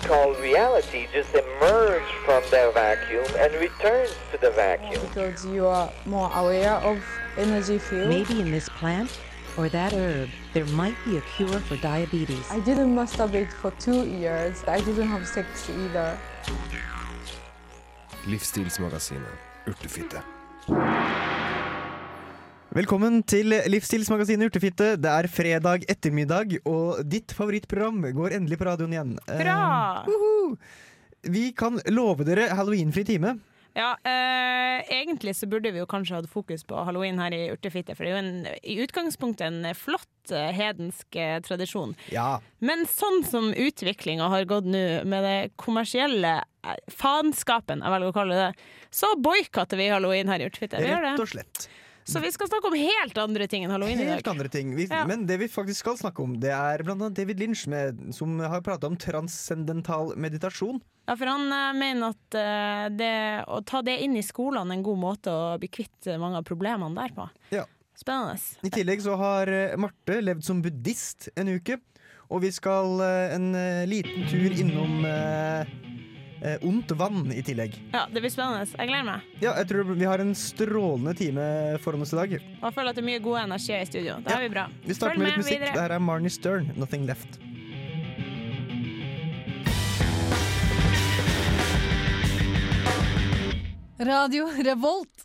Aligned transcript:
we 0.00 0.08
call 0.08 0.34
reality 0.34 1.08
just 1.12 1.34
emerges 1.34 2.08
from 2.24 2.42
their 2.50 2.70
vacuum 2.72 3.24
and 3.38 3.52
returns 3.54 4.14
to 4.32 4.38
the 4.38 4.50
vacuum. 4.50 5.00
because 5.08 5.44
you 5.46 5.66
are 5.66 5.90
more 6.06 6.30
aware 6.34 6.74
of 6.74 7.02
energy 7.36 7.78
field. 7.78 8.08
Maybe 8.08 8.40
in 8.40 8.50
this 8.50 8.68
plant 8.68 9.18
or 9.56 9.68
that 9.68 9.92
herb, 9.92 10.28
there 10.52 10.66
might 10.66 10.96
be 11.04 11.16
a 11.16 11.20
cure 11.36 11.60
for 11.60 11.76
diabetes. 11.76 12.46
I 12.50 12.60
didn't 12.60 12.94
masturbate 12.94 13.52
for 13.52 13.70
two 13.72 14.06
years. 14.06 14.62
I 14.68 14.80
didn't 14.80 15.08
have 15.08 15.26
sex 15.26 15.68
either. 15.70 16.18
Livsstilsmagasinet 18.26 19.38
Urtefitte. 19.66 20.22
Velkommen 22.68 23.22
til 23.24 23.48
Livsstilsmagasinet 23.72 24.50
Urtefitte. 24.50 24.90
Det 25.00 25.08
er 25.08 25.26
fredag 25.32 25.86
ettermiddag, 25.88 26.58
og 26.68 26.98
ditt 27.08 27.32
favorittprogram 27.32 28.02
går 28.12 28.34
endelig 28.36 28.58
på 28.60 28.66
radioen 28.68 28.92
igjen. 28.92 29.14
Eh, 29.24 29.38
Bra! 29.40 30.04
uhu. 30.04 30.58
Vi 31.32 31.46
kan 31.56 31.80
love 31.88 32.26
dere 32.28 32.50
halloweenfri 32.52 33.06
time. 33.08 33.38
Ja, 33.72 33.94
eh, 34.04 34.84
egentlig 34.98 35.32
så 35.38 35.48
burde 35.48 35.72
vi 35.72 35.80
jo 35.80 35.86
kanskje 35.88 36.18
hatt 36.18 36.28
fokus 36.28 36.66
på 36.68 36.84
halloween 36.84 37.18
her 37.22 37.32
i 37.32 37.48
Urtefitte, 37.54 37.96
for 37.96 38.04
det 38.04 38.12
er 38.12 38.16
jo 38.18 38.20
en, 38.20 38.60
i 38.60 38.76
utgangspunktet 38.84 39.48
en 39.48 39.72
flott 39.78 40.36
eh, 40.36 40.52
hedensk 40.52 41.16
eh, 41.16 41.38
tradisjon. 41.48 41.96
Ja. 42.12 42.42
Men 42.60 42.84
sånn 42.90 43.22
som 43.24 43.48
utviklinga 43.56 44.28
har 44.28 44.44
gått 44.50 44.68
nå, 44.68 44.84
med 45.08 45.24
det 45.24 45.36
kommersielle 45.56 46.36
eh, 46.44 46.78
faenskapen, 46.92 47.80
jeg 47.80 47.96
velger 47.96 48.12
å 48.12 48.20
kalle 48.20 48.40
det 48.44 48.52
så 48.92 49.14
boikotter 49.16 49.80
vi 49.80 49.88
halloween 49.88 50.28
her 50.28 50.44
i 50.44 50.52
Urtefitte. 50.52 50.84
Rett 50.84 51.14
det. 51.14 51.16
og 51.16 51.32
slett. 51.32 51.68
Så 52.08 52.20
vi 52.24 52.30
skal 52.32 52.48
snakke 52.48 52.70
om 52.70 52.76
helt 52.78 53.18
andre 53.20 53.46
ting 53.50 53.66
enn 53.66 53.72
halloween 53.74 54.00
i 54.00 54.06
Helt 54.08 54.28
andre 54.30 54.48
ting. 54.48 54.72
Vi, 54.76 54.86
Ja. 54.88 55.04
Men 55.06 55.26
det 55.28 55.36
vi 55.42 55.48
faktisk 55.48 55.84
skal 55.84 55.98
snakke 56.00 56.22
om, 56.24 56.38
det 56.40 56.52
er 56.54 56.82
annet 56.88 57.16
David 57.16 57.40
Lynch, 57.40 57.66
med, 57.68 58.00
som 58.16 58.38
har 58.40 58.62
prata 58.64 58.88
om 58.88 58.96
transcendental 58.96 60.14
meditasjon. 60.16 60.80
Ja, 61.08 61.16
for 61.16 61.28
han 61.28 61.48
uh, 61.52 61.72
mener 61.76 62.14
at 62.14 62.36
uh, 62.36 62.86
det, 62.96 63.12
å 63.48 63.60
ta 63.64 63.82
det 63.84 63.98
inn 64.04 64.16
i 64.16 64.24
skolene 64.24 64.72
er 64.72 64.80
en 64.80 64.86
god 64.86 65.00
måte 65.00 65.32
å 65.32 65.58
bli 65.60 65.68
kvitt 65.72 66.08
mange 66.20 66.40
av 66.40 66.48
problemene 66.48 66.96
der 66.96 67.12
på. 67.16 67.28
Ja. 67.52 67.66
Spennende. 67.98 68.38
I 68.62 68.70
tillegg 68.70 69.02
så 69.02 69.16
har 69.18 69.50
eh, 69.50 69.74
Marte 69.80 70.20
levd 70.22 70.44
som 70.46 70.62
buddhist 70.62 71.28
en 71.34 71.50
uke. 71.50 71.80
Og 72.28 72.44
vi 72.44 72.52
skal 72.52 73.00
uh, 73.00 73.34
en 73.34 73.54
eh, 73.56 73.86
liten 73.88 74.28
tur 74.28 74.52
innom 74.52 75.00
eh, 76.42 76.58
ondt 76.62 76.90
vann 76.98 77.32
i 77.32 77.42
tillegg. 77.42 77.74
Ja, 77.92 78.06
det 78.12 78.20
blir 78.22 78.30
spennende. 78.30 78.66
Jeg 78.78 78.88
gleder 78.88 79.04
meg. 79.04 79.20
Ja, 79.42 79.54
jeg 79.58 79.68
tror 79.68 79.94
vi 79.94 80.04
har 80.04 80.18
en 80.22 80.34
strålende 80.34 81.14
time 81.18 81.78
foran 81.84 82.02
oss 82.02 82.12
i 82.12 82.16
dag. 82.16 82.34
Og 82.38 82.68
jeg 82.70 82.74
føler 82.78 82.90
at 82.90 82.96
det 82.96 83.04
er 83.04 83.10
mye 83.10 83.22
god 83.24 83.38
energi 83.44 83.74
i 83.80 83.84
studio. 83.86 84.16
Det 84.22 84.30
Ja. 84.32 84.38
er 84.38 84.48
vi 84.48 84.54
bra. 84.54 84.66
Vi 84.86 84.94
starter 84.94 85.14
Følg 85.16 85.18
med 85.22 85.28
litt 85.28 85.44
musikk. 85.44 85.58
videre. 85.60 85.72
Det 85.74 85.80
her 85.82 85.92
er 85.92 85.98
Marnie 86.00 86.30
Stern, 86.30 86.72
'Nothing 86.76 87.06
Left'. 87.06 87.38
Radio 93.98 94.46
Revolt. 94.64 95.24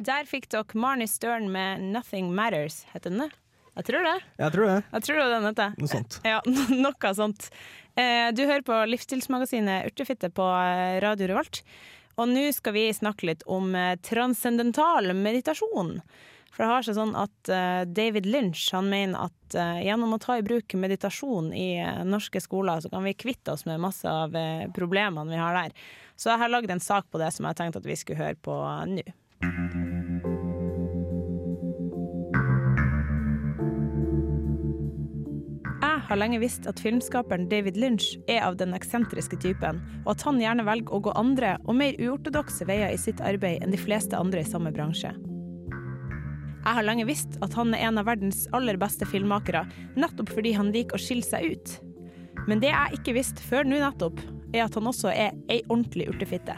Der 0.00 0.24
fikk 0.28 0.46
dere 0.52 0.64
Marnie 0.78 1.06
Stern 1.10 1.50
med 1.52 1.80
'Nothing 1.82 2.30
Matters'. 2.32 2.84
Heter 2.92 3.10
den 3.10 3.18
det? 3.26 3.30
Jeg 3.78 3.84
tror 3.84 4.02
det. 4.02 4.22
Jeg 4.38 4.52
tror 4.52 4.66
det. 4.66 4.84
Jeg 4.92 5.02
tror 5.02 5.14
det 5.18 5.24
var 5.24 5.34
den 5.34 5.48
heter. 5.48 5.74
Noe 5.78 5.88
sånt. 5.88 6.20
Ja, 6.24 6.40
noe 6.84 7.14
sånt. 7.14 7.50
Eh, 7.98 8.32
Du 8.32 8.44
hører 8.46 8.62
på 8.62 8.78
livsstilsmagasinet 8.92 9.88
Urtefitte 9.90 10.30
på 10.30 10.46
eh, 10.46 11.00
Radio 11.02 11.32
Revolt. 11.32 11.62
Og 12.18 12.30
nå 12.30 12.48
skal 12.54 12.74
vi 12.76 12.88
snakke 12.94 13.26
litt 13.26 13.44
om 13.50 13.74
eh, 13.74 13.96
transcendental 14.06 15.10
meditasjon. 15.18 15.98
For 16.54 16.64
det 16.64 16.68
har 16.70 16.86
seg 16.86 16.96
sånn 16.96 17.12
at 17.14 17.50
David 17.94 18.24
Lynch 18.26 18.64
han 18.74 18.88
mener 18.90 19.28
at 19.28 19.56
gjennom 19.84 20.16
å 20.16 20.18
ta 20.18 20.38
i 20.40 20.42
bruk 20.42 20.74
meditasjon 20.74 21.52
i 21.54 21.76
norske 22.08 22.40
skoler, 22.42 22.80
så 22.82 22.90
kan 22.90 23.04
vi 23.06 23.12
kvitte 23.14 23.52
oss 23.52 23.62
med 23.68 23.78
masse 23.84 24.10
av 24.10 24.34
problemene 24.74 25.30
vi 25.30 25.38
har 25.38 25.54
der. 25.54 25.76
Så 26.18 26.32
jeg 26.32 26.42
har 26.42 26.50
lagd 26.50 26.72
en 26.74 26.82
sak 26.82 27.06
på 27.12 27.22
det 27.22 27.30
som 27.36 27.46
jeg 27.46 27.60
tenkte 27.60 27.84
at 27.84 27.86
vi 27.86 28.00
skulle 28.00 28.24
høre 28.24 28.40
på 28.42 28.58
nå. 28.90 29.06
Har 36.08 36.16
lenge 36.16 36.40
visst 36.40 36.66
at 36.68 36.80
filmskaperen 36.80 37.48
David 37.50 37.76
Lynch 37.76 38.14
er 38.30 38.40
av 38.46 38.56
den 38.60 38.72
eksentriske 38.76 39.36
typen, 39.42 39.82
og 40.06 40.14
at 40.14 40.24
han 40.24 40.40
gjerne 40.40 40.64
velger 40.68 40.96
å 40.96 41.02
gå 41.04 41.14
andre 41.20 41.56
og 41.66 41.76
mer 41.80 41.98
uortodokse 42.00 42.66
veier 42.68 42.94
i 42.94 43.00
sitt 43.00 43.20
arbeid 43.20 43.62
enn 43.62 43.74
de 43.74 43.80
fleste 43.80 44.16
andre 44.16 44.44
i 44.44 44.48
samme 44.48 44.72
bransje. 44.74 45.12
Jeg 46.58 46.76
har 46.76 46.84
lenge 46.84 47.06
visst 47.08 47.38
at 47.44 47.54
han 47.56 47.72
er 47.76 47.86
en 47.88 48.00
av 48.00 48.08
verdens 48.08 48.46
aller 48.56 48.80
beste 48.80 49.06
filmmakere, 49.08 49.64
nettopp 49.96 50.32
fordi 50.34 50.56
han 50.56 50.72
liker 50.74 50.98
å 50.98 51.02
skille 51.02 51.24
seg 51.24 51.54
ut. 51.54 51.78
Men 52.48 52.60
det 52.64 52.72
jeg 52.72 53.00
ikke 53.00 53.16
visste 53.20 53.44
før 53.44 53.68
nå 53.68 53.80
nettopp, 53.80 54.20
er 54.54 54.64
at 54.64 54.76
han 54.76 54.88
også 54.88 55.12
er 55.12 55.36
ei 55.52 55.62
ordentlig 55.68 56.08
urtefitte. 56.12 56.56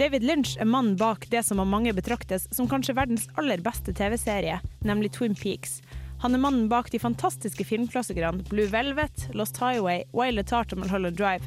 David 0.00 0.22
Lynch 0.24 0.56
er 0.56 0.64
mannen 0.64 0.94
bak 0.96 1.26
det 1.28 1.42
som 1.44 1.58
av 1.60 1.66
mange 1.68 1.92
betraktes 1.92 2.46
som 2.56 2.64
kanskje 2.68 2.94
verdens 2.96 3.26
aller 3.36 3.60
beste 3.60 3.92
TV-serie, 3.92 4.54
nemlig 4.80 5.10
Twin 5.12 5.34
Peaks. 5.36 5.82
Han 6.22 6.32
er 6.32 6.40
mannen 6.40 6.70
bak 6.72 6.88
de 6.88 6.96
fantastiske 7.02 7.66
filmklassikerne 7.68 8.46
Blue 8.48 8.70
Velvet, 8.72 9.26
Lost 9.36 9.60
Highway, 9.60 10.06
Wild 10.16 10.40
at 10.40 10.72
og 10.72 10.80
Mulholland 10.80 11.18
Drive, 11.20 11.44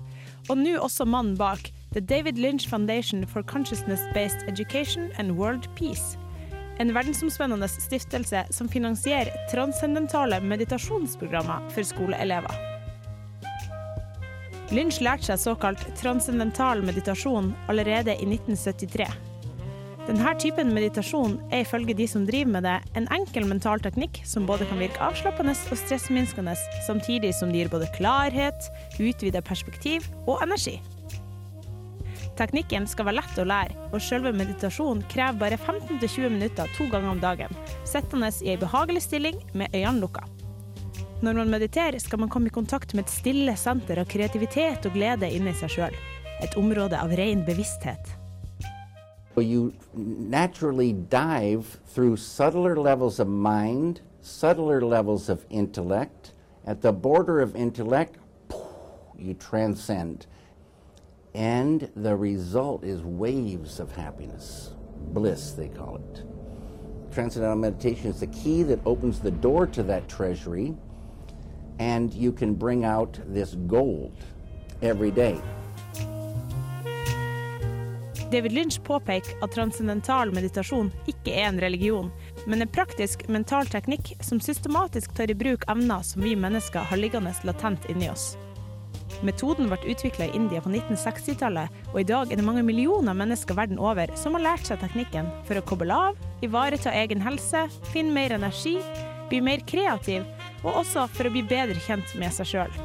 og 0.51 0.61
nå 0.61 0.75
også 0.77 1.07
mannen 1.09 1.33
bak 1.39 1.71
The 1.95 2.01
David 2.01 2.37
Lynch 2.37 2.69
Foundation 2.69 3.25
for 3.25 3.41
Consciousness-Based 3.41 4.45
Education 4.45 5.09
and 5.17 5.33
World 5.39 5.65
Peace. 5.73 6.19
En 6.77 6.93
verdensomspennende 6.93 7.67
stiftelse 7.67 8.45
som 8.53 8.69
finansierer 8.69 9.33
transcendentale 9.49 10.37
meditasjonsprogrammer 10.45 11.73
for 11.73 11.89
skoleelever. 11.89 12.72
Lynch 14.71 15.01
lærte 15.03 15.27
seg 15.27 15.41
såkalt 15.41 15.83
transcendental 15.99 16.81
meditasjon 16.85 17.51
allerede 17.67 18.15
i 18.15 18.27
1973. 18.29 19.09
Denne 20.03 20.33
typen 20.35 20.73
meditasjon 20.75 21.37
er 21.47 21.61
ifølge 21.63 21.95
de 21.95 22.07
som 22.11 22.25
driver 22.27 22.51
med 22.57 22.65
det, 22.67 22.75
en 22.99 23.07
enkel 23.15 23.45
mental 23.47 23.79
teknikk 23.83 24.19
som 24.27 24.47
både 24.47 24.67
kan 24.67 24.81
virke 24.81 24.99
avslappende 25.03 25.53
og 25.71 25.79
stressminskende, 25.79 26.57
samtidig 26.87 27.31
som 27.37 27.53
det 27.53 27.61
gir 27.61 27.71
både 27.71 27.87
klarhet, 27.95 28.67
utvidet 28.99 29.45
perspektiv 29.47 30.09
og 30.27 30.43
energi. 30.43 30.81
Teknikken 32.35 32.87
skal 32.89 33.07
være 33.07 33.21
lett 33.21 33.39
å 33.39 33.47
lære, 33.47 33.77
og 33.93 34.01
selve 34.03 34.33
meditasjonen 34.35 35.05
krever 35.11 35.39
bare 35.39 35.59
15-20 35.61 36.33
minutter 36.33 36.71
to 36.75 36.89
ganger 36.91 37.13
om 37.13 37.23
dagen, 37.23 37.59
sittende 37.87 38.33
i 38.41 38.55
ei 38.55 38.59
behagelig 38.59 39.05
stilling 39.07 39.39
med 39.53 39.71
øynene 39.71 40.01
lukka. 40.03 40.25
Når 41.23 41.33
man 41.33 41.49
mediterer, 41.49 41.95
skal 42.03 42.19
man 42.19 42.27
komme 42.29 42.49
i 42.49 42.51
kontakt 42.51 42.91
med 42.93 43.05
et 43.05 43.11
stille 43.13 43.53
senter 43.55 44.01
av 44.01 44.09
kreativitet 44.11 44.83
og 44.83 44.91
glede 44.91 45.29
inni 45.31 45.53
seg 45.55 45.71
sjøl. 45.71 45.95
Et 46.43 46.57
område 46.59 46.99
av 46.99 47.13
ren 47.15 47.45
bevissthet. 47.47 48.11
You 49.39 49.71
naturally 49.95 50.91
dive 50.91 51.79
through 51.87 52.17
subtler 52.17 52.75
levels 52.75 53.21
of 53.23 53.27
mind, 53.27 54.01
subtler 54.21 54.81
levels 54.81 55.29
of 55.29 55.45
intellect. 55.49 56.33
At 56.65 56.81
the 56.81 56.91
border 56.91 57.39
of 57.39 57.55
intellect, 57.55 58.17
you 59.17 59.33
transcend. 59.33 60.27
And 61.33 61.89
the 61.95 62.17
result 62.17 62.83
is 62.83 63.01
waves 63.01 63.79
of 63.79 63.95
happiness, 63.95 64.73
bliss, 65.13 65.51
they 65.51 65.69
call 65.69 65.95
it. 65.95 66.23
Transcendental 67.13 67.57
meditation 67.57 68.11
is 68.11 68.19
the 68.19 68.27
key 68.27 68.63
that 68.63 68.79
opens 68.85 69.21
the 69.21 69.31
door 69.31 69.67
to 69.67 69.83
that 69.83 70.09
treasury, 70.09 70.75
and 71.79 72.13
you 72.13 72.31
can 72.31 72.53
bring 72.53 72.85
out 72.85 73.19
this 73.33 73.55
gold 73.67 74.13
every 74.81 75.11
day. 75.11 75.37
David 78.33 78.51
Lynch 78.51 78.83
påpeker 78.83 79.43
at 79.43 79.51
transcendental 79.53 80.31
meditasjon 80.33 80.87
ikke 81.05 81.35
er 81.37 81.51
en 81.51 81.59
religion, 81.61 82.07
men 82.49 82.63
en 82.63 82.71
praktisk 82.71 83.27
mental 83.29 83.69
teknikk 83.69 84.15
som 84.25 84.39
systematisk 84.41 85.13
tar 85.13 85.29
i 85.29 85.35
bruk 85.37 85.67
evner 85.69 86.01
som 86.01 86.25
vi 86.25 86.33
mennesker 86.35 86.87
har 86.89 86.97
liggende 86.97 87.33
latent 87.45 87.85
inni 87.93 88.09
oss. 88.09 88.31
Metoden 89.21 89.69
ble 89.69 89.77
utvikla 89.93 90.25
i 90.25 90.35
India 90.35 90.63
på 90.65 90.71
1960-tallet, 90.73 91.69
og 91.93 91.99
i 92.01 92.07
dag 92.09 92.31
er 92.31 92.41
det 92.41 92.47
mange 92.47 92.65
millioner 92.65 93.13
mennesker 93.13 93.53
verden 93.53 93.77
over 93.77 94.09
som 94.17 94.33
har 94.33 94.47
lært 94.47 94.65
seg 94.65 94.81
teknikken 94.81 95.29
for 95.45 95.59
å 95.59 95.65
koble 95.69 95.93
av, 96.09 96.17
ivareta 96.41 96.91
egen 97.03 97.21
helse, 97.21 97.67
finne 97.93 98.17
mer 98.17 98.33
energi, 98.35 98.79
bli 99.29 99.43
mer 99.45 99.61
kreativ, 99.69 100.25
og 100.63 100.83
også 100.83 101.07
for 101.13 101.27
å 101.27 101.33
bli 101.33 101.43
bedre 101.47 101.79
kjent 101.83 102.15
med 102.19 102.33
seg 102.35 102.53
sjøl. 102.53 102.81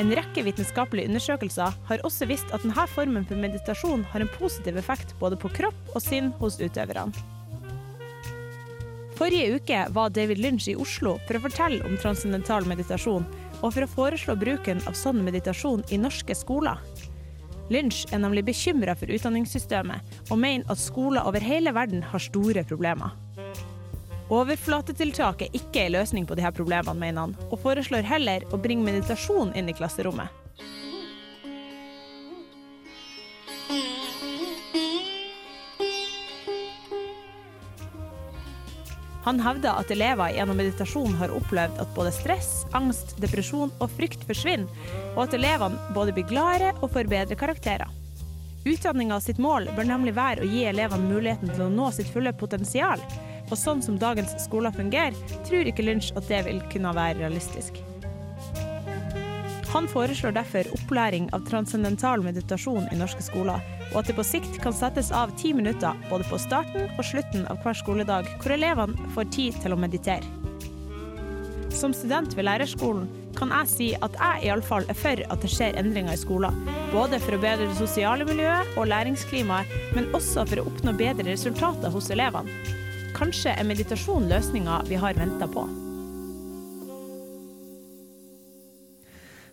En 0.00 0.08
rekke 0.16 0.42
vitenskapelige 0.46 1.10
undersøkelser 1.10 1.74
har 1.90 2.06
også 2.08 2.24
vist 2.30 2.48
at 2.56 2.62
denne 2.64 2.86
formen 2.88 3.26
for 3.28 3.36
meditasjon 3.36 4.06
har 4.14 4.24
en 4.24 4.32
positiv 4.38 4.78
effekt 4.80 5.12
både 5.20 5.36
på 5.36 5.50
kropp 5.58 5.92
og 5.92 6.00
sinn 6.00 6.32
hos 6.40 6.56
utøverne. 6.56 7.12
Forrige 9.20 9.58
uke 9.58 9.82
var 9.92 10.14
David 10.16 10.40
Lynch 10.40 10.70
i 10.72 10.78
Oslo 10.80 11.18
for 11.26 11.36
å 11.36 11.42
fortelle 11.44 11.84
om 11.84 11.98
transcendental 12.00 12.64
meditasjon, 12.64 13.26
og 13.60 13.74
for 13.74 13.84
å 13.84 13.90
foreslå 13.92 14.38
bruken 14.40 14.80
av 14.88 14.96
sånn 14.96 15.20
meditasjon 15.26 15.84
i 15.92 16.00
norske 16.00 16.32
skoler. 16.32 16.80
Lynch 17.70 18.02
er 18.10 18.18
nemlig 18.18 18.44
bekymra 18.48 18.96
for 18.98 19.10
utdanningssystemet, 19.14 20.16
og 20.30 20.40
mener 20.42 20.66
at 20.72 20.82
skoler 20.82 21.26
over 21.26 21.42
hele 21.44 21.72
verden 21.74 22.02
har 22.02 22.22
store 22.22 22.64
problemer. 22.66 23.14
Overflatetiltak 24.30 25.42
er 25.46 25.56
ikke 25.58 25.86
en 25.86 25.96
løsning 25.96 26.26
på 26.26 26.36
disse 26.38 26.52
problemene, 26.54 26.98
mener 26.98 27.28
han, 27.28 27.38
og 27.50 27.58
foreslår 27.62 28.06
heller 28.06 28.46
å 28.50 28.58
bringe 28.62 28.86
meditasjon 28.86 29.54
inn 29.58 29.70
i 29.70 29.74
klasserommet. 29.74 30.39
Han 39.24 39.40
hevder 39.44 39.76
at 39.76 39.90
elever 39.92 40.32
gjennom 40.32 40.56
meditasjon 40.56 41.14
har 41.20 41.32
opplevd 41.36 41.80
at 41.82 41.94
både 41.96 42.12
stress, 42.16 42.50
angst, 42.76 43.16
depresjon 43.20 43.72
og 43.76 43.90
frykt 43.92 44.22
forsvinner, 44.28 44.68
og 45.14 45.26
at 45.26 45.36
elevene 45.36 45.92
både 45.96 46.14
blir 46.16 46.28
gladere 46.30 46.72
og 46.80 46.94
får 46.94 47.10
bedre 47.10 47.36
karakterer. 47.40 47.90
Utdanninga 48.64 49.20
sitt 49.24 49.38
mål 49.40 49.68
bør 49.76 49.88
nemlig 49.88 50.12
være 50.16 50.44
å 50.44 50.48
gi 50.48 50.64
elevene 50.68 51.08
muligheten 51.08 51.52
til 51.52 51.66
å 51.66 51.72
nå 51.72 51.90
sitt 51.96 52.08
fulle 52.12 52.32
potensial, 52.36 53.00
og 53.50 53.56
sånn 53.58 53.80
som 53.84 53.98
dagens 54.00 54.34
skoler 54.44 54.72
fungerer, 54.72 55.16
tror 55.48 55.68
ikke 55.68 55.84
Lynch 55.84 56.12
at 56.16 56.28
det 56.28 56.42
vil 56.46 56.60
kunne 56.72 56.92
være 56.96 57.22
realistisk. 57.22 57.80
Han 59.70 59.86
foreslår 59.88 60.34
derfor 60.34 60.66
opplæring 60.74 61.28
av 61.36 61.44
transcendental 61.46 62.24
meditasjon 62.24 62.88
i 62.90 62.98
norske 62.98 63.22
skoler, 63.22 63.62
og 63.92 64.00
at 64.00 64.10
det 64.10 64.16
på 64.18 64.26
sikt 64.26 64.58
kan 64.62 64.74
settes 64.76 65.10
av 65.14 65.32
ti 65.40 65.52
minutter 65.56 65.96
både 66.10 66.26
på 66.30 66.38
starten 66.40 66.90
og 66.96 67.06
slutten 67.06 67.46
av 67.50 67.58
hver 67.64 67.78
skoledag, 67.78 68.28
hvor 68.42 68.54
elevene 68.54 69.10
får 69.14 69.32
tid 69.34 69.58
til 69.62 69.74
å 69.74 69.80
meditere. 69.80 70.26
Som 71.74 71.94
student 71.94 72.34
ved 72.36 72.48
lærerskolen 72.48 73.08
kan 73.38 73.52
jeg 73.54 73.70
si 73.70 73.88
at 74.02 74.16
jeg 74.18 74.48
iallfall 74.48 74.86
er 74.90 74.98
for 74.98 75.22
at 75.32 75.44
det 75.44 75.50
skjer 75.52 75.78
endringer 75.80 76.16
i 76.16 76.20
skolen. 76.20 76.56
Både 76.90 77.20
for 77.22 77.36
å 77.36 77.42
bedre 77.42 77.68
det 77.70 77.78
sosiale 77.78 78.26
miljøet 78.26 78.74
og 78.76 78.90
læringsklimaet, 78.90 79.76
men 79.94 80.10
også 80.16 80.44
for 80.50 80.62
å 80.62 80.66
oppnå 80.70 80.96
bedre 80.98 81.30
resultater 81.30 81.94
hos 81.94 82.10
elevene. 82.10 82.50
Kanskje 83.16 83.54
er 83.54 83.68
meditasjon 83.68 84.28
løsninga 84.30 84.82
vi 84.88 84.98
har 84.98 85.18
venta 85.18 85.48
på. 85.50 85.66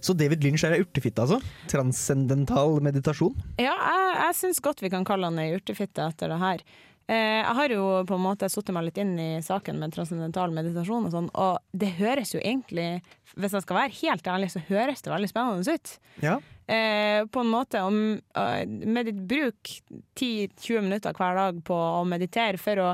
Så 0.08 0.16
David 0.16 0.46
Lynch 0.46 0.64
er 0.64 0.78
ei 0.78 0.84
urtefitte, 0.86 1.26
altså? 1.26 1.42
Transcendental 1.68 2.78
meditasjon? 2.86 3.36
Ja, 3.60 3.74
jeg, 3.76 4.12
jeg 4.22 4.36
syns 4.40 4.62
godt 4.64 4.84
vi 4.86 4.92
kan 4.94 5.08
kalle 5.08 5.28
han 5.28 5.42
ei 5.42 5.52
urtefitte 5.58 6.06
etter 6.08 6.32
det 6.32 6.38
her. 6.40 6.64
Eh, 7.08 7.40
jeg 7.40 7.56
har 7.60 7.72
jo 7.72 7.84
på 8.08 8.16
en 8.18 8.24
måte 8.24 8.50
satt 8.52 8.72
meg 8.76 8.90
litt 8.90 9.00
inn 9.00 9.14
i 9.20 9.30
saken 9.44 9.80
med 9.80 9.94
transcendental 9.96 10.52
meditasjon 10.56 11.08
og 11.08 11.14
sånn, 11.14 11.30
og 11.40 11.60
det 11.72 11.94
høres 12.00 12.34
jo 12.36 12.42
egentlig, 12.42 13.02
hvis 13.36 13.56
jeg 13.56 13.64
skal 13.64 13.80
være 13.82 13.96
helt 14.02 14.32
ærlig, 14.32 14.50
så 14.52 14.64
høres 14.68 15.04
det 15.04 15.14
veldig 15.14 15.32
spennende 15.32 15.76
ut. 15.78 15.94
Ja. 16.24 16.40
Eh, 16.68 17.22
på 17.32 17.44
en 17.44 17.52
måte 17.52 17.84
om 17.88 18.02
med 18.20 19.08
ditt 19.08 19.22
Bruk 19.28 19.72
10-20 20.20 20.84
minutter 20.84 21.16
hver 21.16 21.40
dag 21.40 21.64
på 21.68 21.76
å 21.76 22.04
meditere 22.08 22.60
for 22.60 22.84
å 22.84 22.90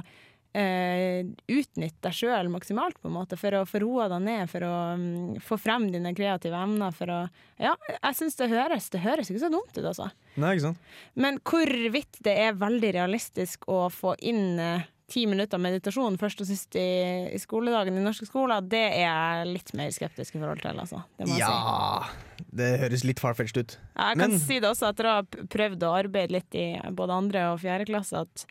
eh, 0.53 1.25
utnytte 1.50 2.07
deg 2.07 2.15
sjøl 2.17 2.50
maksimalt, 2.53 3.00
på 3.01 3.09
en 3.09 3.17
måte, 3.17 3.38
for 3.39 3.57
å 3.57 3.65
få 3.69 3.81
roa 3.83 4.07
deg 4.11 4.23
ned, 4.27 4.50
for 4.51 4.65
å 4.67 4.73
um, 4.94 5.35
få 5.44 5.57
frem 5.61 5.89
dine 5.94 6.13
kreative 6.17 6.59
emner. 6.59 6.94
For 6.95 7.11
å 7.11 7.19
Ja, 7.61 7.75
jeg 7.95 8.17
syns 8.17 8.38
det 8.39 8.50
høres 8.51 8.89
Det 8.94 9.03
høres 9.03 9.29
ikke 9.31 9.44
så 9.44 9.51
dumt 9.53 9.75
ut, 9.77 9.85
altså. 9.85 10.09
Nei, 10.35 10.55
ikke 10.55 10.69
sant? 10.69 10.89
Men 11.15 11.39
hvorvidt 11.45 12.21
det 12.25 12.38
er 12.47 12.57
veldig 12.57 12.94
realistisk 12.97 13.67
å 13.71 13.85
få 13.94 14.15
inn 14.25 14.59
eh, 14.61 14.89
ti 15.13 15.25
minutter 15.29 15.61
meditasjon 15.61 16.15
først 16.17 16.41
og 16.41 16.47
sist 16.50 16.77
i, 16.79 16.88
i 17.35 17.39
skoledagen 17.41 17.97
i 18.00 18.03
norske 18.03 18.25
skoler, 18.25 18.63
det 18.65 18.83
er 18.95 19.03
jeg 19.03 19.50
litt 19.51 19.73
mer 19.77 19.91
skeptisk 19.94 20.38
i 20.38 20.41
forhold 20.41 20.63
til, 20.63 20.79
altså. 20.79 21.03
Det 21.17 21.27
jeg 21.27 21.35
si. 21.35 21.41
Ja 21.44 22.47
Det 22.53 22.69
høres 22.83 23.03
litt 23.05 23.21
farfetched 23.21 23.59
ut. 23.59 23.75
Jeg 23.77 24.17
kan 24.21 24.31
Men- 24.31 24.39
si 24.39 24.59
det 24.59 24.69
også 24.69 24.89
etter 24.89 25.09
å 25.09 25.17
ha 25.19 25.25
prøvd 25.57 25.85
å 25.85 25.94
arbeide 26.00 26.38
litt 26.38 26.55
i 26.57 26.67
både 26.89 27.19
andre 27.19 27.45
og 27.51 27.61
fjerde 27.61 27.89
klasse, 27.89 28.23
at 28.25 28.45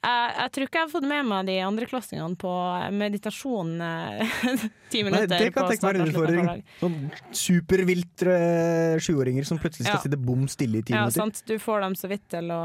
jeg, 0.00 0.28
jeg 0.40 0.50
tror 0.54 0.64
ikke 0.66 0.78
jeg 0.80 0.86
har 0.86 0.92
fått 0.94 1.06
med 1.10 1.26
meg 1.28 1.46
de 1.50 1.56
andreklassingene 1.60 2.36
på 2.40 2.52
meditasjon 2.96 3.72
ti 3.80 4.68
ti 4.90 5.02
Nei, 5.04 5.10
minutter. 5.10 5.38
det 5.44 5.50
kan 5.54 5.68
tenke 5.70 5.86
meg 5.86 5.98
en 6.00 6.08
utfordring. 6.08 6.46
Sånn 6.80 6.94
superviltre 7.36 8.36
sjuåringer 9.04 9.44
som 9.46 9.58
plutselig 9.60 9.86
skal 9.86 9.98
Ja. 9.98 10.02
sitte 10.02 10.18
bom 10.18 10.46
stille 10.50 10.78
i 10.80 10.82
ti 10.82 10.92
Ja, 10.94 11.04
minutter. 11.04 11.20
sant. 11.20 11.42
Du 11.46 11.58
får 11.62 11.80
dem 11.84 11.94
så 11.94 12.08
vidt 12.10 12.24
til 12.32 12.50
å 12.50 12.60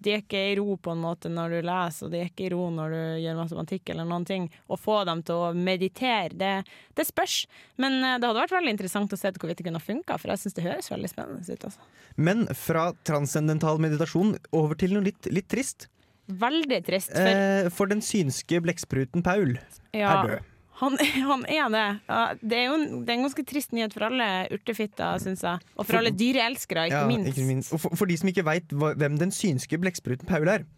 De 0.00 0.12
er 0.14 0.22
ikke 0.22 0.40
i 0.52 0.54
ro 0.56 0.76
på 0.76 0.92
en 0.94 1.02
måte 1.02 1.28
når 1.28 1.50
du 1.50 1.58
leser, 1.68 2.06
og 2.06 2.12
de 2.12 2.20
er 2.22 2.30
ikke 2.30 2.46
i 2.46 2.52
ro 2.54 2.70
når 2.70 2.90
du 2.94 3.02
gjør 3.26 3.36
matematikk 3.42 3.90
eller 3.90 4.04
noen 4.08 4.24
ting. 4.24 4.48
Å 4.70 4.78
få 4.78 5.04
dem 5.04 5.22
til 5.22 5.34
å 5.34 5.52
meditere, 5.54 6.30
det, 6.38 6.64
det 6.94 7.06
spørs. 7.06 7.46
Men 7.76 7.98
eh, 8.02 8.18
det 8.18 8.26
hadde 8.30 8.40
vært 8.46 8.56
veldig 8.56 8.70
interessant 8.76 9.12
å 9.12 9.18
se 9.18 9.30
hvorvidt 9.34 9.58
det 9.58 9.66
kunne 9.68 9.82
funka, 9.82 10.18
for 10.18 10.30
jeg 10.32 10.38
syns 10.46 10.54
det 10.56 10.64
høres 10.64 10.90
veldig 10.90 11.10
spennende 11.12 11.44
ut. 11.44 11.64
Altså. 11.64 11.80
Men 12.16 12.46
fra 12.54 12.92
transcendental 13.04 13.78
meditasjon 13.82 14.36
over 14.52 14.74
til 14.78 14.94
noe 14.96 15.02
litt, 15.10 15.26
litt 15.32 15.48
trist. 15.48 15.88
Veldig 16.28 16.78
trist, 16.86 17.12
for 17.14 17.28
Eh, 17.32 17.68
for 17.72 17.88
den 17.90 18.00
synske 18.04 18.60
blekkspruten 18.64 19.22
Paul 19.24 19.56
ja, 19.96 20.10
er 20.12 20.28
død. 20.28 20.54
Han, 20.78 20.98
han 21.30 21.44
er 21.50 21.70
det. 21.74 21.86
Ja, 22.06 22.20
det 22.38 22.58
er 22.58 22.66
jo 22.68 22.74
en, 22.78 22.84
det 23.06 23.10
er 23.14 23.16
en 23.18 23.24
ganske 23.26 23.44
trist 23.48 23.72
nyhet 23.74 23.94
for 23.96 24.06
alle 24.10 24.28
urtefitter, 24.54 25.18
syns 25.24 25.42
jeg. 25.42 25.64
Og 25.74 25.80
for, 25.82 25.90
For- 25.94 26.00
alle 26.02 26.12
dyreelskere, 26.14 26.86
ikke, 26.90 27.00
Ja, 27.00 27.06
minst. 27.08 27.32
ikke 27.32 27.46
minst. 27.48 27.72
Og 27.74 27.80
for, 27.82 27.96
for 27.98 28.06
de 28.10 28.18
som 28.20 28.30
ikke 28.30 28.44
veit 28.46 28.70
hvem 28.76 29.16
den 29.18 29.32
synske 29.34 29.80
blekkspruten 29.80 30.28
Paul 30.28 30.46
er, 30.52 30.68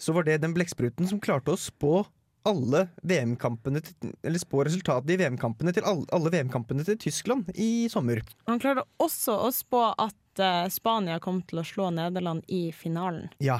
så 0.00 0.14
var 0.16 0.24
det 0.24 0.38
den 0.40 0.54
blekkspruten 0.56 1.10
som 1.10 1.20
klarte 1.20 1.52
å 1.52 1.60
spå 1.60 2.06
alle 2.48 2.86
VM-kampene 3.04 3.82
Eller 4.24 4.40
spå 4.40 4.62
resultatet 4.64 5.10
i 5.12 5.18
VM-kampene 5.20 5.74
til 5.76 5.84
alle, 5.84 6.06
alle 6.16 6.30
VM-kampene 6.32 6.86
til 6.86 6.96
Tyskland 7.02 7.50
i 7.52 7.84
sommer. 7.92 8.22
Han 8.48 8.62
klarte 8.62 8.86
også 8.96 9.34
å 9.44 9.50
spå 9.52 9.82
at 10.00 10.40
uh, 10.40 10.64
Spania 10.72 11.18
kom 11.20 11.42
til 11.44 11.60
å 11.60 11.66
slå 11.68 11.90
Nederland 11.92 12.46
i 12.48 12.70
finalen. 12.72 13.28
Ja. 13.44 13.58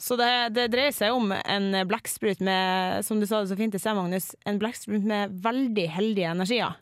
Så 0.00 0.16
det, 0.16 0.30
det 0.56 0.70
dreier 0.72 0.94
seg 0.96 1.12
om 1.12 1.32
en 1.36 1.66
blekksprut 1.88 2.40
med, 2.44 3.04
som 3.04 3.20
du 3.20 3.26
sa 3.28 3.42
det 3.42 3.50
så 3.50 3.58
fint 3.58 3.74
i 3.76 3.80
sted, 3.80 3.96
Magnus, 3.98 4.30
en 4.48 4.60
blekksprut 4.60 5.04
med 5.04 5.34
veldig 5.44 5.84
heldige 5.92 6.30
energier. 6.32 6.78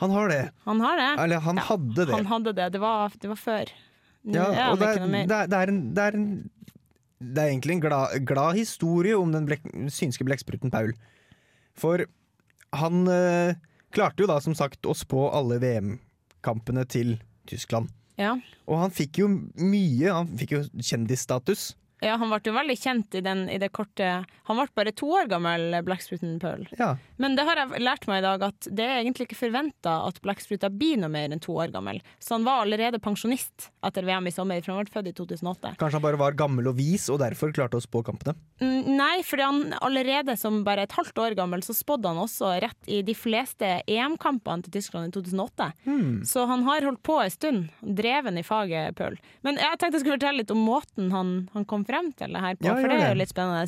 Han 0.00 0.10
har 0.10 0.32
det. 0.32 0.42
Han 0.64 0.80
har 0.80 0.96
det. 0.98 1.10
Eller 1.22 1.42
han 1.44 1.60
Ja, 1.60 1.66
hadde 1.68 2.06
det. 2.06 2.14
Han 2.16 2.30
hadde 2.30 2.54
det. 2.56 2.68
Det 2.74 2.80
var, 2.82 3.12
det 3.20 3.28
var 3.30 3.38
før. 3.38 3.72
Nå 4.22 4.38
Ja, 4.38 4.70
og 4.72 4.80
det 4.80 4.88
er, 4.88 5.04
det, 5.04 5.36
er, 5.36 5.50
det, 5.50 5.58
er 5.58 5.72
en, 5.72 5.82
det, 5.94 6.06
er 6.06 6.16
en, 6.16 6.24
det 7.20 7.42
er 7.42 7.50
egentlig 7.52 7.76
en 7.76 7.84
glad, 7.84 8.16
glad 8.26 8.56
historie 8.58 9.18
om 9.18 9.34
den 9.34 9.46
blek, 9.46 9.68
synske 9.92 10.26
blekkspruten 10.26 10.72
Paul. 10.72 10.94
For 11.78 12.06
han 12.80 13.04
øh, 13.04 13.54
klarte 13.92 14.24
jo 14.24 14.30
da 14.30 14.40
som 14.42 14.56
sagt 14.58 14.88
å 14.88 14.96
spå 14.96 15.28
alle 15.36 15.60
VM-kampene 15.62 16.86
til 16.88 17.18
Tyskland. 17.50 17.92
Ja. 18.18 18.34
Og 18.66 18.80
han 18.80 18.94
fikk 18.94 19.22
jo 19.22 19.28
mye, 19.28 20.08
han 20.08 20.34
fikk 20.40 20.56
jo 20.56 20.64
kjendisstatus. 20.80 21.72
Ja, 22.02 22.16
han 22.18 22.32
ble 22.32 22.40
jo 22.44 22.54
veldig 22.56 22.76
kjent 22.78 23.14
i, 23.18 23.22
den, 23.24 23.44
i 23.52 23.58
det 23.62 23.70
korte 23.74 24.08
Han 24.48 24.58
ble 24.58 24.66
bare 24.74 24.92
to 24.96 25.08
år 25.14 25.28
gammel, 25.30 25.68
blekkspruten 25.86 26.38
Pearl. 26.42 26.64
Ja. 26.78 26.96
Men 27.22 27.36
det 27.38 27.44
har 27.46 27.60
jeg 27.60 27.82
lært 27.82 28.08
meg 28.10 28.22
i 28.22 28.26
dag 28.26 28.42
at 28.48 28.68
det 28.70 28.86
er 28.86 29.00
egentlig 29.00 29.28
ikke 29.28 29.38
forventa 29.44 29.94
at 30.08 30.18
blekkspruta 30.24 30.70
blir 30.72 30.98
noe 31.00 31.12
mer 31.12 31.30
enn 31.30 31.42
to 31.42 31.54
år 31.62 31.70
gammel. 31.74 32.00
Så 32.18 32.36
han 32.36 32.46
var 32.46 32.64
allerede 32.64 33.00
pensjonist 33.02 33.70
etter 33.86 34.06
VM 34.06 34.26
i 34.26 34.34
sommer, 34.34 34.60
for 34.64 34.74
han 34.74 34.82
ble 34.82 34.94
født 34.96 35.10
i 35.12 35.14
2008. 35.20 35.74
Kanskje 35.80 36.00
han 36.00 36.06
bare 36.06 36.20
var 36.20 36.36
gammel 36.38 36.70
og 36.72 36.76
vis 36.78 37.06
og 37.12 37.20
derfor 37.22 37.54
klarte 37.54 37.78
å 37.78 37.84
spå 37.84 38.02
kampene. 38.06 38.34
Mm, 38.62 38.96
Nei, 38.98 39.22
fordi 39.26 39.46
han 39.46 39.62
allerede 39.80 40.36
som 40.40 40.62
bare 40.66 40.86
et 40.88 40.96
halvt 40.98 41.22
år 41.22 41.36
gammel, 41.38 41.62
så 41.64 41.74
spådde 41.76 42.10
han 42.10 42.20
også 42.22 42.50
rett 42.62 42.90
i 42.90 43.02
de 43.06 43.14
fleste 43.16 43.68
EM-kampene 43.86 44.66
til 44.66 44.74
Tyskland 44.80 45.10
i 45.10 45.14
2008. 45.14 45.70
Så 46.28 46.44
han 46.50 46.66
har 46.66 46.86
holdt 46.88 47.02
på 47.06 47.20
en 47.22 47.32
stund, 47.32 47.70
dreven 47.82 48.38
i 48.40 48.44
faget, 48.46 48.96
Pearl. 48.98 49.16
Men 49.46 49.60
jeg 49.60 49.78
tenkte 49.78 49.98
jeg 50.00 50.04
skulle 50.04 50.18
fortelle 50.18 50.42
litt 50.42 50.52
om 50.54 50.62
måten 50.66 51.12
han, 51.14 51.32
han 51.54 51.66
kom 51.68 51.84
frem 51.86 51.91
til 52.18 52.34
det 52.34 52.42
her 52.44 52.58
på, 52.58 52.66
Ja, 52.68 52.74
for 52.78 52.88
det 52.90 52.98
er 52.98 53.12
jo 53.12 53.20
litt 53.20 53.32
spennende. 53.32 53.66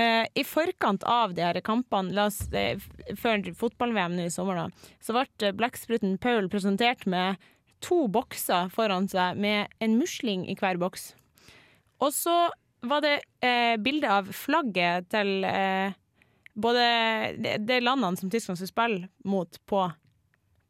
Uh, 0.00 0.24
I 0.34 0.44
forkant 0.48 1.04
av 1.04 1.34
de 1.36 1.44
her 1.44 1.60
kampene, 1.64 2.14
la 2.16 2.26
oss, 2.30 2.46
uh, 2.54 2.80
før 3.18 3.44
fotball-VM 3.58 4.16
nå 4.16 4.26
i 4.26 4.32
sommer, 4.32 4.56
da, 4.56 4.92
så 5.04 5.16
ble 5.16 5.52
blekkspruten 5.58 6.16
Paul 6.22 6.48
presentert 6.52 7.04
med 7.04 7.40
to 7.84 8.06
bokser 8.12 8.70
foran 8.72 9.08
seg 9.10 9.40
med 9.42 9.72
en 9.82 9.98
musling 10.00 10.46
i 10.48 10.56
hver 10.58 10.80
boks. 10.80 11.12
Og 12.02 12.14
så 12.14 12.36
var 12.88 13.04
det 13.04 13.18
uh, 13.44 13.76
bilde 13.82 14.08
av 14.10 14.30
flagget 14.34 15.10
til 15.12 15.44
uh, 15.44 15.92
både 16.54 16.82
de, 17.38 17.56
de 17.58 17.80
landene 17.80 18.16
som 18.16 18.30
Tyskland 18.30 18.58
skulle 18.58 18.72
spille 18.72 19.08
mot 19.24 19.60
på, 19.66 19.86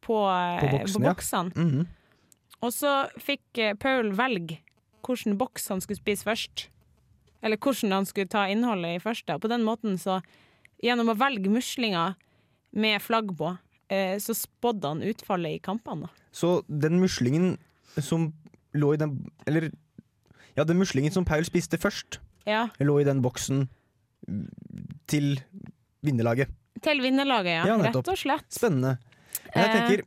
på, 0.03 0.19
eh, 0.29 0.59
På 0.59 0.77
boksen, 0.77 1.03
ja. 1.03 1.09
boksene. 1.09 1.51
-hmm. 1.55 1.85
Og 2.61 2.73
så 2.73 3.07
fikk 3.17 3.57
eh, 3.57 3.75
Paul 3.75 4.13
velge 4.15 4.61
hvilken 5.03 5.37
boks 5.37 5.67
han 5.67 5.81
skulle 5.81 5.99
spise 5.99 6.23
først. 6.23 6.69
Eller 7.43 7.59
hvordan 7.59 7.91
han 7.91 8.05
skulle 8.07 8.29
ta 8.31 8.45
innholdet 8.47 8.95
i 8.97 9.03
første. 9.03 9.35
Og 9.35 9.41
på 9.43 9.49
den 9.51 9.65
måten 9.67 9.97
så, 9.99 10.21
gjennom 10.83 11.11
å 11.11 11.17
velge 11.19 11.51
muslinger 11.51 12.15
med 12.73 13.01
flagg 13.03 13.33
på, 13.37 13.51
eh, 13.91 14.15
så 14.23 14.33
spådde 14.37 14.93
han 14.93 15.03
utfallet 15.03 15.57
i 15.57 15.61
kampene. 15.63 16.07
Så 16.31 16.63
den 16.67 17.01
muslingen 17.03 17.57
som 17.99 18.31
lå 18.73 18.93
i 18.95 18.97
den 18.97 19.17
Eller 19.45 19.67
ja, 20.55 20.63
den 20.63 20.79
muslingen 20.79 21.11
som 21.13 21.25
Paul 21.25 21.43
spiste 21.45 21.77
først, 21.77 22.19
Ja, 22.47 22.67
lå 22.79 22.99
i 23.01 23.05
den 23.07 23.21
boksen 23.21 23.67
til 25.07 25.37
vinnerlaget. 26.03 26.49
Til 26.83 26.99
vinnerlaget, 27.03 27.53
ja. 27.61 27.65
Ja. 27.69 27.77
Rett 27.85 27.99
og 28.01 28.17
slett. 28.19 28.47
Spennende. 28.51 28.97
Men 29.53 29.63
jeg 29.63 29.69
Eh. 29.69 29.75
tenker, 29.77 30.03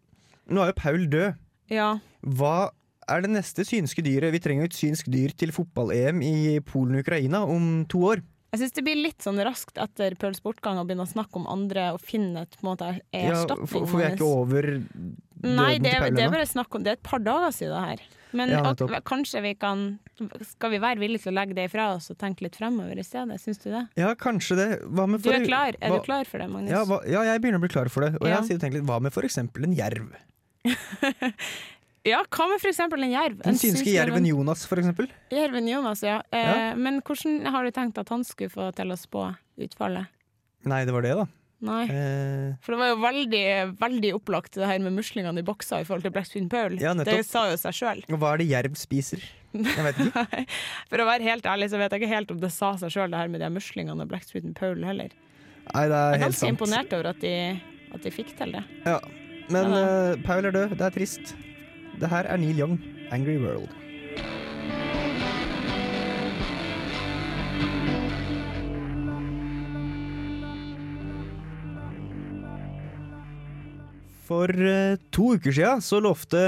nå 0.51 0.61
er 0.63 0.67
jo 0.73 0.73
Paul 0.77 1.07
død. 1.07 1.37
Ja. 1.71 1.99
Hva 2.23 2.71
er 3.09 3.21
det 3.23 3.31
neste 3.31 3.65
synske 3.67 4.03
dyret? 4.03 4.33
Vi 4.35 4.41
trenger 4.43 4.67
jo 4.67 4.71
et 4.73 4.79
synsk 4.79 5.11
dyr 5.13 5.35
til 5.37 5.53
fotball-EM 5.55 6.23
i 6.23 6.59
Polen 6.61 6.97
og 6.99 7.05
Ukraina 7.07 7.45
om 7.47 7.85
to 7.89 7.99
år. 8.13 8.23
Jeg 8.55 8.61
syns 8.63 8.73
det 8.79 8.85
blir 8.87 8.97
litt 8.97 9.21
sånn 9.21 9.41
raskt 9.45 9.77
etter 9.83 10.15
Pøls 10.17 10.39
bortgang 10.41 10.79
å 10.81 10.85
begynne 10.87 11.05
å 11.05 11.11
snakke 11.11 11.37
om 11.37 11.47
andre 11.51 11.91
og 11.93 12.01
finne 12.01 12.43
et 12.47 12.55
på 12.57 12.63
en 12.65 12.71
måte 12.71 12.87
Ja, 13.13 13.33
erstatning. 13.35 13.69
for, 13.69 13.87
for 13.91 13.99
vi 14.01 14.05
er 14.07 14.15
ikke 14.15 14.29
over 14.31 14.69
Nei, 15.43 15.75
døden 15.77 15.83
det, 15.83 15.91
til 15.91 16.01
Paul 16.01 16.15
det 16.15 16.23
er 16.23 16.29
ennå. 16.29 16.33
bare 16.33 16.47
snakk 16.49 16.75
om 16.79 16.83
Det 16.87 16.89
er 16.95 16.97
et 16.97 17.03
par 17.03 17.19
dager 17.21 17.53
siden 17.53 17.75
det 17.75 17.83
her. 17.91 18.05
Men 18.33 18.51
Ja, 18.55 18.63
ak- 18.73 19.05
kanskje 19.05 19.43
vi 19.43 19.53
kan 19.55 19.99
Skal 20.49 20.71
vi 20.73 20.79
være 20.79 20.99
villige 21.03 21.23
til 21.27 21.33
å 21.35 21.37
legge 21.37 21.55
det 21.59 21.67
ifra 21.69 21.91
oss 21.97 22.09
og 22.11 22.17
tenke 22.19 22.41
litt 22.47 22.57
fremover 22.57 22.97
i 22.99 23.05
stedet? 23.05 23.37
Syns 23.43 23.59
du 23.61 23.69
det? 23.71 23.83
Ja, 24.01 24.15
kanskje 24.15 24.57
det. 24.57 24.69
Hva 24.89 25.07
med 25.07 25.21
Du 25.23 25.29
er 25.31 25.45
klar? 25.45 25.75
Er 25.81 25.91
hva- 25.91 25.99
du 26.01 26.05
klar 26.09 26.25
for 26.25 26.39
det, 26.39 26.49
Magnus? 26.49 26.71
Ja, 26.71 26.85
hva, 26.89 27.03
ja, 27.07 27.23
jeg 27.29 27.43
begynner 27.43 27.59
å 27.61 27.67
bli 27.67 27.69
klar 27.69 27.91
for 27.93 28.07
det. 28.09 28.15
Og 28.23 28.27
Ja. 28.29 28.41
jeg 28.41 28.49
sier 28.49 28.59
tenk 28.63 28.73
litt, 28.73 28.85
Hva 28.89 29.01
med 29.03 29.13
for 29.13 29.23
eksempel 29.23 29.65
en 29.65 29.75
jerv? 29.77 30.09
Ja, 32.07 32.21
hva 32.31 32.47
med 32.51 32.63
eksempel 32.71 33.03
en 33.03 33.11
jerv? 33.11 33.41
Den 33.43 33.59
synske 33.59 33.91
jerven 33.91 34.27
Jonas, 34.29 34.67
for. 34.69 34.79
Jerven 35.33 35.67
Jonas, 35.69 36.05
ja. 36.07 36.21
Eh, 36.31 36.39
Ja. 36.47 36.75
Men 36.79 37.01
hvordan 37.03 37.47
har 37.51 37.65
du 37.65 37.71
tenkt 37.75 37.99
at 37.99 38.09
han 38.15 38.23
skulle 38.25 38.53
få 38.53 38.69
til 38.77 38.93
å 38.95 38.99
spå 39.01 39.25
utfallet? 39.59 40.07
Nei, 40.67 40.85
det 40.85 40.95
var 40.95 41.03
det, 41.03 41.17
da. 41.19 41.27
Nei. 41.67 41.85
Eh, 41.89 42.55
For 42.61 42.75
det 42.75 42.79
var 42.79 42.89
jo 42.93 42.97
veldig, 43.01 43.45
veldig 43.81 44.11
opplagt 44.19 44.59
det 44.59 44.67
her 44.69 44.79
med 44.85 44.93
muslingene 44.93 45.41
i 45.41 45.47
bokser 45.47 45.81
i 45.83 45.85
forhold 45.89 46.05
til 46.05 46.13
Blackspin 46.13 46.49
Paul. 46.53 46.77
Ja, 46.83 46.93
det 46.95 47.25
sa 47.27 47.47
jo 47.51 47.57
seg 47.57 47.73
sjøl. 47.75 48.03
og 48.13 48.19
hva 48.21 48.35
er 48.35 48.43
det 48.43 48.49
jerv 48.51 48.77
spiser? 48.77 49.23
Jeg 49.57 49.85
vet 49.87 49.97
ikke. 50.05 50.45
For 50.91 51.01
å 51.01 51.07
være 51.09 51.25
helt 51.25 51.47
ærlig 51.49 51.71
så 51.73 51.81
vet 51.81 51.95
jeg 51.95 52.03
ikke 52.05 52.13
helt 52.13 52.31
om 52.35 52.43
det 52.43 52.53
sa 52.53 52.75
seg 52.77 52.93
sjøl, 52.93 53.11
det 53.11 53.23
her 53.23 53.33
med 53.33 53.41
de 53.41 53.49
muslingene 53.55 54.05
og 54.05 54.11
Blackspin 54.13 54.53
Paul 54.55 54.85
heller. 54.85 55.15
Nei, 55.73 55.87
det 55.89 55.97
er 55.97 56.21
helt 56.21 56.21
sant. 56.21 56.21
Jeg 56.21 56.21
er 56.21 56.27
ganske 56.29 56.53
imponert 56.53 56.93
over 56.99 57.11
at 57.15 57.23
de, 57.25 57.35
at 57.97 58.05
de 58.05 58.13
fikk 58.15 58.37
til 58.39 58.53
det. 58.59 58.65
Ja. 58.85 59.01
Men 59.49 59.73
Ja, 59.73 59.83
uh, 60.13 60.23
Paul 60.27 60.45
er 60.45 60.53
død. 60.55 60.77
Det 60.77 60.87
er 60.91 60.95
trist. 60.95 61.37
Det 61.97 62.09
her 62.13 62.29
er 62.29 62.37
Neil 62.37 62.59
Young, 62.61 62.79
'Angry 63.11 63.39
World'. 63.41 63.73
For 74.27 74.51
eh, 74.51 74.99
to 75.15 75.37
uker 75.37 75.55
siden 75.55 75.81
så 75.81 76.01
lovte 76.03 76.41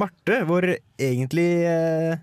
Marte, 0.00 0.40
vår 0.48 0.78
egentlig 0.98 1.48
eh, 1.68 2.16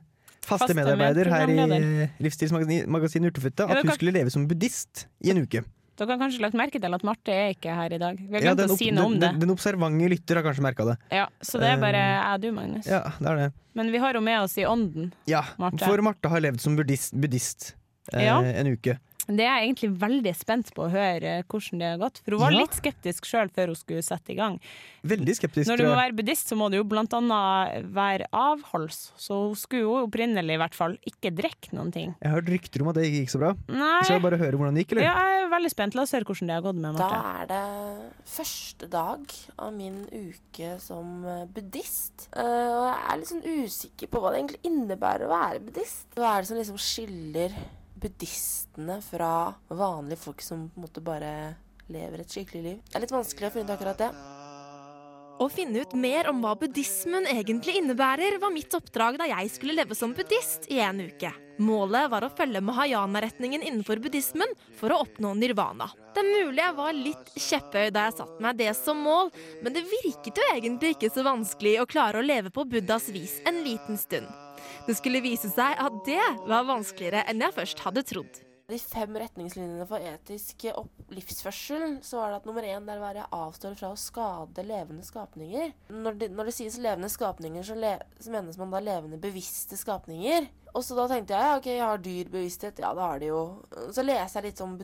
faste, 0.46 0.74
medarbeider 0.74 1.29
her 1.29 1.53
i. 1.53 2.08
Livsstilsmagasinet 2.25 3.29
Urtefutte, 3.29 3.70
at 3.70 3.86
hun 3.86 3.94
skulle 3.94 4.15
leve 4.17 4.34
som 4.34 4.48
buddhist 4.50 5.05
i 5.22 5.32
en 5.32 5.44
uke. 5.46 5.62
Dere 5.96 6.12
har 6.12 6.20
kanskje 6.20 6.42
lagt 6.44 6.58
merke 6.60 6.80
til 6.84 6.94
at 6.98 7.04
Marte 7.08 7.32
er 7.32 7.54
ikke 7.56 7.72
her 7.75 7.94
i 7.96 7.98
dag. 8.02 8.18
Vi 8.20 8.34
har 8.36 8.42
Ja, 8.44 8.52
glemt 8.54 8.58
den, 8.66 8.74
å 8.74 8.78
si 8.78 8.90
noe 8.92 9.06
om 9.06 9.14
det. 9.16 9.22
den, 9.32 9.40
den 9.40 9.50
observante 9.54 10.10
lytter 10.12 10.36
har 10.42 10.44
kanskje 10.44 10.64
merka 10.66 10.86
det. 10.90 10.98
Ja, 11.16 11.28
så 11.42 11.60
det 11.62 11.70
er 11.72 11.78
bare 11.80 11.96
Eh, 11.96 12.12
jeg 12.20 12.34
og 12.36 12.42
du, 12.42 12.52
Magnus. 12.52 12.86
Ja, 12.92 13.02
det 13.20 13.30
er 13.32 13.36
det. 13.46 13.48
Men 13.75 13.92
vi 13.92 13.98
har 14.04 14.14
jo 14.14 14.22
med 14.22 14.40
oss 14.42 14.58
i 14.58 14.66
ånden. 14.68 15.14
Ja, 15.25 15.44
Marte. 15.58 15.86
for 15.86 16.02
Marte 16.04 16.30
har 16.30 16.40
levd 16.44 16.60
som 16.60 16.75
buddhist, 16.75 17.14
buddhist 17.16 17.75
eh, 18.14 18.25
Ja. 18.25 18.42
en 18.44 18.68
uke. 18.75 18.98
Det 19.27 19.41
er 19.41 19.55
jeg 19.58 19.70
egentlig 19.72 19.89
veldig 20.00 20.34
spent 20.38 20.67
på 20.75 20.84
å 20.86 20.91
høre 20.94 21.32
hvordan 21.50 21.79
det 21.82 21.88
har 21.89 21.98
gått. 22.01 22.20
For 22.24 22.36
hun 22.36 22.41
var 22.44 22.51
Ja. 22.53 22.60
litt 22.62 22.75
skeptisk 22.77 23.25
sjøl 23.25 23.50
før 23.50 23.72
hun 23.74 23.75
skulle 23.79 24.03
sette 24.05 24.29
i 24.34 24.36
gang. 24.38 24.60
Veldig 25.03 25.34
skeptisk. 25.36 25.65
Når 25.67 25.77
du 25.77 25.84
må 25.89 25.96
være 25.98 26.13
buddhist, 26.15 26.48
så 26.48 26.55
må 26.55 26.70
du 26.70 26.77
jo 26.77 26.84
blant 26.84 27.10
annet 27.13 27.86
være 27.91 28.27
avholds. 28.32 29.12
Så 29.17 29.48
hun 29.50 29.55
skulle 29.55 29.82
jo 29.82 29.96
opprinnelig 30.05 30.53
i 30.53 30.62
hvert 30.62 30.75
fall 30.77 30.98
ikke 31.10 31.34
drikke 31.36 31.74
noen 31.74 31.91
ting. 31.91 32.15
Jeg 32.22 32.29
har 32.32 32.39
hørt 32.39 32.51
rykter 32.53 32.82
om 32.82 32.89
at 32.89 32.96
det 32.96 33.05
ikke 33.10 33.22
gikk 33.25 33.34
så 33.34 33.39
bra. 33.41 33.53
Nei. 33.67 34.01
Skal 34.03 34.20
jeg 34.20 34.25
bare 34.27 34.38
høre 34.38 34.58
hvordan 34.60 34.75
det 34.75 34.86
gikk, 34.86 34.91
eller? 34.94 35.08
Ja, 35.10 35.15
jeg 35.25 35.44
er 35.46 35.50
veldig 35.50 35.72
spent. 35.74 35.96
La 35.96 36.01
oss 36.05 36.12
høre 36.13 36.25
hvordan 36.29 36.48
det 36.48 36.55
har 36.55 36.65
gått 36.67 36.75
med 36.75 36.98
Da 37.01 37.10
er 37.41 37.46
det 37.50 37.63
første 38.29 38.89
dag 38.89 39.20
av 39.58 39.74
min 39.74 40.05
uke 40.12 40.75
som 40.79 41.25
eh, 41.25 41.46
buddhist. 41.46 42.27
Eh, 42.36 42.41
og 42.44 42.86
jeg 42.91 43.01
er 43.10 43.17
litt 43.17 43.32
sånn 43.34 43.48
usikker 43.65 44.08
på 44.12 44.22
hva 44.22 44.32
det 44.34 44.44
egentlig 44.44 44.70
innebærer 44.70 45.25
å 45.25 45.34
være 45.34 45.63
buddhist. 45.65 46.05
Hva 46.15 46.36
er 46.38 46.41
det 46.46 46.48
som 46.51 46.58
liksom 46.62 46.77
skiller 46.77 47.58
buddhistene 47.96 49.00
fra 49.02 49.54
vanlige 49.68 50.22
folk 50.28 50.42
som 50.44 50.68
på 50.70 50.80
en 50.80 50.88
måte 50.88 51.04
bare 51.04 51.32
lever 51.92 52.24
et 52.24 52.32
skikkelig 52.32 52.64
liv? 52.64 52.82
Det 52.88 52.98
er 52.98 53.06
litt 53.06 53.16
vanskelig 53.16 53.50
å 53.50 53.56
finne 53.56 53.70
ut 53.70 53.78
akkurat 53.78 54.04
det. 54.04 54.12
Å 55.36 55.50
finne 55.52 55.82
ut 55.84 55.94
mer 56.00 56.30
om 56.32 56.38
hva 56.40 56.54
buddhismen 56.56 57.25
egentlig 57.28 57.74
innebærer, 57.82 58.38
var 58.40 58.54
mitt 58.56 58.72
oppdrag 58.78 59.18
da 59.20 59.28
jeg 59.28 59.50
skulle 59.52 59.75
leve 59.75 59.98
som 59.98 60.14
buddhist 60.16 60.70
i 60.72 60.80
en 60.80 61.02
uke. 61.04 61.32
Målet 61.60 62.08
var 62.12 62.24
å 62.24 62.32
følge 62.32 62.62
mahayana-retningen 62.64 63.64
innenfor 63.64 64.00
buddhismen 64.04 64.56
for 64.80 64.96
å 64.96 65.02
oppnå 65.04 65.34
nirvana. 65.40 65.90
Det 66.16 66.24
er 66.24 66.32
mulig 66.32 66.64
jeg 66.64 66.78
var 66.80 66.96
litt 66.96 67.36
kjepphøy 67.36 67.92
da 67.92 68.08
jeg 68.08 68.18
satte 68.22 68.48
meg 68.48 68.64
det 68.64 68.72
som 68.80 69.04
mål, 69.04 69.32
men 69.64 69.75
det 69.75 69.84
virket 69.92 70.40
jo 70.40 70.50
egentlig 70.56 70.96
ikke 70.96 71.12
så 71.12 71.28
vanskelig 71.28 71.78
å 71.82 71.90
klare 71.92 72.24
å 72.24 72.28
leve 72.28 72.56
på 72.56 72.68
Buddhas 72.72 73.12
vis 73.12 73.42
en 73.48 73.64
liten 73.68 74.00
stund. 74.00 74.45
Det 74.86 74.94
skulle 74.94 75.18
vise 75.24 75.50
seg 75.50 75.80
at 75.82 75.96
det 76.06 76.22
var 76.46 76.68
vanskeligere 76.68 77.24
enn 77.32 77.39
jeg 77.42 77.56
først 77.56 77.80
hadde 77.82 78.04
trodd. 78.06 78.36
De 78.70 78.77
fem 78.82 79.18
retningslinjene 79.18 79.86
for 79.89 80.01
etisk 80.01 80.68
livsførsel, 81.13 82.00
så 82.06 82.20
var 82.20 82.32
det 82.32 82.38
at 82.39 82.46
nummer 82.50 82.65
én 82.65 82.86
der 82.86 83.01
var 83.01 83.18
jeg 83.18 83.25
avstår 83.34 83.74
fra 83.77 83.92
å 83.94 83.98
skade 83.98 84.65
levende 84.65 85.06
skapninger. 85.06 85.74
Når 85.89 86.20
det, 86.22 86.30
når 86.38 86.50
det 86.50 86.56
sies 86.58 86.77
levende 86.82 87.10
skapninger, 87.13 87.65
så, 87.65 87.77
le, 87.77 87.96
så 88.22 88.34
menes 88.34 88.58
man 88.62 88.74
da 88.74 88.82
levende 88.82 89.22
bevisste 89.22 89.77
skapninger. 89.77 90.50
Og 90.75 90.86
så 90.86 90.98
da 90.98 91.08
tenkte 91.10 91.38
jeg 91.38 91.60
ok, 91.60 91.70
jeg 91.72 91.86
har 91.86 92.06
dyr 92.06 92.32
bevissthet. 92.34 92.82
Ja, 92.82 92.94
det 92.98 93.06
har 93.06 93.22
de 93.22 93.30
jo. 93.30 93.44
Så 93.94 94.06
leser 94.06 94.42
jeg 94.42 94.51
litt 94.51 94.65
om 94.65 94.77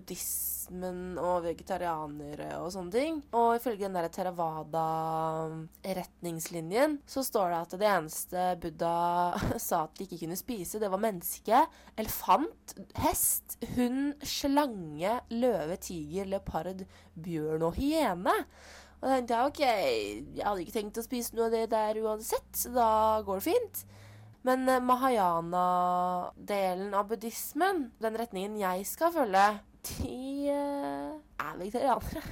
buddhismen 0.72 1.18
og 1.20 1.44
vegetarianere 1.44 2.62
og 2.62 2.72
sånne 2.72 2.92
ting. 2.94 3.24
Og 3.36 3.58
ifølge 3.58 3.86
den 3.86 3.96
der 3.96 4.08
Theravada-retningslinjen 4.10 7.00
så 7.06 7.24
står 7.24 7.50
det 7.50 7.58
at 7.60 7.72
det 7.80 7.88
eneste 7.90 8.58
Buddha 8.62 9.34
sa 9.68 9.84
at 9.86 9.96
de 9.98 10.04
ikke 10.06 10.20
kunne 10.26 10.38
spise, 10.40 10.80
det 10.80 10.92
var 10.92 11.00
menneske, 11.02 11.68
elefant, 11.98 12.76
hest, 12.96 13.58
hund, 13.76 14.14
slange, 14.24 15.20
løve, 15.32 15.76
tiger, 15.78 16.26
leopard, 16.26 16.86
bjørn 17.16 17.64
og 17.68 17.74
hyene. 17.76 18.46
Og 19.02 19.10
da 19.10 19.16
tenkte 19.16 19.36
jeg 19.36 19.46
OK, 19.50 19.62
jeg 20.38 20.46
hadde 20.46 20.62
ikke 20.62 20.78
tenkt 20.78 20.98
å 21.02 21.04
spise 21.04 21.36
noe 21.36 21.46
av 21.50 21.54
det 21.56 21.72
der 21.72 21.98
uansett, 22.04 22.52
så 22.54 22.70
da 22.76 23.22
går 23.26 23.36
det 23.42 23.50
fint. 23.50 23.86
Men 24.46 24.70
eh, 24.70 24.82
mahayana-delen 24.82 26.94
av 26.98 27.08
buddhismen, 27.10 27.92
den 28.02 28.18
retningen 28.18 28.60
jeg 28.62 28.86
skal 28.90 29.12
følge, 29.14 29.60
de 29.90 30.50
eh, 30.52 31.14
er 31.42 31.56
vegetarianere. 31.60 32.24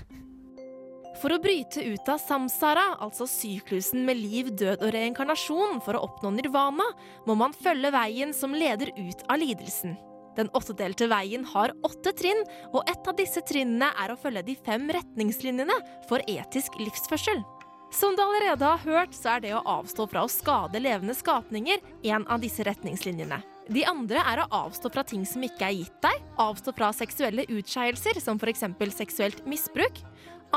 For 1.19 1.35
å 1.35 1.39
bryte 1.43 1.83
ut 1.83 2.09
av 2.11 2.19
samsara, 2.21 2.93
altså 3.03 3.25
syklusen 3.27 4.05
med 4.07 4.21
liv, 4.21 4.53
død 4.55 4.85
og 4.85 4.93
reinkarnasjon, 4.95 5.81
for 5.83 5.97
å 5.97 6.05
oppnå 6.07 6.31
nirvana, 6.37 6.85
må 7.27 7.35
man 7.39 7.55
følge 7.55 7.91
veien 7.91 8.31
som 8.35 8.55
leder 8.55 8.93
ut 8.95 9.25
av 9.27 9.41
lidelsen. 9.41 9.97
Den 10.39 10.51
åttedelte 10.55 11.09
veien 11.11 11.43
har 11.51 11.73
åtte 11.83 12.13
trinn, 12.15 12.39
og 12.71 12.87
et 12.87 13.11
av 13.11 13.17
disse 13.17 13.43
trinnene 13.43 13.89
er 13.99 14.13
å 14.13 14.19
følge 14.21 14.45
de 14.47 14.55
fem 14.63 14.87
retningslinjene 14.95 15.75
for 16.07 16.23
etisk 16.31 16.79
livsførsel. 16.79 17.43
Som 17.91 18.15
du 18.15 18.21
allerede 18.23 18.63
har 18.63 18.83
hørt, 18.85 19.15
så 19.17 19.35
er 19.35 19.43
det 19.43 19.55
å 19.57 19.63
avstå 19.67 20.05
fra 20.11 20.23
å 20.23 20.31
skade 20.31 20.79
levende 20.79 21.17
skapninger 21.17 21.81
en 22.13 22.27
av 22.29 22.39
disse 22.45 22.63
retningslinjene. 22.63 23.41
De 23.69 23.83
andre 23.85 24.21
er 24.25 24.39
å 24.41 24.47
avstå 24.65 24.89
fra 24.89 25.03
ting 25.05 25.21
som 25.29 25.43
ikke 25.45 25.67
er 25.67 25.75
gitt 25.77 25.97
deg, 26.01 26.23
avstå 26.41 26.71
fra 26.73 26.87
seksuelle 26.95 27.43
utskeielser, 27.53 28.17
som 28.17 28.39
f.eks. 28.41 28.63
seksuelt 28.97 29.43
misbruk, 29.45 29.99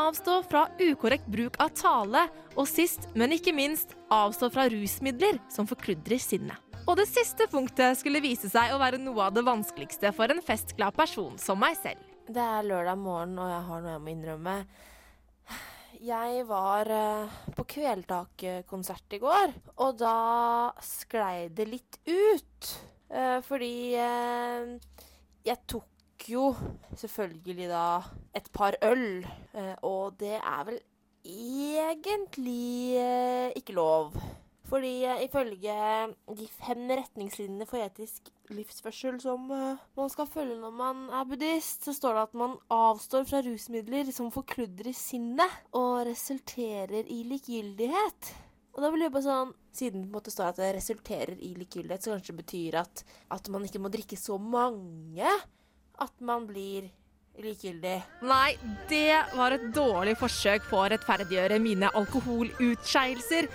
avstå 0.00 0.38
fra 0.48 0.62
ukorrekt 0.80 1.26
bruk 1.28 1.58
av 1.60 1.74
tale, 1.76 2.22
og 2.56 2.64
sist, 2.70 3.10
men 3.12 3.34
ikke 3.36 3.52
minst, 3.52 3.92
avstå 4.08 4.48
fra 4.54 4.64
rusmidler 4.72 5.36
som 5.52 5.68
forkludrer 5.68 6.22
sinnet. 6.24 6.56
Og 6.88 6.96
det 6.98 7.04
siste 7.10 7.44
punktet 7.52 8.00
skulle 8.00 8.22
vise 8.24 8.48
seg 8.50 8.72
å 8.72 8.80
være 8.80 8.98
noe 8.98 9.28
av 9.28 9.36
det 9.36 9.44
vanskeligste 9.44 10.14
for 10.16 10.32
en 10.32 10.40
festglad 10.42 10.96
person 10.96 11.36
som 11.38 11.60
meg 11.60 11.76
selv. 11.82 12.00
Det 12.32 12.40
er 12.40 12.64
lørdag 12.64 12.96
morgen, 12.96 13.36
og 13.36 13.52
jeg 13.52 13.66
har 13.68 13.84
noe 13.84 13.92
jeg 13.92 14.02
må 14.06 14.12
innrømme. 14.14 14.56
Jeg 16.02 16.48
var 16.48 16.88
eh, 16.90 17.36
på 17.54 17.66
Kvelertak-konsert 17.76 19.14
i 19.14 19.20
går, 19.22 19.52
og 19.84 20.00
da 20.00 20.16
sklei 20.82 21.52
det 21.52 21.68
litt 21.68 22.00
ut. 22.08 22.72
Eh, 23.12 23.40
fordi 23.44 23.92
eh, 24.00 24.68
jeg 25.44 25.58
tok 25.68 26.28
jo 26.32 26.52
selvfølgelig 26.96 27.66
da 27.68 27.86
et 28.38 28.46
par 28.54 28.78
øl, 28.86 29.26
eh, 29.52 29.74
og 29.84 30.14
det 30.20 30.38
er 30.38 30.62
vel 30.64 30.78
egentlig 31.22 32.96
ikke 33.58 33.74
lov. 33.76 34.16
Fordi 34.72 35.04
ifølge 35.26 35.74
de 36.38 36.46
fem 36.48 36.86
retningslinjene 36.88 37.66
for 37.68 37.84
etisk 37.84 38.30
livsførsel 38.48 39.18
som 39.20 39.44
man 39.50 40.08
skal 40.08 40.26
følge 40.26 40.56
når 40.62 40.72
man 40.72 41.02
er 41.12 41.26
buddhist, 41.28 41.84
så 41.84 41.92
står 41.92 42.16
det 42.16 42.22
at 42.22 42.38
man 42.40 42.56
avstår 42.72 43.26
fra 43.28 43.42
rusmidler 43.44 44.08
som 44.16 44.32
forkludrer 44.32 44.96
sinnet 44.96 45.60
og 45.76 46.06
resulterer 46.08 47.04
i 47.04 47.20
likegyldighet. 47.28 48.32
Og 48.72 48.80
da 48.80 48.88
blir 48.92 49.06
det 49.06 49.12
bare 49.14 49.26
sånn, 49.26 49.52
Siden 49.72 50.04
det 50.12 50.32
står 50.32 50.50
at 50.50 50.58
det 50.60 50.74
resulterer 50.76 51.38
i 51.40 51.54
likegyldighet, 51.56 52.04
så 52.04 52.12
kanskje 52.12 52.34
det 52.34 52.42
betyr 52.42 52.74
at, 52.82 53.04
at 53.32 53.46
man 53.48 53.64
ikke 53.64 53.80
må 53.80 53.88
drikke 53.92 54.18
så 54.20 54.36
mange 54.36 55.24
at 56.02 56.12
man 56.20 56.44
blir 56.44 56.90
likegyldig. 57.40 57.94
Nei, 58.28 58.50
det 58.90 59.22
var 59.32 59.56
et 59.56 59.64
dårlig 59.72 60.12
forsøk 60.20 60.66
på 60.68 60.82
å 60.82 60.90
rettferdiggjøre 60.92 61.56
mine 61.62 61.88
alkoholutskeielser. 62.02 63.48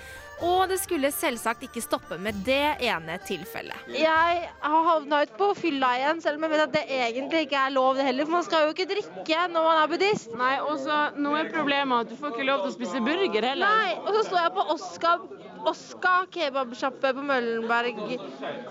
Og 0.45 0.67
det 0.69 0.77
skulle 0.77 1.09
selvsagt 1.13 1.63
ikke 1.65 1.81
stoppe 1.81 2.17
med 2.21 2.37
det 2.45 2.77
ene 2.85 3.15
tilfellet. 3.25 3.87
Jeg 3.89 4.49
har 4.61 4.83
havna 4.85 5.23
ut 5.25 5.33
på 5.39 5.47
fylla 5.57 5.89
igjen, 5.97 6.21
selv 6.21 6.37
om 6.37 6.45
jeg 6.45 6.53
vet 6.53 6.63
at 6.67 6.75
det 6.75 6.83
egentlig 6.99 7.41
ikke 7.47 7.63
er 7.63 7.73
lov 7.73 7.97
det 7.97 8.05
heller. 8.05 8.27
For 8.27 8.37
man 8.37 8.45
skal 8.45 8.67
jo 8.67 8.75
ikke 8.75 8.89
drikke 8.91 9.47
når 9.53 9.67
man 9.69 9.81
er 9.81 9.91
buddhist. 9.93 10.29
Nei, 10.37 10.53
og 10.61 10.77
så 10.83 10.99
nå 11.17 11.33
er 11.39 11.49
problemet 11.53 12.05
at 12.05 12.13
du 12.13 12.19
får 12.21 12.35
ikke 12.35 12.47
lov 12.51 12.63
til 12.65 12.73
å 12.73 12.75
spise 12.77 13.03
burger 13.07 13.49
heller. 13.49 13.81
Nei, 13.81 13.97
og 14.03 14.11
så 14.13 14.23
står 14.29 14.43
jeg 14.43 14.55
på 14.59 14.67
Oska, 14.77 15.15
Oska 15.65 16.13
kebabsjappe 16.31 17.13
på 17.17 17.23
Møllenberg. 17.25 17.99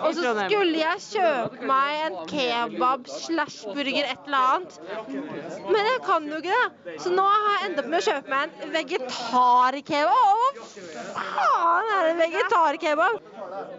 Og 0.05 0.15
så 0.15 0.35
skulle 0.39 0.81
jeg 0.81 1.03
kjøpe 1.07 1.69
meg 1.69 2.03
en 2.07 2.19
kebab 2.31 3.11
slash 3.11 3.67
burger, 3.75 4.07
et 4.07 4.29
eller 4.29 4.55
annet. 4.55 4.79
Men 5.67 5.81
jeg 5.91 6.01
kan 6.07 6.29
jo 6.31 6.41
ikke 6.43 6.57
det. 6.57 6.97
Så 7.03 7.13
nå 7.15 7.27
har 7.27 7.47
jeg 7.57 7.71
endt 7.71 7.83
opp 7.83 7.91
med 7.93 8.01
å 8.01 8.07
kjøpe 8.09 8.35
meg 8.35 8.59
en 8.65 8.75
vegetarkebab. 8.77 10.61
Hva 11.17 11.27
faen 11.37 11.93
er 11.97 12.11
det 12.11 12.17
vegetarkebab? 12.25 13.23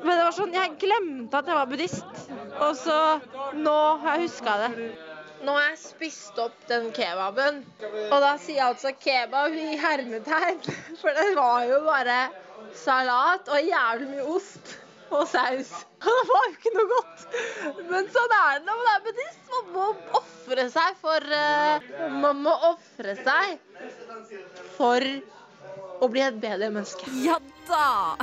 Men 0.03 0.13
det 0.13 0.23
var 0.23 0.37
sånn, 0.37 0.55
jeg 0.55 0.77
glemte 0.81 1.41
at 1.41 1.51
jeg 1.51 1.59
var 1.61 1.69
buddhist. 1.71 2.23
Og 2.57 2.73
så 2.79 2.97
nå 3.57 3.77
har 4.03 4.17
jeg 4.17 4.27
huska 4.27 4.57
det. 4.65 4.89
Nå 5.45 5.53
har 5.53 5.67
jeg 5.69 5.77
spist 5.83 6.39
opp 6.41 6.55
den 6.69 6.87
kebaben, 6.95 7.59
og 8.09 8.15
da 8.23 8.31
sier 8.41 8.57
jeg 8.57 8.71
altså 8.71 8.91
kebab 8.97 9.53
i 9.53 9.77
hermetegn. 9.77 10.63
For 11.01 11.13
det 11.13 11.27
var 11.37 11.67
jo 11.69 11.77
bare 11.85 12.17
salat 12.75 13.47
og 13.51 13.69
jævlig 13.71 14.09
mye 14.11 14.25
ost 14.37 14.75
og 15.13 15.23
saus. 15.29 15.71
Det 16.07 16.15
var 16.29 16.43
jo 16.47 16.53
ikke 16.53 16.73
noe 16.75 16.89
godt. 16.91 17.23
Men 17.89 18.09
sånn 18.13 18.35
er 18.37 18.59
det 18.59 18.67
når 18.67 18.81
man 18.81 18.91
er 18.91 19.05
buddhist. 19.05 19.39
Man 19.53 19.71
må 19.73 19.87
ofre 20.19 20.67
seg 20.73 20.99
for 21.01 21.37
eh, 21.37 21.87
Man 22.21 22.43
må 22.45 22.53
ofre 22.69 23.15
seg 23.23 23.57
for 24.75 25.07
å 25.97 26.09
bli 26.11 26.21
et 26.21 26.37
bedre 26.41 26.69
menneske. 26.73 27.09
Ja 27.23 27.39
da! 27.69 28.17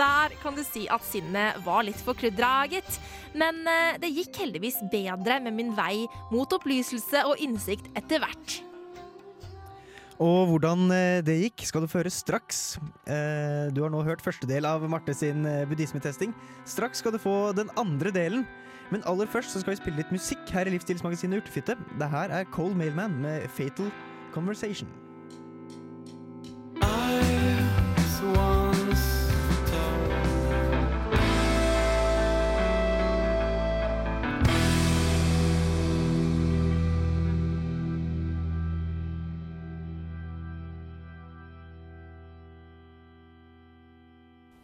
Der 0.00 0.32
kan 0.40 0.56
du 0.56 0.62
si 0.64 0.86
at 0.90 1.04
sinnet 1.04 1.60
var 1.66 1.84
litt 1.84 2.00
forkludra, 2.02 2.64
gitt. 2.72 2.98
Men 3.36 3.60
eh, 3.68 4.00
det 4.02 4.10
gikk 4.16 4.42
heldigvis 4.42 4.80
bedre 4.92 5.38
med 5.44 5.54
min 5.58 5.76
vei 5.76 6.06
mot 6.32 6.50
opplyselse 6.56 7.26
og 7.28 7.42
innsikt 7.42 7.92
etter 7.98 8.24
hvert. 8.24 8.60
Og 10.20 10.50
hvordan 10.50 10.90
eh, 10.92 11.22
det 11.24 11.38
gikk, 11.46 11.64
skal 11.64 11.84
du 11.84 11.88
føre 11.88 12.12
straks. 12.12 12.76
Eh, 13.08 13.72
Du 13.72 13.80
har 13.82 13.92
nå 13.92 14.02
hørt 14.04 14.20
første 14.20 14.48
del 14.48 14.68
av 14.68 14.84
Marte 14.92 15.14
sin 15.16 15.46
eh, 15.48 15.64
buddhismetesting. 15.68 16.34
Straks 16.68 17.00
skal 17.00 17.16
du 17.16 17.20
få 17.22 17.52
den 17.56 17.72
andre 17.80 18.12
delen. 18.12 18.44
Men 18.90 19.04
aller 19.06 19.28
først 19.30 19.54
så 19.54 19.62
skal 19.62 19.72
vi 19.76 19.80
spille 19.80 20.02
litt 20.02 20.12
musikk 20.12 20.50
her 20.52 20.66
i 20.68 20.74
Livsstilsmagasinet 20.74 21.40
Urtefitte. 21.40 21.78
Det 21.96 22.10
her 22.10 22.34
er 22.34 22.48
Cold 22.52 22.76
Mailman 22.76 23.16
med 23.22 23.46
Fatal 23.54 23.88
Conversation. 24.34 24.90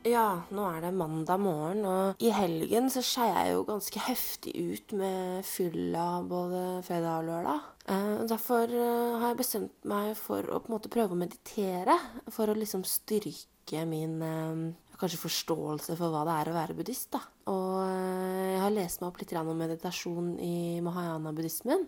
Ja, 0.07 0.45
nå 0.55 0.63
er 0.71 0.85
det 0.85 0.93
mandag 0.95 1.41
morgen, 1.43 1.81
og 1.83 2.21
i 2.23 2.31
helgen 2.31 2.87
så 2.95 3.03
skeier 3.03 3.41
jeg 3.41 3.55
jo 3.57 3.65
ganske 3.67 4.03
heftig 4.07 4.53
ut 4.55 4.93
med 4.95 5.47
fylla 5.47 6.05
både 6.23 6.61
fredag 6.87 7.25
og 7.25 7.27
lørdag. 7.27 7.65
Eh, 7.91 8.13
derfor 8.31 8.71
eh, 8.71 9.17
har 9.19 9.33
jeg 9.33 9.41
bestemt 9.41 9.89
meg 9.89 10.13
for 10.19 10.47
å 10.47 10.61
på 10.63 10.71
en 10.71 10.77
måte 10.77 10.93
prøve 10.95 11.17
å 11.17 11.19
meditere, 11.19 11.99
for 12.31 12.47
å 12.47 12.55
liksom 12.55 12.87
styrke 12.87 13.83
min 13.91 14.15
eh, 14.23 14.63
kanskje 14.97 15.21
forståelse 15.25 15.99
for 15.99 16.15
hva 16.15 16.23
det 16.29 16.39
er 16.39 16.53
å 16.53 16.57
være 16.61 16.79
buddhist. 16.79 17.11
da. 17.17 17.25
Og 17.51 17.83
jeg 17.83 18.63
har 18.63 18.77
lest 18.77 19.03
meg 19.03 19.11
opp 19.11 19.19
litt 19.21 19.35
om 19.43 19.53
meditasjon 19.59 20.31
i 20.39 20.79
mahayana-buddhismen. 20.87 21.83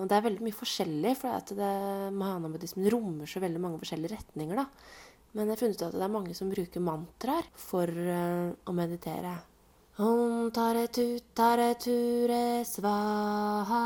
Og 0.00 0.08
det 0.10 0.16
er 0.16 0.24
veldig 0.24 0.42
mye 0.48 0.56
forskjellig, 0.58 1.12
for 1.20 1.54
mahayana-buddhismen 2.10 2.90
rommer 2.90 3.30
så 3.30 3.44
veldig 3.44 3.62
mange 3.62 3.78
forskjellige 3.84 4.16
retninger. 4.16 4.58
da. 4.64 4.66
Men 5.30 5.46
jeg 5.46 5.54
har 5.54 5.60
funnet 5.60 5.78
ut 5.78 5.86
at 5.86 5.94
det 5.94 6.02
er 6.02 6.10
mange 6.10 6.34
som 6.34 6.50
bruker 6.50 6.82
mantraer 6.82 7.46
for 7.54 7.86
uh, 7.86 8.50
å 8.66 8.74
meditere. 8.74 9.36
Om 10.00 10.48
tare 10.56 10.88
tu 10.90 11.20
tare 11.36 11.74
ture 11.78 12.64
svaha. 12.66 13.84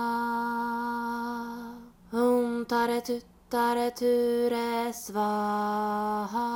Om 2.15 2.65
tare 2.71 3.01
tu 3.05 3.19
tare 3.53 3.91
ture 3.99 4.93
svaha. 4.97 6.47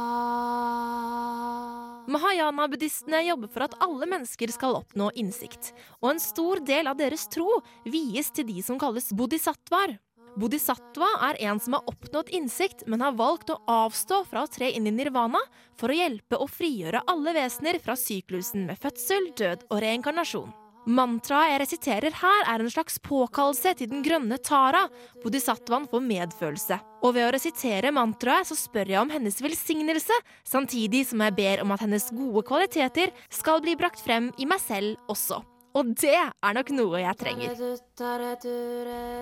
Mahayana-buddhistene 2.08 3.26
jobber 3.26 3.52
for 3.52 3.66
at 3.66 3.76
alle 3.84 4.08
mennesker 4.08 4.48
skal 4.54 4.78
oppnå 4.80 5.10
innsikt. 5.20 5.74
Og 6.00 6.14
en 6.14 6.22
stor 6.22 6.64
del 6.64 6.88
av 6.88 6.96
deres 6.96 7.28
tro 7.28 7.60
vies 7.84 8.32
til 8.32 8.48
de 8.48 8.62
som 8.64 8.80
kalles 8.80 9.12
bodhisattvaer. 9.12 9.98
Bodhisattva 10.38 11.08
er 11.30 11.40
en 11.48 11.58
som 11.58 11.74
har 11.74 11.88
oppnådd 11.90 12.30
innsikt, 12.36 12.84
men 12.86 13.02
har 13.02 13.16
valgt 13.18 13.50
å 13.50 13.58
avstå 13.66 14.20
fra 14.28 14.44
å 14.44 14.50
tre 14.50 14.70
inn 14.70 14.86
i 14.86 14.94
nirvana 14.94 15.40
for 15.78 15.90
å 15.90 15.98
hjelpe 15.98 16.38
å 16.38 16.46
frigjøre 16.46 17.02
alle 17.10 17.34
vesener 17.34 17.80
fra 17.82 17.96
syklusen 17.98 18.68
med 18.68 18.78
fødsel, 18.78 19.32
død 19.38 19.66
og 19.66 19.82
reinkarnasjon. 19.82 20.54
Mantraet 20.88 21.50
jeg 21.50 21.60
resiterer 21.60 22.14
her, 22.22 22.44
er 22.48 22.62
en 22.62 22.70
slags 22.72 22.96
påkallelse 23.04 23.74
til 23.76 23.90
den 23.90 24.00
grønne 24.06 24.38
Tara, 24.40 24.86
bodhisattvaen 25.24 25.84
for 25.90 26.00
medfølelse. 26.00 26.78
Og 27.02 27.12
ved 27.18 27.26
å 27.26 27.34
resitere 27.34 27.92
mantraet 27.92 28.48
så 28.48 28.56
spør 28.56 28.94
jeg 28.94 29.02
om 29.02 29.12
hennes 29.12 29.42
velsignelse, 29.44 30.16
samtidig 30.48 31.02
som 31.10 31.26
jeg 31.26 31.36
ber 31.42 31.66
om 31.66 31.74
at 31.74 31.84
hennes 31.84 32.08
gode 32.14 32.46
kvaliteter 32.48 33.12
skal 33.28 33.60
bli 33.64 33.76
brakt 33.76 34.00
frem 34.00 34.30
i 34.38 34.48
meg 34.48 34.62
selv 34.64 34.96
også. 35.12 35.42
Og 35.76 35.92
det 36.00 36.14
er 36.16 36.56
nok 36.56 36.70
noe 36.74 37.02
jeg 37.02 37.18
trenger. 37.20 37.60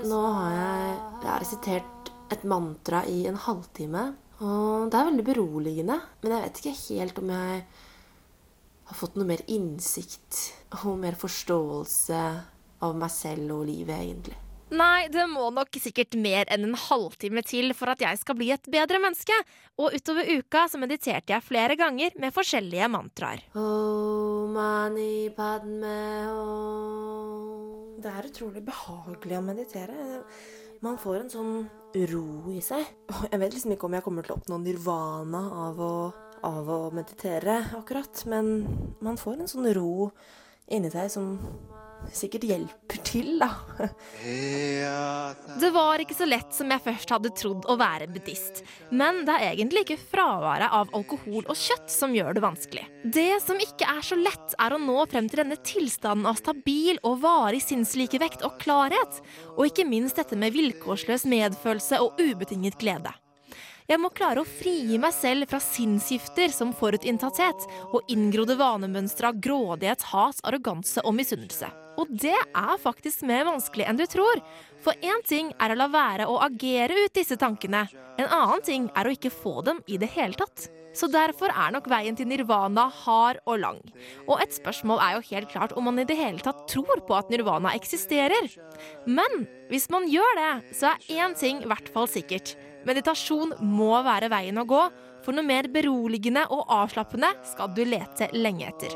Nå 0.06 0.20
har 0.36 0.52
jeg, 0.54 0.94
jeg 1.22 1.30
har 1.30 1.42
resitert 1.42 2.12
et 2.34 2.46
mantra 2.48 3.02
i 3.10 3.24
en 3.30 3.38
halvtime. 3.46 4.06
Og 4.44 4.88
det 4.92 4.98
er 4.98 5.10
veldig 5.10 5.26
beroligende. 5.26 5.98
Men 6.22 6.36
jeg 6.36 6.46
vet 6.46 6.62
ikke 6.62 6.78
helt 6.80 7.20
om 7.22 7.34
jeg 7.34 7.60
har 8.86 8.98
fått 9.00 9.16
noe 9.18 9.28
mer 9.28 9.42
innsikt 9.50 10.42
og 10.84 10.98
mer 11.02 11.18
forståelse 11.18 12.24
av 12.86 12.98
meg 12.98 13.10
selv 13.10 13.56
og 13.56 13.64
livet, 13.66 13.96
egentlig. 13.96 14.36
Nei, 14.74 15.06
det 15.14 15.22
må 15.30 15.44
nok 15.54 15.76
sikkert 15.78 16.16
mer 16.18 16.48
enn 16.50 16.64
en 16.66 16.78
halvtime 16.88 17.42
til 17.46 17.70
for 17.78 17.92
at 17.92 18.00
jeg 18.02 18.18
skal 18.18 18.34
bli 18.34 18.48
et 18.50 18.66
bedre 18.66 18.98
menneske. 18.98 19.36
Og 19.78 19.94
utover 19.94 20.26
uka 20.40 20.64
så 20.66 20.80
mediterte 20.82 21.36
jeg 21.36 21.46
flere 21.46 21.76
ganger 21.78 22.16
med 22.18 22.34
forskjellige 22.34 22.88
mantraer. 22.90 23.44
Det 28.02 28.10
er 28.10 28.28
utrolig 28.32 28.64
behagelig 28.66 29.38
å 29.38 29.44
meditere. 29.46 30.08
Man 30.82 30.98
får 30.98 31.20
en 31.20 31.32
sånn 31.32 31.54
ro 32.10 32.26
i 32.50 32.58
seg. 32.64 32.82
Jeg 33.30 33.38
vet 33.40 33.54
liksom 33.54 33.76
ikke 33.76 33.86
om 33.86 33.94
jeg 33.96 34.04
kommer 34.04 34.26
til 34.26 34.34
å 34.34 34.40
oppnå 34.40 34.58
nirvana 34.64 35.44
av 35.68 35.78
å, 35.78 35.94
av 36.42 36.74
å 36.74 36.80
meditere, 36.90 37.60
akkurat. 37.78 38.26
Men 38.26 38.66
man 38.98 39.18
får 39.20 39.44
en 39.44 39.54
sånn 39.54 39.70
ro 39.78 40.10
inni 40.66 40.90
seg 40.90 41.06
som 41.14 41.36
sikkert 42.14 42.44
hjelper 42.46 43.00
til, 43.06 43.38
da. 43.40 43.50
Det 45.60 45.70
var 45.74 46.00
ikke 46.02 46.16
så 46.16 46.26
lett 46.28 46.54
som 46.54 46.70
jeg 46.72 46.82
først 46.84 47.12
hadde 47.12 47.32
trodd 47.36 47.66
å 47.70 47.76
være 47.80 48.08
buddhist. 48.12 48.62
Men 48.90 49.22
det 49.26 49.34
er 49.36 49.52
egentlig 49.52 49.84
ikke 49.86 49.98
fraværet 50.12 50.72
av 50.74 50.92
alkohol 50.96 51.44
og 51.44 51.56
kjøtt 51.56 51.90
som 51.92 52.14
gjør 52.16 52.36
det 52.36 52.44
vanskelig. 52.44 52.86
Det 53.02 53.40
som 53.44 53.60
ikke 53.62 53.88
er 53.90 54.02
så 54.06 54.18
lett, 54.18 54.56
er 54.62 54.74
å 54.74 54.80
nå 54.80 54.98
frem 55.10 55.28
til 55.30 55.42
denne 55.42 55.58
tilstanden 55.66 56.28
av 56.28 56.40
stabil 56.40 57.00
og 57.02 57.20
varig 57.24 57.62
sinnslikevekt 57.64 58.44
og 58.46 58.58
klarhet. 58.62 59.22
Og 59.56 59.68
ikke 59.70 59.88
minst 59.88 60.18
dette 60.20 60.38
med 60.38 60.54
vilkårsløs 60.56 61.26
medfølelse 61.30 62.02
og 62.04 62.20
ubetinget 62.20 62.78
glede. 62.80 63.14
Jeg 63.86 64.02
må 64.02 64.10
klare 64.10 64.42
å 64.42 64.48
frigi 64.48 64.98
meg 64.98 65.14
selv 65.14 65.46
fra 65.50 65.60
sinnsgifter 65.62 66.50
som 66.50 66.72
forutinntatthet 66.74 67.68
og 67.92 68.10
inngrodde 68.10 68.58
vanemønstre 68.58 69.30
av 69.30 69.38
grådighet, 69.38 70.08
hat, 70.10 70.42
arroganse 70.42 71.04
og 71.06 71.14
misunnelse. 71.14 71.70
Og 71.96 72.10
det 72.10 72.36
er 72.36 72.80
faktisk 72.82 73.24
mer 73.28 73.46
vanskelig 73.48 73.86
enn 73.88 73.98
du 73.98 74.06
tror. 74.10 74.42
For 74.84 74.96
én 75.04 75.22
ting 75.26 75.52
er 75.60 75.72
å 75.72 75.78
la 75.78 75.88
være 75.90 76.28
å 76.30 76.38
agere 76.44 77.06
ut 77.06 77.16
disse 77.16 77.38
tankene. 77.40 77.86
En 78.16 78.28
annen 78.28 78.64
ting 78.64 78.88
er 78.96 79.08
å 79.08 79.12
ikke 79.14 79.32
få 79.32 79.60
dem 79.66 79.82
i 79.86 79.98
det 80.00 80.10
hele 80.14 80.36
tatt. 80.38 80.68
Så 80.96 81.10
derfor 81.12 81.52
er 81.52 81.74
nok 81.74 81.90
veien 81.92 82.16
til 82.16 82.28
nirvana 82.30 82.86
hard 83.02 83.42
og 83.44 83.58
lang. 83.60 83.80
Og 84.24 84.40
et 84.40 84.54
spørsmål 84.56 85.02
er 85.04 85.16
jo 85.16 85.26
helt 85.28 85.50
klart 85.52 85.74
om 85.76 85.84
man 85.90 86.00
i 86.00 86.06
det 86.08 86.16
hele 86.16 86.40
tatt 86.40 86.62
tror 86.72 87.02
på 87.04 87.18
at 87.18 87.28
nirvana 87.32 87.74
eksisterer. 87.76 88.48
Men 89.04 89.44
hvis 89.68 89.90
man 89.92 90.08
gjør 90.08 90.40
det, 90.40 90.52
så 90.78 90.94
er 90.94 91.26
én 91.26 91.36
ting 91.36 91.60
i 91.60 91.68
hvert 91.68 91.90
fall 91.92 92.08
sikkert. 92.08 92.54
Meditasjon 92.88 93.52
må 93.60 93.92
være 94.06 94.30
veien 94.32 94.62
å 94.62 94.64
gå, 94.68 94.82
for 95.26 95.34
noe 95.34 95.42
mer 95.46 95.66
beroligende 95.74 96.44
og 96.54 96.68
avslappende 96.70 97.32
skal 97.50 97.72
du 97.74 97.82
lete 97.82 98.28
lenge 98.36 98.68
etter. 98.70 98.94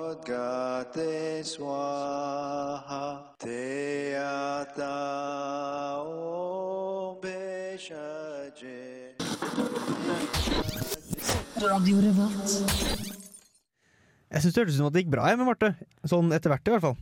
Jeg 14.30 14.42
syns 14.44 14.54
det 14.54 14.60
hørtes 14.62 14.76
ut 14.76 14.78
som 14.78 14.86
at 14.86 14.94
det 14.94 15.02
gikk 15.02 15.10
bra 15.12 15.30
med 15.34 15.48
Marte. 15.48 15.72
Sånn 16.06 16.30
etter 16.36 16.52
hvert, 16.54 16.68
i 16.68 16.74
hvert 16.76 16.86
fall. 16.86 17.00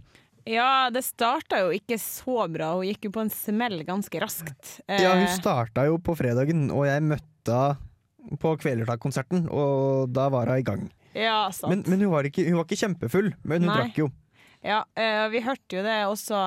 Ja, 0.49 0.89
det 0.89 1.03
starta 1.05 1.61
jo 1.61 1.75
ikke 1.77 1.99
så 2.01 2.47
bra. 2.49 2.71
Hun 2.79 2.89
gikk 2.89 3.11
jo 3.11 3.13
på 3.13 3.21
en 3.27 3.33
smell 3.33 3.83
ganske 3.85 4.23
raskt. 4.23 4.79
Ja, 4.89 5.13
hun 5.13 5.27
Eh, 5.27 5.37
starta 5.37 5.85
jo 5.85 5.99
på 6.01 6.17
fredagen, 6.17 6.71
og 6.73 6.87
jeg 6.89 7.05
møtte 7.05 7.27
henne 7.53 7.88
på 8.37 8.57
Kvelertak-konserten, 8.61 9.49
og 9.51 10.13
da 10.13 10.29
var 10.29 10.47
hun 10.53 10.59
i 10.61 10.67
gang. 10.67 10.89
ja, 11.15 11.49
sant. 11.51 11.71
Men, 11.71 11.85
men 11.89 12.01
hun, 12.07 12.13
var 12.13 12.25
ikke, 12.29 12.45
hun 12.49 12.59
var 12.61 12.67
ikke 12.69 12.83
kjempefull, 12.85 13.33
men 13.45 13.63
hun 13.65 13.71
Nei. 13.73 13.79
drakk 13.81 13.99
jo. 14.05 14.11
Ja, 14.63 14.83
eh, 14.99 15.29
vi 15.33 15.41
hørte 15.41 15.79
jo 15.79 15.83
det 15.87 15.97
også. 16.11 16.43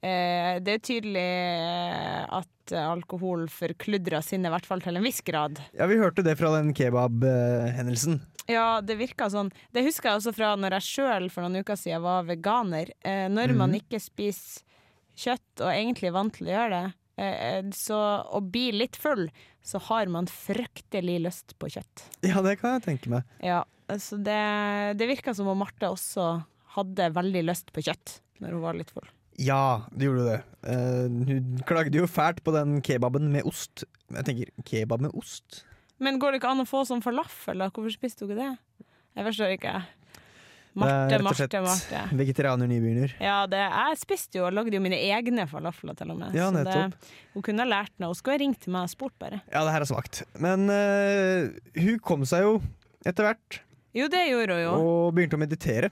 Eh, 0.00 0.60
det 0.62 0.74
er 0.76 0.82
tydelig 0.86 1.26
eh, 1.26 2.24
at 2.38 2.72
alkohol 2.78 3.48
forkludrer 3.50 4.22
sinnet, 4.22 4.46
i 4.50 4.54
hvert 4.54 4.66
fall 4.68 4.80
til 4.84 4.96
en 4.96 5.02
viss 5.02 5.20
grad. 5.26 5.58
Ja, 5.74 5.86
vi 5.90 5.96
hørte 5.98 6.22
det 6.22 6.36
fra 6.38 6.52
den 6.56 6.72
kebab-hendelsen. 6.76 8.20
Ja, 8.48 8.80
det 8.80 8.96
virka 8.96 9.26
sånn. 9.32 9.50
Det 9.74 9.82
husker 9.84 10.08
jeg 10.12 10.20
også 10.22 10.32
fra 10.36 10.54
når 10.56 10.78
jeg 10.78 10.86
sjøl 10.86 11.26
for 11.32 11.44
noen 11.44 11.60
uker 11.64 11.76
siden 11.76 12.00
var 12.04 12.24
veganer. 12.28 12.92
Når 13.04 13.52
man 13.56 13.70
Mhm. 13.74 13.80
ikke 13.82 14.00
spiser 14.00 14.62
kjøtt, 15.18 15.60
og 15.60 15.68
egentlig 15.72 16.08
er 16.08 16.12
vant 16.16 16.32
til 16.32 16.46
å 16.46 16.50
gjøre 16.54 16.70
det, 16.70 16.94
så, 17.74 17.98
å 18.30 18.40
bli 18.44 18.68
litt 18.76 18.96
full, 19.00 19.26
så 19.64 19.80
har 19.88 20.10
man 20.12 20.28
fryktelig 20.30 21.18
lyst 21.24 21.56
på 21.58 21.70
kjøtt. 21.74 22.04
Ja, 22.22 22.42
det 22.44 22.58
kan 22.60 22.76
jeg 22.76 22.84
tenke 22.86 23.12
meg. 23.12 23.28
Ja, 23.42 23.64
så 23.98 24.20
det, 24.22 24.38
det 25.00 25.10
virka 25.10 25.34
som 25.34 25.50
om 25.50 25.58
Marte 25.58 25.90
også 25.90 26.30
hadde 26.76 27.12
veldig 27.16 27.42
lyst 27.48 27.72
på 27.74 27.82
kjøtt 27.84 28.20
når 28.42 28.54
hun 28.54 28.64
var 28.64 28.78
litt 28.78 28.92
full. 28.94 29.08
Ja, 29.38 29.86
det 29.94 30.08
gjorde 30.08 30.26
det. 30.26 30.38
Uh, 30.66 31.06
hun 31.28 31.60
klagde 31.66 32.00
jo 32.00 32.08
fælt 32.10 32.42
på 32.46 32.54
den 32.54 32.80
kebaben 32.82 33.30
med 33.30 33.46
ost. 33.46 33.84
Jeg 34.10 34.26
tenker, 34.26 34.50
kebab 34.66 35.04
med 35.04 35.14
ost? 35.18 35.62
Men 36.02 36.18
går 36.18 36.34
det 36.34 36.40
ikke 36.40 36.50
an 36.54 36.64
å 36.64 36.68
få 36.68 36.82
sånn 36.86 37.02
falafel, 37.04 37.62
da? 37.62 37.70
Hvorfor 37.70 37.94
spiste 37.94 38.26
hun 38.26 38.34
ikke 38.34 38.42
det? 38.42 38.86
Jeg 39.18 39.26
forstår 39.26 39.54
ikke. 39.54 39.74
Det 40.78 41.18
Marte, 41.22 41.48
Marte, 41.58 41.60
Marte. 41.64 42.02
Vegetarianer 42.20 42.68
nybegynner. 42.70 43.14
Ja, 43.20 43.38
det, 43.50 43.58
jeg 43.58 43.98
spiste 44.00 44.38
jo 44.38 44.46
og 44.46 44.54
lagde 44.54 44.74
jo 44.76 44.80
mine 44.84 44.98
egne 44.98 45.46
falafler 45.50 45.96
til 45.98 46.10
og 46.14 46.18
med. 46.20 46.34
Ja, 46.38 46.50
nettopp. 46.54 46.94
det, 46.94 47.14
hun 47.34 47.42
kunne 47.46 47.64
ha 47.64 47.68
lært 47.72 47.94
noe. 47.98 48.12
Hun 48.12 48.18
skulle 48.20 48.36
ha 48.38 48.42
ringt 48.44 48.60
til 48.64 48.72
meg 48.76 48.86
og 48.88 48.92
spurt, 48.92 49.14
bare. 49.18 49.40
Ja, 49.52 49.64
det 49.66 49.72
her 49.74 49.86
er 49.86 49.90
svakt. 49.90 50.22
Men 50.38 50.68
uh, 50.70 51.48
hun 51.82 51.98
kom 52.04 52.24
seg 52.28 52.44
jo 52.46 52.56
etter 53.06 53.26
hvert, 53.30 53.60
Jo, 53.96 54.06
det 54.12 54.24
gjorde 54.30 54.54
hun 54.58 54.62
jo. 54.66 54.72
og 54.78 55.14
begynte 55.16 55.38
å 55.38 55.42
meditere. 55.42 55.90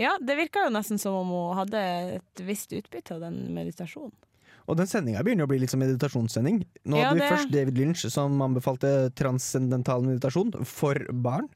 Ja, 0.00 0.14
det 0.22 0.36
virka 0.38 0.62
jo 0.64 0.72
nesten 0.72 0.98
som 1.00 1.14
om 1.18 1.28
hun 1.34 1.56
hadde 1.58 1.80
et 2.18 2.42
visst 2.46 2.70
utbytte 2.72 3.16
av 3.18 3.24
den 3.26 3.42
meditasjonen. 3.56 4.12
Og 4.70 4.76
den 4.78 4.86
sendinga 4.86 5.22
begynner 5.26 5.48
å 5.48 5.50
bli 5.50 5.58
litt 5.58 5.72
som 5.72 5.80
meditasjonssending. 5.82 6.60
Nå 6.86 6.96
Ja, 7.00 7.08
hadde 7.10 7.18
vi 7.18 7.20
det- 7.24 7.30
først 7.32 7.50
David 7.50 7.78
Lynch 7.80 8.04
som 8.12 8.36
anbefalte 8.44 9.10
transcendental 9.18 10.04
meditasjon 10.06 10.52
for 10.64 10.94
barn. 11.10 11.48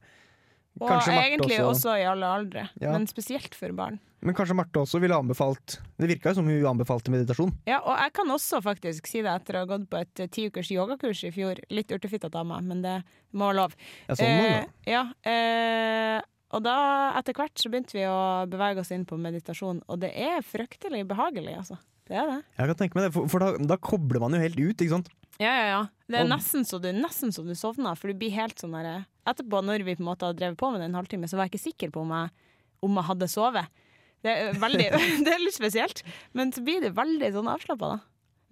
Og 0.80 0.90
egentlig 0.90 1.58
også- 1.60 1.70
også, 1.70 1.98
i 2.00 2.04
alle 2.04 2.26
aldre, 2.26 2.68
Ja. 2.80 2.90
men 2.92 3.06
spesielt 3.06 3.54
for 3.54 3.72
barn. 3.72 4.00
Men 4.22 4.34
kanskje 4.34 4.56
Marte 4.56 4.80
også 4.80 4.98
ville 5.00 5.14
anbefalt 5.14 5.78
Det 5.98 6.08
virka 6.08 6.30
jo 6.30 6.34
som 6.34 6.46
hun 6.46 6.64
anbefalte 6.64 7.10
meditasjon. 7.12 7.52
Ja, 7.66 7.78
og 7.84 7.96
jeg 7.98 8.12
kan 8.14 8.26
også 8.26 8.62
faktisk 8.62 9.06
si 9.06 9.20
det 9.20 9.30
etter 9.30 9.54
å 9.54 9.58
ha 9.68 9.76
gått 9.76 9.88
på 9.90 10.00
et 10.00 10.20
eh, 10.20 10.26
ti 10.26 10.46
ukers 10.48 10.70
yogakurs 10.70 11.22
i 11.24 11.30
fjor. 11.30 11.58
Litt 11.70 11.88
urtefitta 11.88 12.34
av 12.34 12.46
meg, 12.46 12.62
men 12.64 12.80
det 12.82 13.04
må 13.34 13.52
være 13.52 13.56
lov. 13.56 13.74
Ja, 14.08 14.14
sånn 14.14 14.38
må 14.38 14.44
Eh, 14.44 14.66
ja, 14.86 15.12
eh, 15.24 16.20
og 16.52 16.62
da, 16.62 17.12
etter 17.18 17.34
hvert, 17.34 17.54
så 17.54 17.70
begynte 17.70 17.92
vi 17.92 18.00
å 18.08 18.48
bevege 18.48 18.78
oss 18.80 18.90
inn 18.90 19.04
på 19.04 19.18
meditasjon, 19.20 19.82
og 19.88 20.00
det 20.00 20.12
er 20.16 20.40
fryktelig 20.40 21.06
behagelig, 21.06 21.56
altså. 21.58 21.78
Det 22.06 22.16
er 22.16 22.26
det. 22.26 22.44
Jeg 22.58 22.66
kan 22.66 22.74
tenke 22.76 22.94
meg 22.96 23.04
det, 23.04 23.12
For, 23.12 23.28
for 23.28 23.38
da, 23.40 23.56
da 23.58 23.76
kobler 23.76 24.20
man 24.20 24.32
jo 24.32 24.38
helt 24.40 24.58
ut, 24.58 24.76
ikke 24.76 24.90
sant? 24.90 25.08
Ja, 25.38 25.50
ja, 25.52 25.64
ja. 25.66 25.86
Det 26.08 26.16
er 26.20 26.24
Og- 26.24 26.30
nesten 26.30 26.60
så 26.64 26.80
du, 26.80 26.92
nesten 26.92 27.28
så 27.32 27.44
du 27.44 27.52
sovner, 27.54 27.96
for 27.96 28.08
du 28.08 28.14
blir 28.14 28.30
helt 28.32 28.56
sånn 28.56 28.72
der 28.72 29.06
Etterpå, 29.28 29.62
når 29.64 29.84
vi 29.86 29.96
på 29.96 30.04
en 30.04 30.10
måte 30.10 30.28
hadde 30.28 30.40
drevet 30.40 30.60
på 30.60 30.70
med 30.72 30.82
det 30.82 30.90
en 30.90 30.98
halvtime, 30.98 31.30
så 31.30 31.38
var 31.38 31.48
jeg 31.48 31.54
ikke 31.54 31.66
sikker 31.68 31.94
på 31.94 32.02
om 32.04 32.12
jeg, 32.14 32.48
om 32.84 32.98
jeg 33.00 33.08
hadde 33.10 33.30
sovet. 33.32 33.84
Det 34.24 34.32
er, 34.32 34.58
veldig, 34.60 34.88
det 35.26 35.32
er 35.34 35.44
litt 35.44 35.56
spesielt, 35.56 36.02
men 36.36 36.52
så 36.54 36.64
blir 36.64 36.84
du 36.84 36.90
veldig 36.96 37.32
sånn 37.36 37.50
avslappa, 37.52 37.94
da. 37.96 38.02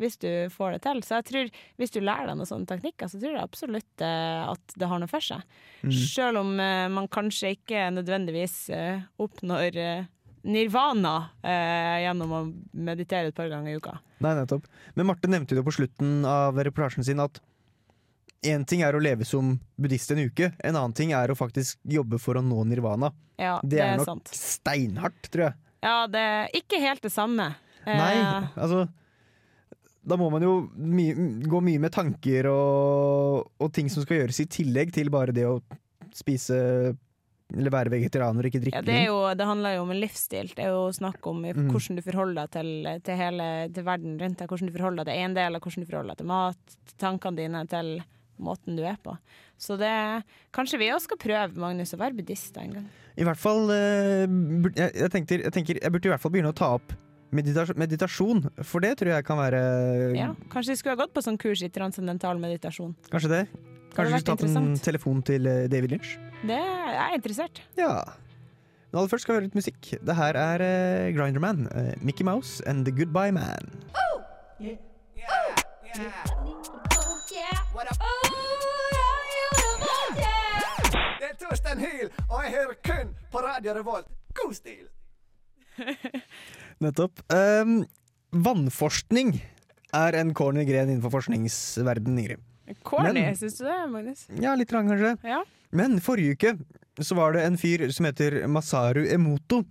Hvis 0.01 0.17
du 0.19 0.31
får 0.51 0.73
det 0.75 0.79
til. 0.83 1.03
Så 1.05 1.19
jeg 1.21 1.27
tror, 1.29 1.51
hvis 1.79 1.93
du 1.95 2.01
lærer 2.03 2.31
deg 2.31 2.39
noen 2.39 2.49
sånne 2.49 2.67
teknikker, 2.67 3.11
så 3.13 3.21
tror 3.21 3.37
jeg 3.37 3.45
absolutt 3.45 4.03
eh, 4.03 4.41
at 4.49 4.75
det 4.81 4.89
har 4.91 4.99
noe 4.99 5.11
for 5.11 5.23
seg. 5.23 5.45
Mm. 5.85 5.93
Selv 5.95 6.41
om 6.41 6.51
eh, 6.59 6.89
man 6.91 7.07
kanskje 7.13 7.53
ikke 7.55 7.85
nødvendigvis 7.95 8.57
eh, 8.75 9.05
oppnår 9.23 9.79
eh, 9.79 10.09
nirvana 10.49 11.15
eh, 11.45 12.01
gjennom 12.07 12.35
å 12.35 12.43
meditere 12.73 13.31
et 13.31 13.37
par 13.37 13.53
ganger 13.53 13.71
i 13.75 13.79
uka. 13.79 13.95
Nei, 14.25 14.35
nettopp. 14.41 14.67
Men 14.97 15.09
Marte 15.09 15.31
nevnte 15.31 15.59
jo 15.59 15.65
på 15.67 15.77
slutten 15.77 16.27
av 16.27 16.59
reportasjen 16.59 17.07
sin 17.07 17.23
at 17.23 17.39
én 18.43 18.65
ting 18.67 18.83
er 18.83 18.93
å 18.95 19.01
leve 19.03 19.25
som 19.29 19.55
buddhist 19.79 20.11
en 20.15 20.19
uke, 20.29 20.53
en 20.65 20.75
annen 20.77 20.95
ting 20.99 21.13
er 21.15 21.31
å 21.33 21.37
faktisk 21.39 21.79
jobbe 21.85 22.19
for 22.21 22.35
å 22.41 22.43
nå 22.43 22.65
nirvana. 22.67 23.13
Ja, 23.39 23.61
Det 23.63 23.81
er 23.81 23.97
nok 23.97 24.07
sant. 24.07 24.29
steinhardt, 24.35 25.31
tror 25.31 25.49
jeg. 25.51 25.55
Ja, 25.83 26.07
det 26.07 26.21
er 26.21 26.49
ikke 26.55 26.81
helt 26.83 27.03
det 27.03 27.13
samme. 27.13 27.55
Nei, 27.87 28.13
Eh, 28.15 28.49
altså 28.57 28.89
Da 30.05 30.17
må 30.17 30.29
man 30.31 30.43
jo 30.43 30.69
my 30.77 31.13
gå 31.47 31.61
mye 31.63 31.79
med 31.79 31.93
tanker 31.95 32.47
og, 32.51 33.49
og 33.63 33.73
ting 33.73 33.89
som 33.91 34.03
skal 34.03 34.19
gjøres 34.21 34.41
i 34.43 34.47
tillegg 34.51 34.93
til 34.93 35.11
bare 35.15 35.31
det 35.35 35.45
å 35.47 35.61
spise 36.15 36.59
eller 37.53 37.71
være 37.71 37.91
vegetarianer 37.93 38.47
og 38.47 38.49
ikke 38.49 38.63
drikke. 38.65 38.79
ja, 38.81 38.83
det, 38.87 39.07
jo, 39.07 39.17
det 39.37 39.45
handler 39.47 39.75
jo 39.77 39.83
om 39.85 39.91
en 39.93 40.01
livsstil. 40.01 40.49
Det 40.57 40.65
er 40.65 40.71
jo 40.73 40.87
snakk 40.97 41.27
om 41.29 41.43
Mm. 41.45 41.69
hvordan 41.71 41.97
du 41.99 42.03
forholder 42.03 42.35
deg 42.47 42.51
til, 42.51 43.01
til 43.05 43.17
hele 43.21 43.49
til 43.75 43.85
verden 43.85 44.19
rundt 44.19 44.39
deg. 44.39 44.49
Hvordan 44.49 44.67
du 44.71 44.73
forholder 44.79 45.05
deg 45.05 45.07
til 45.13 45.21
eiendeler, 45.21 45.61
hvordan 45.61 45.85
du 45.85 45.91
forholder 45.91 46.09
deg 46.15 46.19
til 46.23 46.27
mat, 46.33 46.77
til 46.89 46.97
tankene 46.99 47.37
dine, 47.37 47.67
til 47.69 47.91
måten 48.41 48.77
du 48.79 48.83
er 48.87 48.99
på. 49.03 49.15
Så 49.61 49.77
det 49.81 49.93
Kanskje 50.55 50.81
vi 50.81 50.91
også 50.93 51.11
skal 51.11 51.21
prøve, 51.23 51.61
Magnus, 51.61 51.95
å 51.95 52.01
være 52.01 52.17
buddhist 52.19 52.57
en 52.61 52.77
gang. 52.79 52.91
I 53.17 53.27
hvert 53.29 53.41
fall 53.41 53.71
eh, 53.75 54.27
jeg, 54.77 55.11
tenker, 55.13 55.45
jeg 55.47 55.55
tenker 55.55 55.81
jeg 55.81 55.93
burde 55.93 56.09
i 56.09 56.13
hvert 56.13 56.23
fall 56.23 56.33
begynne 56.35 56.53
å 56.53 56.57
ta 56.57 56.73
opp 56.79 56.95
medita 57.33 57.65
meditasjon, 57.81 58.45
for 58.69 58.85
det 58.85 58.97
tror 59.01 59.15
jeg 59.15 59.25
kan 59.25 59.39
være 59.41 59.61
Ja, 60.19 60.33
kanskje 60.53 60.75
vi 60.75 60.81
skulle 60.81 60.97
ha 60.99 61.01
gått 61.01 61.15
på 61.17 61.23
sånn 61.25 61.39
kurs 61.41 61.63
i 61.65 61.71
transcendental 61.73 62.41
meditasjon. 62.41 62.93
Kanskje 63.13 63.31
det? 63.33 63.45
Kanskje 63.93 64.09
vi 64.11 64.17
vært 64.17 64.27
skulle 64.27 64.43
tatt 64.43 64.61
en 64.61 64.75
telefon 64.85 65.23
til 65.25 65.49
eh, 65.49 65.65
David 65.73 65.97
Lynch? 65.97 66.17
Det 66.43 66.59
jeg 66.59 67.01
er 67.07 67.17
interessert. 67.17 67.63
Ja. 67.79 67.95
Men 68.91 69.01
aller 69.01 69.13
først 69.13 69.25
skal 69.25 69.33
vi 69.33 69.41
høre 69.41 69.49
litt 69.49 69.57
musikk. 69.57 69.95
Det 70.05 70.17
her 70.19 70.37
er 70.37 70.65
uh, 70.65 71.09
Grinderman, 71.17 71.65
Mickey 72.05 72.27
Mouse 72.29 72.61
and 72.69 72.85
The 72.85 72.93
Goodbye 72.93 73.33
Man. 73.33 73.73
Det 74.61 76.42
og 82.33 82.41
jeg 82.47 82.53
hører 82.55 82.77
kun 82.87 83.11
på 83.33 83.41
Radio 83.45 83.75
Revolt. 83.77 84.09
God 84.37 84.55
stil! 84.57 84.87
Nettopp. 86.83 87.21
Um, 87.29 87.83
vannforskning 88.33 89.35
er 89.93 90.17
en 90.17 90.33
corny 90.37 90.65
gren 90.69 90.89
innenfor 90.89 91.13
forskningsverdenen, 91.19 92.23
Ingrid. 92.23 92.47
Corny, 92.89 93.27
syns 93.37 93.59
du 93.59 93.67
det, 93.67 93.77
Magnus? 93.93 94.25
Ja, 94.41 94.55
litt 94.57 94.73
rann 94.73 94.89
kanskje. 94.89 95.17
Ja. 95.29 95.43
Men 95.77 95.99
forrige 96.05 96.37
uke 96.39 97.05
så 97.05 97.17
var 97.19 97.37
det 97.37 97.45
en 97.45 97.59
fyr 97.61 97.85
som 97.93 98.09
heter 98.09 98.43
Masaru 98.49 99.05
Emoto, 99.13 99.63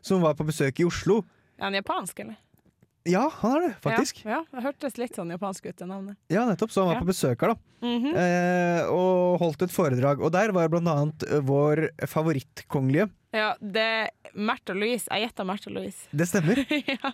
som 0.00 0.24
var 0.24 0.36
på 0.38 0.46
besøk 0.48 0.80
i 0.80 0.88
Oslo. 0.88 1.20
Er 1.58 1.68
han 1.68 1.76
japansk, 1.76 2.24
eller? 2.24 2.38
Ja, 3.06 3.28
han 3.40 3.54
er 3.56 3.60
det, 3.68 3.74
faktisk. 3.80 4.24
Ja, 4.24 4.30
ja, 4.30 4.44
det 4.52 4.62
hørtes 4.66 4.98
litt 4.98 5.14
sånn 5.16 5.30
japansk 5.32 5.66
ut, 5.70 5.76
det 5.78 5.86
navnet. 5.88 6.16
Ja, 6.28 6.42
nettopp. 6.48 6.70
Så 6.74 6.82
han 6.82 6.88
var 6.90 6.94
Ja. 6.98 7.00
på 7.00 7.08
besøk 7.12 7.40
her, 7.40 7.54
da. 7.54 7.56
Mhm. 7.80 8.14
eh, 8.16 8.82
og 8.90 9.38
holdt 9.40 9.62
et 9.62 9.70
foredrag. 9.72 10.20
Og 10.20 10.32
der 10.32 10.52
var 10.52 10.68
blant 10.68 10.88
annet 10.88 11.22
eh, 11.30 11.40
vår 11.40 11.88
favorittkongelige. 12.06 13.08
Ja, 13.32 13.54
det 13.60 13.80
er 13.80 14.10
Märtha 14.34 14.74
Louise. 14.74 15.06
Jeg 15.10 15.28
gjetta 15.28 15.44
Märtha 15.46 15.70
Louise. 15.70 16.08
Det 16.12 16.26
stemmer. 16.28 16.56
ja. 16.88 17.12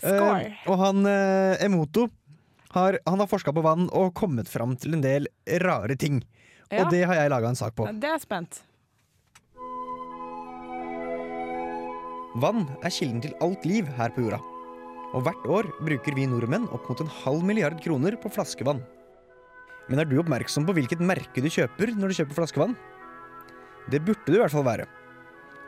Score. 0.00 0.40
Eh, 0.46 0.52
og 0.70 0.78
han 0.78 1.06
eh, 1.06 1.62
Emoto 1.64 2.08
har, 2.74 2.98
han 3.06 3.20
har 3.20 3.26
forska 3.30 3.52
på 3.54 3.62
vann 3.62 3.88
og 3.92 4.14
kommet 4.14 4.48
fram 4.50 4.74
til 4.76 4.94
en 4.94 5.00
del 5.04 5.28
rare 5.62 5.94
ting. 5.96 6.24
Ja. 6.72 6.84
Og 6.86 6.90
det 6.90 7.04
har 7.06 7.14
jeg 7.14 7.30
laga 7.30 7.48
en 7.52 7.56
sak 7.60 7.76
på. 7.76 7.86
Det 8.00 8.08
er 8.10 8.18
spent. 8.18 8.62
Vann 12.42 12.64
er 12.82 12.90
kilden 12.90 13.20
til 13.22 13.36
alt 13.44 13.64
liv 13.68 13.86
her 13.94 14.10
på 14.10 14.24
jorda. 14.24 14.40
Og 15.14 15.22
hvert 15.22 15.46
år 15.46 15.68
bruker 15.78 16.16
vi 16.16 16.26
nordmenn 16.26 16.66
opp 16.74 16.88
mot 16.90 17.00
en 17.00 17.12
halv 17.22 17.44
milliard 17.46 17.78
kroner 17.82 18.16
på 18.18 18.32
flaskevann. 18.34 18.82
Men 19.86 20.00
er 20.00 20.08
du 20.08 20.16
oppmerksom 20.18 20.66
på 20.66 20.74
hvilket 20.74 21.02
merke 21.04 21.44
du 21.44 21.50
kjøper 21.52 21.92
når 21.94 22.10
du 22.10 22.18
kjøper 22.18 22.38
flaskevann? 22.40 22.74
Det 23.92 24.00
burde 24.02 24.26
du 24.26 24.38
i 24.38 24.40
hvert 24.40 24.54
fall 24.54 24.66
være. 24.66 24.88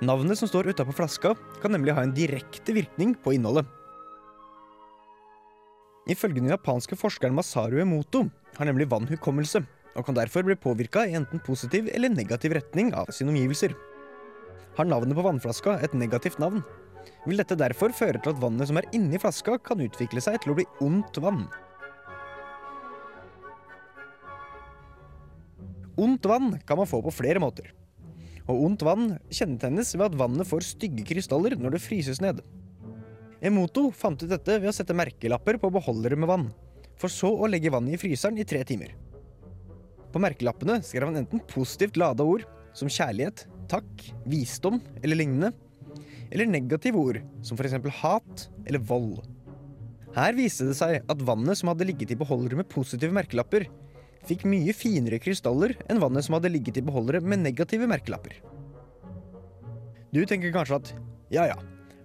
Navnet 0.05 0.41
som 0.41 0.49
står 0.51 0.73
utapå 0.73 0.93
flaska, 0.97 1.35
kan 1.63 1.73
nemlig 1.73 1.95
ha 1.97 2.03
en 2.05 2.15
direkte 2.17 2.75
virkning 2.77 3.15
på 3.23 3.37
innholdet. 3.37 3.69
Ifølge 6.11 6.43
den 6.43 6.53
japanske 6.53 6.99
forskeren 6.99 7.35
Masaru 7.37 7.79
Emoto 7.83 8.27
har 8.59 8.69
nemlig 8.69 8.89
vann 8.91 9.09
hukommelse, 9.09 9.63
og 9.97 10.05
kan 10.07 10.17
derfor 10.19 10.45
bli 10.45 10.57
påvirka 10.61 11.07
i 11.07 11.17
enten 11.19 11.41
positiv 11.43 11.89
eller 11.95 12.13
negativ 12.13 12.55
retning 12.57 12.93
av 12.95 13.09
sine 13.15 13.33
omgivelser. 13.33 13.73
Har 14.77 14.89
navnet 14.89 15.17
på 15.17 15.25
vannflaska 15.25 15.79
et 15.85 15.97
negativt 15.97 16.39
navn, 16.43 16.61
vil 17.27 17.41
dette 17.41 17.59
derfor 17.59 17.95
føre 17.97 18.21
til 18.23 18.35
at 18.35 18.43
vannet 18.43 18.71
som 18.71 18.79
er 18.81 18.89
inni 18.97 19.21
flaska, 19.21 19.59
kan 19.63 19.83
utvikle 19.83 20.23
seg 20.23 20.39
til 20.43 20.53
å 20.53 20.59
bli 20.59 20.67
ondt 20.85 21.21
vann. 21.23 21.47
Ondt 25.97 26.29
vann 26.29 26.59
kan 26.69 26.79
man 26.79 26.89
få 26.89 27.01
på 27.05 27.15
flere 27.15 27.41
måter. 27.41 27.73
Og 28.47 28.67
ondt 28.69 28.85
vann 28.87 29.09
kjennetegnes 29.33 29.95
ved 29.97 30.11
at 30.11 30.19
vannet 30.21 30.49
får 30.49 30.69
stygge 30.69 31.07
krystaller 31.09 31.57
når 31.59 31.77
det 31.77 31.83
fryses 31.87 32.21
ned. 32.23 32.43
Emoto 33.45 33.89
fant 33.93 34.21
ut 34.23 34.31
dette 34.31 34.59
ved 34.61 34.71
å 34.71 34.77
sette 34.77 34.97
merkelapper 34.97 35.59
på 35.61 35.73
beholdere 35.73 36.19
med 36.19 36.31
vann, 36.31 36.47
for 37.01 37.13
så 37.13 37.33
å 37.33 37.49
legge 37.51 37.73
vannet 37.73 37.97
i 37.97 38.01
fryseren 38.01 38.39
i 38.41 38.47
tre 38.49 38.63
timer. 38.69 38.95
På 40.13 40.23
merkelappene 40.23 40.79
skrev 40.87 41.11
han 41.11 41.21
enten 41.21 41.43
positivt 41.49 41.99
lada 42.01 42.25
ord, 42.25 42.47
som 42.77 42.89
kjærlighet, 42.93 43.47
takk, 43.69 44.07
visdom 44.29 44.79
eller 45.03 45.19
lignende, 45.19 45.53
eller 46.31 46.49
negative 46.51 46.99
ord, 47.01 47.21
som 47.43 47.59
f.eks. 47.59 47.77
hat 48.03 48.47
eller 48.67 48.83
vold. 48.83 49.23
Her 50.17 50.37
viste 50.37 50.65
det 50.69 50.77
seg 50.79 51.03
at 51.05 51.25
vannet 51.29 51.59
som 51.61 51.71
hadde 51.73 51.87
ligget 51.89 52.15
i 52.15 52.19
beholdere 52.19 52.63
med 52.63 52.71
positive 52.73 53.13
merkelapper, 53.15 53.67
fikk 54.27 54.47
mye 54.49 54.75
finere 54.75 55.21
krystaller 55.23 55.77
enn 55.87 56.01
vannet 56.03 56.27
som 56.27 56.39
hadde 56.39 56.51
ligget 56.51 56.81
i 56.81 56.85
beholdere 56.87 57.21
med 57.23 57.45
negative 57.45 57.87
merkelapper. 57.91 58.39
Du 60.15 60.23
tenker 60.25 60.55
kanskje 60.55 60.81
at 60.81 60.93
ja 61.35 61.45
ja, 61.51 61.59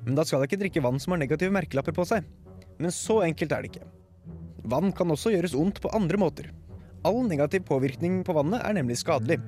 men 0.06 0.18
da 0.18 0.26
skal 0.26 0.42
jeg 0.42 0.52
ikke 0.52 0.62
drikke 0.66 0.84
vann 0.84 1.00
som 1.02 1.16
har 1.16 1.22
negative 1.22 1.54
merkelapper 1.54 1.96
på 1.96 2.06
seg. 2.10 2.26
Men 2.82 2.94
så 2.94 3.22
enkelt 3.24 3.54
er 3.54 3.64
det 3.64 3.72
ikke. 3.72 3.88
Vann 4.72 4.92
kan 4.96 5.14
også 5.14 5.34
gjøres 5.34 5.56
ondt 5.58 5.82
på 5.82 5.92
andre 5.96 6.20
måter. 6.22 6.50
All 7.08 7.24
negativ 7.26 7.64
påvirkning 7.70 8.22
på 8.26 8.36
vannet 8.38 8.62
er 8.66 8.76
nemlig 8.78 9.00
skadelig. 9.02 9.40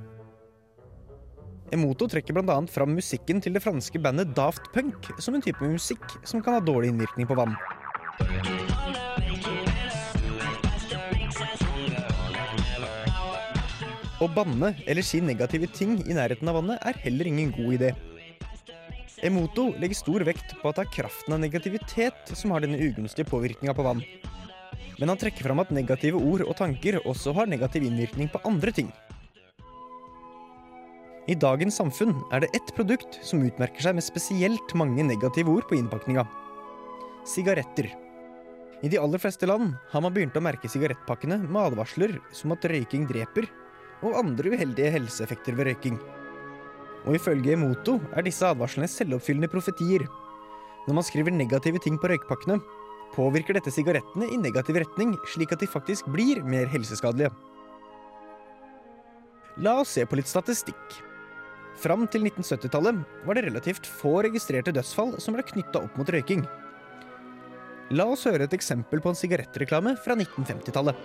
Emoto 1.74 2.06
trekker 2.06 2.36
bl.a. 2.38 2.56
fram 2.70 2.92
musikken 2.94 3.40
til 3.42 3.56
det 3.56 3.64
franske 3.64 3.98
bandet 3.98 4.36
Daft 4.38 4.68
Punk 4.76 5.08
som 5.18 5.34
en 5.34 5.42
type 5.42 5.66
musikk 5.66 6.04
som 6.22 6.44
kan 6.44 6.60
ha 6.60 6.62
dårlig 6.62 6.92
innvirkning 6.92 7.26
på 7.26 7.38
vann. 7.40 7.56
Å 14.22 14.28
banne 14.36 14.70
eller 14.86 15.04
si 15.04 15.18
negative 15.26 15.72
ting 15.74 15.98
i 16.06 16.14
nærheten 16.14 16.52
av 16.52 16.60
vannet 16.60 16.86
er 16.86 17.00
heller 17.08 17.32
ingen 17.32 17.50
god 17.56 17.80
idé. 17.80 17.90
Emoto 19.26 19.72
legger 19.82 19.98
stor 19.98 20.28
vekt 20.28 20.54
på 20.60 20.70
at 20.70 20.78
det 20.78 20.86
er 20.86 20.94
kraften 21.00 21.34
av 21.34 21.42
negativitet 21.42 22.36
som 22.38 22.54
har 22.54 22.62
denne 22.62 22.78
ugunstige 22.78 23.26
påvirkninga 23.32 23.74
på 23.74 23.88
vann. 23.88 24.04
Men 25.00 25.10
han 25.10 25.18
trekker 25.18 25.48
fram 25.48 25.64
at 25.64 25.74
negative 25.74 26.22
ord 26.22 26.46
og 26.46 26.54
tanker 26.60 27.02
også 27.02 27.34
har 27.34 27.50
negativ 27.50 27.88
innvirkning 27.88 28.30
på 28.30 28.44
andre 28.46 28.76
ting. 28.76 28.94
I 31.24 31.36
dagens 31.40 31.78
samfunn 31.80 32.18
er 32.36 32.44
det 32.44 32.50
ett 32.58 32.72
produkt 32.76 33.16
som 33.24 33.44
utmerker 33.48 33.86
seg 33.86 33.96
med 33.96 34.04
spesielt 34.04 34.74
mange 34.76 35.06
negative 35.08 35.54
ord 35.54 35.64
på 35.70 35.78
innpakninga. 35.78 36.26
Sigaretter. 37.24 37.88
I 38.84 38.90
de 38.92 39.00
aller 39.00 39.22
fleste 39.24 39.48
land 39.48 39.78
har 39.94 40.04
man 40.04 40.12
begynt 40.12 40.36
å 40.36 40.44
merke 40.44 40.68
sigarettpakkene 40.68 41.38
med 41.46 41.62
advarsler 41.62 42.18
som 42.36 42.52
at 42.52 42.68
røyking 42.68 43.06
dreper, 43.08 43.48
og 44.04 44.18
andre 44.20 44.52
uheldige 44.52 44.92
helseeffekter 44.98 45.56
ved 45.56 45.70
røyking. 45.70 45.96
Og 47.08 47.16
ifølge 47.16 47.56
Emoto 47.56 47.96
er 48.12 48.28
disse 48.28 48.44
advarslene 48.44 48.92
selvoppfyllende 48.92 49.52
profetier. 49.52 50.04
Når 50.90 51.00
man 51.00 51.08
skriver 51.08 51.32
negative 51.32 51.80
ting 51.80 51.96
på 51.96 52.12
røykpakkene, 52.12 52.60
påvirker 53.16 53.56
dette 53.56 53.72
sigarettene 53.72 54.28
i 54.28 54.42
negativ 54.44 54.82
retning, 54.84 55.16
slik 55.32 55.56
at 55.56 55.64
de 55.64 55.72
faktisk 55.72 56.12
blir 56.12 56.44
mer 56.44 56.68
helseskadelige. 56.68 57.32
La 59.64 59.78
oss 59.80 59.96
se 59.96 60.04
på 60.04 60.20
litt 60.20 60.28
statistikk. 60.28 61.00
Fram 61.80 62.06
til 62.08 62.28
1970-tallet 62.28 63.00
var 63.26 63.38
det 63.38 63.48
relativt 63.48 63.88
få 63.90 64.20
registrerte 64.26 64.74
dødsfall 64.76 65.16
som 65.24 65.36
ble 65.36 65.46
knytta 65.48 65.82
opp 65.82 65.98
mot 65.98 66.10
røyking. 66.14 66.46
La 67.94 68.06
oss 68.10 68.28
høre 68.30 68.48
et 68.48 68.56
eksempel 68.56 69.02
på 69.04 69.12
en 69.12 69.18
sigarettreklame 69.18 69.96
fra 70.02 70.16
1950-tallet. 70.16 70.96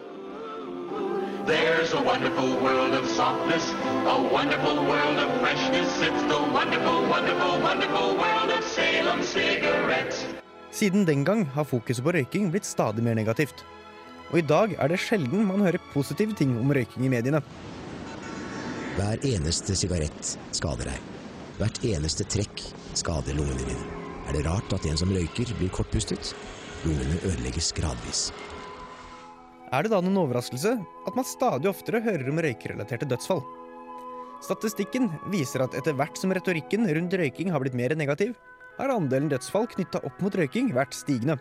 There's 1.49 1.95
a 1.97 2.03
wonderful 2.05 2.61
world 2.61 2.93
of 2.93 3.09
softness, 3.09 3.73
a 4.05 4.17
wonderful 4.33 4.85
world 4.85 5.17
of 5.17 5.31
freshness. 5.41 5.89
It's 6.05 6.25
the 6.29 6.41
wonderful, 6.53 7.09
wonderful, 7.09 7.57
wonderful 7.65 8.17
world 8.21 8.53
of 8.53 8.65
Salem 8.65 9.23
cigarettes. 9.23 10.27
Siden 10.71 11.07
den 11.09 11.25
gang 11.25 11.47
har 11.57 11.65
fokuset 11.65 12.05
på 12.05 12.13
røyking 12.13 12.53
blitt 12.53 12.69
stadig 12.69 13.03
mer 13.03 13.17
negativt. 13.17 13.65
Og 14.29 14.43
i 14.43 14.45
dag 14.45 14.77
er 14.77 14.93
det 14.93 15.01
sjelden 15.01 15.49
man 15.49 15.65
hører 15.65 15.81
positive 15.95 16.37
ting 16.37 16.53
om 16.61 16.71
røyking 16.71 17.09
i 17.09 17.13
mediene. 17.17 17.41
Hver 18.99 19.21
eneste 19.23 19.77
sigarett 19.79 20.31
skader 20.51 20.89
deg. 20.91 21.03
Hvert 21.61 21.77
eneste 21.87 22.25
trekk 22.27 22.65
skader 22.99 23.37
lungene 23.39 23.63
dine. 23.63 23.85
Er 24.27 24.35
det 24.35 24.41
rart 24.43 24.73
at 24.75 24.89
en 24.91 24.99
som 24.99 25.13
røyker, 25.15 25.53
blir 25.61 25.71
kortpustet? 25.71 26.33
Lungene 26.83 27.21
ødelegges 27.23 27.69
gradvis. 27.77 28.25
Er 29.71 29.87
det 29.87 29.93
da 29.93 30.01
noen 30.03 30.19
overraskelse 30.25 30.73
at 30.83 31.15
man 31.15 31.29
stadig 31.31 31.71
oftere 31.71 32.03
hører 32.03 32.27
om 32.33 32.43
røykerelaterte 32.43 33.07
dødsfall? 33.07 33.45
Statistikken 34.43 35.07
viser 35.31 35.63
at 35.63 35.79
etter 35.79 35.95
hvert 35.95 36.19
som 36.19 36.35
retorikken 36.35 36.91
rundt 36.91 37.15
røyking 37.23 37.55
har 37.55 37.63
blitt 37.63 37.79
mer 37.79 37.95
negativ, 37.95 38.35
har 38.81 38.97
andelen 38.97 39.31
dødsfall 39.31 39.71
knytta 39.77 40.03
opp 40.11 40.19
mot 40.27 40.35
røyking 40.43 40.73
vært 40.75 40.99
stigende. 40.99 41.39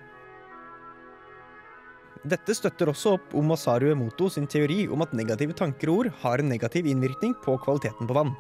Dette 2.25 2.55
støtter 2.55 2.89
også 2.89 3.17
opp 3.17 3.33
om 3.37 3.49
Masaru 3.51 3.91
Emoto 3.91 4.29
sin 4.31 4.47
teori 4.49 4.85
om 4.89 5.03
at 5.05 5.13
negative 5.17 5.53
tanker 5.57 5.91
og 5.91 6.01
ord 6.01 6.09
har 6.23 6.41
en 6.41 6.49
negativ 6.49 6.87
innvirkning 6.89 7.35
på 7.43 7.57
kvaliteten 7.61 8.09
på 8.09 8.15
vann. 8.17 8.33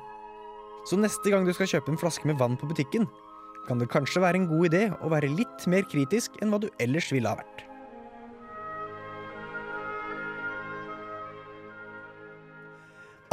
Så 0.87 0.97
neste 0.97 1.29
gang 1.29 1.45
du 1.45 1.53
skal 1.53 1.69
kjøpe 1.69 1.91
en 1.91 1.99
flaske 1.99 2.29
med 2.29 2.39
vann 2.39 2.55
på 2.57 2.69
butikken, 2.69 3.05
kan 3.67 3.81
det 3.81 3.89
kanskje 3.91 4.23
være 4.23 4.39
en 4.39 4.47
god 4.49 4.69
idé 4.69 4.83
å 5.03 5.11
være 5.11 5.29
litt 5.33 5.65
mer 5.67 5.83
kritisk 5.91 6.39
enn 6.41 6.53
hva 6.53 6.61
du 6.63 6.69
ellers 6.79 7.11
ville 7.11 7.27
ha 7.27 7.37
vært. 7.37 7.65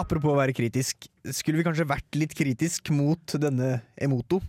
Apropos 0.02 0.34
å 0.34 0.40
være 0.40 0.52
kritisk, 0.56 1.06
skulle 1.30 1.62
vi 1.62 1.64
kanskje 1.64 1.86
vært 1.88 2.18
litt 2.18 2.34
kritisk 2.36 2.90
mot 2.92 3.38
denne 3.40 3.78
Emoto? 3.94 4.42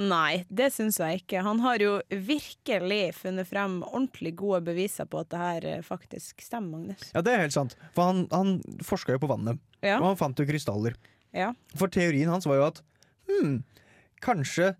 Nei, 0.00 0.44
det 0.48 0.70
syns 0.72 0.96
jeg 1.00 1.20
ikke. 1.20 1.42
Han 1.44 1.58
har 1.60 1.82
jo 1.82 1.96
virkelig 2.08 3.02
funnet 3.18 3.48
frem 3.50 3.80
ordentlig 3.84 4.32
gode 4.40 4.62
beviser 4.70 5.04
på 5.10 5.20
at 5.20 5.28
det 5.32 5.40
her 5.42 5.66
eh, 5.74 5.82
faktisk 5.84 6.40
stemmer, 6.44 6.78
Magnus. 6.78 7.10
Ja, 7.12 7.20
det 7.26 7.34
er 7.34 7.42
helt 7.44 7.52
sant. 7.56 7.74
For 7.96 8.08
han, 8.08 8.22
han 8.32 8.54
forska 8.86 9.12
jo 9.16 9.20
på 9.22 9.28
vannet, 9.30 9.60
Ja. 9.84 9.98
og 10.00 10.06
han 10.12 10.16
fant 10.20 10.40
jo 10.40 10.46
krystaller. 10.48 10.96
Ja. 11.36 11.50
For 11.76 11.92
teorien 11.92 12.32
hans 12.32 12.48
var 12.48 12.56
jo 12.58 12.64
at 12.70 12.80
hm, 13.30 13.60
kanskje 14.24 14.72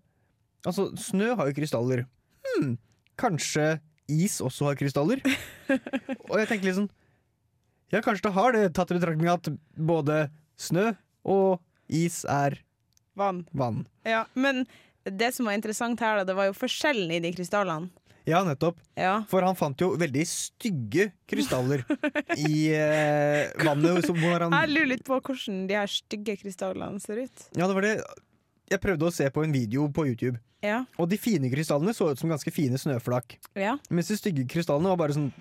Altså, 0.61 0.91
snø 0.93 1.31
har 1.39 1.47
jo 1.49 1.55
krystaller. 1.57 2.03
Hm, 2.45 2.75
kanskje 3.17 3.79
is 4.11 4.35
også 4.45 4.67
har 4.67 4.75
krystaller? 4.77 5.17
og 6.29 6.35
jeg 6.37 6.49
tenker 6.51 6.67
liksom 6.67 6.89
Ja, 7.89 8.01
kanskje 8.05 8.27
det 8.27 8.33
har 8.35 8.53
det, 8.53 8.67
tatt 8.77 8.91
i 8.93 8.97
betraktning 8.99 9.29
at 9.31 9.49
både 9.73 10.19
snø 10.61 10.91
og 11.25 11.57
is 11.89 12.19
er 12.29 12.59
Vann. 13.17 13.41
vann. 13.57 13.81
Ja, 14.07 14.21
men 14.37 14.63
det 15.05 15.31
som 15.35 15.47
var 15.49 15.57
interessant 15.57 15.99
her, 16.03 16.21
da, 16.21 16.27
det 16.29 16.35
var 16.37 16.49
jo 16.49 16.57
forskjellen 16.57 17.11
i 17.15 17.19
de 17.23 17.31
krystallene. 17.35 17.89
Ja, 18.29 18.43
nettopp. 18.45 18.77
Ja. 18.93 19.23
For 19.31 19.41
han 19.41 19.57
fant 19.57 19.81
jo 19.81 19.95
veldig 19.99 20.23
stygge 20.29 21.07
krystaller 21.29 21.81
i 22.37 22.69
eh, 22.69 23.49
vannet. 23.65 24.05
han, 24.05 24.53
Jeg 24.53 24.69
lurer 24.75 24.91
litt 24.93 25.05
på 25.07 25.17
hvordan 25.17 25.63
de 25.69 25.79
her 25.79 25.89
stygge 25.89 26.37
krystallene 26.43 27.01
ser 27.01 27.23
ut. 27.25 27.47
ja, 27.57 27.65
det 27.65 27.73
var 27.73 27.87
det 27.87 27.95
Jeg 28.71 28.79
prøvde 28.83 29.09
å 29.09 29.13
se 29.13 29.25
på 29.33 29.43
en 29.43 29.51
video 29.51 29.87
på 29.91 30.05
YouTube. 30.07 30.37
Ja. 30.61 30.83
Og 31.01 31.09
de 31.09 31.17
fine 31.17 31.49
krystallene 31.51 31.95
så 31.97 32.11
ut 32.11 32.21
som 32.21 32.29
ganske 32.29 32.53
fine 32.53 32.77
snøflak. 32.77 33.39
Ja. 33.57 33.79
Mens 33.89 34.13
de 34.13 34.19
stygge 34.19 34.45
krystallene 34.47 34.93
var 34.93 35.01
bare 35.01 35.17
sånn 35.17 35.31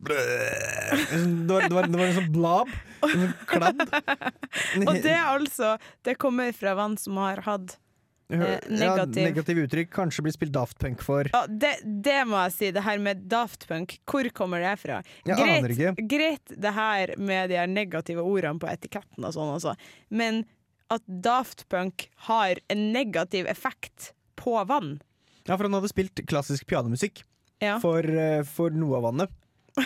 Det 0.00 0.16
var, 0.16 1.68
det 1.68 1.74
var, 1.76 1.86
det 1.92 1.98
var 2.00 2.06
en 2.06 2.16
sånn 2.16 2.32
blab. 2.32 2.72
En 3.04 3.26
sånn 3.26 3.36
kladd. 3.50 3.84
Og 4.88 4.94
det 4.96 5.12
er 5.12 5.28
altså 5.28 5.74
Det 6.06 6.16
kommer 6.16 6.56
fra 6.56 6.72
vann 6.78 6.96
som 6.96 7.20
har 7.20 7.44
hatt 7.44 7.76
eh, 8.30 8.40
Ja, 8.40 8.58
negativ 8.70 9.24
negativ 9.26 9.58
uttrykk. 9.64 9.90
Kanskje 9.94 10.22
blir 10.26 10.32
spilt 10.36 10.52
Daft 10.54 10.78
Punk 10.78 11.02
for. 11.02 11.28
ja, 11.32 11.42
det, 11.46 11.72
det 11.84 12.20
må 12.30 12.40
jeg 12.46 12.52
si, 12.56 12.70
det 12.76 12.84
her 12.86 12.98
med 13.02 13.26
Daft 13.30 13.66
Punk, 13.68 13.98
hvor 14.06 14.28
kommer 14.36 14.60
det 14.64 14.76
fra? 14.82 15.00
Jeg 15.26 15.36
aner 15.40 15.74
ikke. 15.74 16.06
greit 16.08 16.54
det 16.56 16.72
her 16.76 17.14
med 17.18 17.50
de 17.50 17.66
negative 17.66 18.22
ordene 18.24 18.58
på 18.62 18.70
etiketten 18.70 19.24
og 19.26 19.34
sånn 19.36 19.54
også, 19.56 19.74
men 20.10 20.44
at 20.90 21.02
Daft 21.06 21.68
Punk 21.70 22.08
har 22.28 22.58
en 22.68 22.88
negativ 22.92 23.46
effekt 23.46 24.12
på 24.40 24.56
vann. 24.66 24.96
Ja, 25.46 25.56
for 25.56 25.64
han 25.68 25.74
hadde 25.78 25.88
spilt 25.90 26.20
klassisk 26.26 26.66
pianomusikk 26.70 27.22
Ja. 27.62 27.78
for, 27.78 28.00
eh, 28.02 28.42
for 28.42 28.70
noe 28.70 28.96
av 28.98 29.02
vannet. 29.10 29.30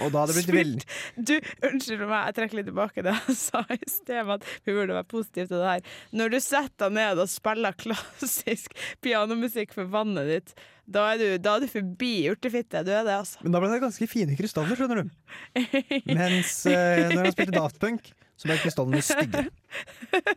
Og 0.01 0.11
da 0.13 0.23
hadde 0.23 0.33
det 0.33 0.37
blitt 0.41 0.55
veldig 0.55 1.27
Du, 1.29 1.35
unnskyld 1.69 2.05
meg, 2.09 2.21
jeg 2.31 2.37
trekker 2.39 2.59
litt 2.61 2.69
tilbake 2.71 3.05
det 3.05 3.15
jeg 3.15 3.37
sa 3.39 3.65
i 3.75 3.81
sted, 3.91 4.31
at 4.37 4.47
vi 4.65 4.77
burde 4.77 4.97
være 4.97 5.09
positive 5.11 5.49
til 5.51 5.61
det 5.61 5.73
her. 5.73 5.91
Når 6.17 6.35
du 6.35 6.39
setter 6.43 6.89
deg 6.89 6.97
ned 6.99 7.23
og 7.25 7.31
spiller 7.33 7.77
klassisk 7.81 8.77
pianomusikk 9.05 9.75
for 9.77 9.91
vannet 9.93 10.31
ditt, 10.31 10.55
da 10.85 11.07
er 11.15 11.21
du, 11.21 11.27
da 11.41 11.57
er 11.57 11.65
du 11.65 11.71
forbi 11.73 12.13
urtefitte. 12.33 12.83
Du 12.85 12.93
er 12.93 13.07
det, 13.07 13.15
altså. 13.17 13.41
Men 13.45 13.55
da 13.55 13.63
ble 13.63 13.71
det 13.73 13.81
ganske 13.85 14.09
fine 14.11 14.37
krystaller, 14.37 14.77
skjønner 14.77 15.01
du. 15.01 15.15
Mens 16.19 16.59
eh, 16.69 17.07
når 17.13 17.23
han 17.31 17.37
spilte 17.37 17.57
Daft 17.57 17.81
Punk, 17.81 18.11
så 18.37 18.51
ble 18.51 18.59
krystallene 18.63 19.03
stygge. 19.05 19.47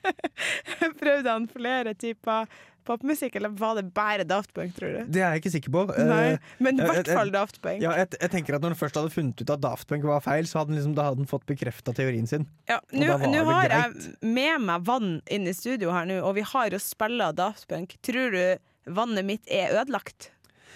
Prøvde 1.02 1.30
han 1.32 1.48
flere 1.52 1.94
typer 1.98 2.48
popmusikk, 2.88 3.36
eller 3.36 3.52
var 3.60 3.76
det 3.76 3.90
bare 3.92 4.24
Daft 4.24 4.54
Punk, 4.56 4.72
tror 4.78 4.94
du? 4.94 5.00
Det 5.12 5.20
er 5.20 5.34
jeg 5.36 5.42
ikke 5.42 5.52
sikker 5.58 5.74
på. 5.76 5.82
Nei, 6.08 6.22
Eh, 6.38 6.54
men 6.64 6.80
i 6.80 6.86
hvert 6.88 7.10
fall 7.12 7.32
Daft 7.34 7.60
Punk. 7.64 7.82
Ja, 7.84 7.92
jeg, 8.00 8.14
jeg 8.16 8.32
tenker 8.32 8.56
at 8.56 8.64
Når 8.64 8.74
han 8.76 8.80
først 8.80 9.00
hadde 9.00 9.12
funnet 9.12 9.44
ut 9.44 9.52
at 9.58 9.64
Daft 9.64 9.90
Punk 9.90 10.08
var 10.08 10.24
feil, 10.24 10.48
så 10.48 10.62
hadde 10.62 10.72
han, 10.72 10.80
liksom, 10.80 10.96
da 10.96 11.10
hadde 11.10 11.24
han 11.26 11.30
fått 11.30 11.44
bekrefta 11.50 11.92
teorien 11.98 12.30
sin. 12.30 12.48
Ja, 12.70 12.80
Nå 12.96 13.44
har 13.52 13.68
jeg 13.74 14.16
med 14.24 14.64
meg 14.70 14.88
vann 14.88 15.12
inn 15.28 15.50
i 15.50 15.56
studio 15.58 15.92
her 15.96 16.08
nå, 16.08 16.22
og 16.24 16.38
vi 16.40 16.46
har 16.48 16.72
jo 16.72 16.80
spilla 16.82 17.34
Daft 17.36 17.68
Punk. 17.68 17.98
Tror 18.08 18.32
du 18.32 18.94
vannet 18.96 19.28
mitt 19.28 19.52
er 19.52 19.76
ødelagt? 19.82 20.32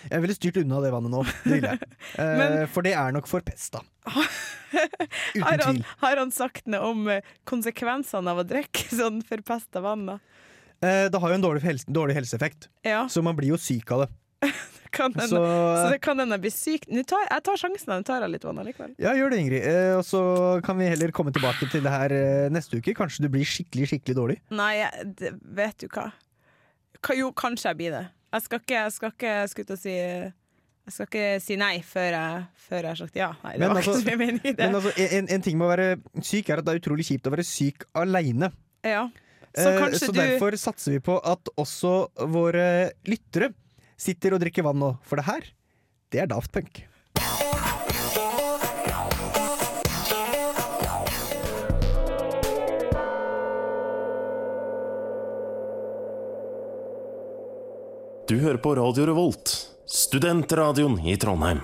Jeg 0.10 0.22
ville 0.24 0.36
styrt 0.38 0.58
unna 0.64 0.80
det 0.82 0.92
vannet 0.94 1.12
nå. 1.14 1.22
Det 1.44 1.54
ville 1.58 1.74
jeg. 1.76 1.90
Eh, 2.22 2.38
Men- 2.42 2.68
for 2.72 2.82
det 2.86 2.94
er 2.98 3.12
nok 3.16 3.28
forpesta. 3.30 3.84
Har 4.72 5.60
han, 5.60 5.76
tvil. 5.76 5.84
har 6.00 6.18
han 6.18 6.32
sagt 6.32 6.66
noe 6.72 6.80
om 6.94 7.08
eh, 7.12 7.22
konsekvensene 7.48 8.32
av 8.32 8.40
å 8.42 8.48
drikke 8.48 8.88
sånn 9.02 9.22
forpesta 9.28 9.82
vann? 9.84 10.06
da? 10.08 10.18
Eh, 10.82 11.06
det 11.12 11.20
har 11.22 11.34
jo 11.34 11.38
en 11.38 11.44
dårlig, 11.46 11.62
helse, 11.66 11.86
dårlig 11.92 12.16
helseeffekt, 12.18 12.70
Ja, 12.88 13.04
så 13.12 13.22
man 13.26 13.36
blir 13.38 13.52
jo 13.54 13.60
syk 13.62 13.92
av 13.94 14.06
det. 14.06 14.52
kan 14.92 15.14
hende. 15.14 15.28
Så, 15.30 15.42
Så, 15.44 15.90
det 15.94 16.00
kan 16.04 16.18
hende 16.20 16.36
jeg 16.40 16.44
blir 16.48 16.54
syk. 16.56 16.88
Nå 16.92 17.04
tar, 17.08 17.28
jeg 17.30 17.44
tar 17.46 17.60
sjansen, 17.62 17.92
nå 17.94 18.08
tar 18.08 18.24
jeg 18.26 18.34
litt 18.34 18.48
vann 18.48 18.58
allikevel. 18.64 18.96
Ja, 19.00 19.14
gjør 19.16 19.36
det, 19.36 19.42
Ingrid. 19.44 19.68
Eh, 19.70 19.92
og 20.00 20.04
så 20.08 20.22
kan 20.66 20.80
vi 20.82 20.88
heller 20.90 21.14
komme 21.16 21.32
tilbake 21.36 21.70
til 21.72 21.84
det 21.86 21.94
her 21.94 22.16
eh, 22.16 22.48
neste 22.52 22.80
uke. 22.82 22.96
Kanskje 22.98 23.28
du 23.28 23.30
blir 23.36 23.46
skikkelig, 23.48 23.92
skikkelig 23.94 24.18
dårlig. 24.18 24.40
Nei, 24.58 24.72
jeg, 24.82 25.12
det, 25.22 25.32
vet 25.62 25.78
du 25.86 25.88
hva? 25.94 26.08
Ka, 27.02 27.16
jo, 27.18 27.30
kanskje 27.38 27.70
jeg 27.72 27.80
blir 27.84 27.96
det. 28.00 28.04
Jeg 28.32 28.46
skal 28.46 28.62
ikke, 28.64 28.78
jeg 28.78 28.94
skal 28.96 29.12
ikke 29.12 29.34
skulle 29.52 29.76
å 29.76 29.80
si 29.82 29.96
Jeg 29.96 30.94
skal 30.96 31.08
ikke 31.10 31.26
si 31.44 31.58
nei 31.60 31.74
før 31.86 32.16
jeg, 32.16 32.46
før 32.68 32.78
jeg 32.80 32.90
har 32.90 33.02
sagt 33.02 33.20
ja. 33.20 33.32
Nei, 33.44 33.56
det 33.58 33.64
Men 33.66 33.76
altså-. 33.78 34.54
Men 34.62 34.78
altså, 34.80 34.94
en, 35.18 35.28
en 35.36 35.44
ting 35.46 35.60
med 35.60 35.68
å 35.68 35.72
være 35.74 35.90
syk 36.26 36.50
er 36.50 36.62
at 36.62 36.68
det 36.68 36.74
er 36.74 36.82
utrolig 36.82 37.08
kjipt 37.10 37.28
å 37.28 37.34
være 37.36 37.48
syk 37.48 37.86
aleine. 37.98 38.54
ja. 38.88 39.10
Så 39.52 39.68
Eh, 39.68 39.98
så 40.00 40.08
du 40.14 40.20
derfor 40.20 40.56
satser 40.56 40.94
vi 40.96 41.02
på 41.04 41.18
at 41.28 41.50
også 41.60 41.92
våre 42.32 42.94
lyttere 43.04 43.52
sitter 44.00 44.38
og 44.38 44.40
drikker 44.44 44.64
vann 44.64 44.80
nå. 44.80 44.94
For 45.04 45.20
det 45.20 45.28
her, 45.28 45.50
det 46.14 46.22
er 46.24 46.30
Daft 46.32 46.54
Punk. 46.56 46.86
Du 58.32 58.38
hører 58.40 58.62
på 58.64 58.72
Radio 58.78 59.04
Revolt, 59.10 59.50
studentradioen 59.92 60.94
i 61.04 61.18
Trondheim. 61.20 61.58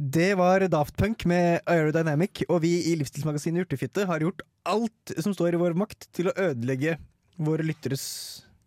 Det 0.00 0.30
var 0.40 0.62
Daft 0.72 0.94
Punk 0.96 1.26
med 1.28 1.66
Aerodynamic, 1.68 2.46
og 2.48 2.62
vi 2.62 2.70
i 2.88 2.94
Livsstilsmagasinet 2.96 3.66
Urtefitte 3.66 4.06
har 4.08 4.24
gjort 4.24 4.40
alt 4.64 5.12
som 5.20 5.34
står 5.36 5.58
i 5.58 5.60
vår 5.60 5.76
makt 5.76 6.06
til 6.16 6.30
å 6.30 6.34
ødelegge 6.46 6.94
våre 7.36 7.66
lytteres 7.68 8.06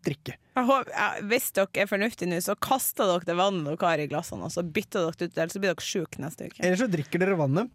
drikke. 0.06 0.36
jeg 0.38 0.68
håper, 0.68 0.92
jeg, 0.94 1.24
Hvis 1.32 1.50
dere 1.58 1.82
er 1.82 1.90
fornuftige 1.90 2.30
nå, 2.30 2.38
så 2.46 2.54
kaster 2.54 3.10
dere 3.10 3.26
det 3.26 3.36
vannet 3.40 3.66
dere 3.72 3.90
har 3.90 4.04
i 4.04 4.06
glassene, 4.12 4.46
og 4.46 4.54
så 4.54 4.62
bytter 4.62 5.08
dere 5.08 5.18
det 5.18 5.28
ut, 5.32 5.40
ellers 5.40 5.56
så 5.58 5.64
blir 5.64 5.74
dere 5.74 5.88
sjuke 5.88 6.22
neste 6.22 6.46
uke. 6.46 6.62
Eller 6.62 6.78
så 6.78 6.88
drikker 6.94 7.24
dere 7.24 7.40
vannet, 7.40 7.72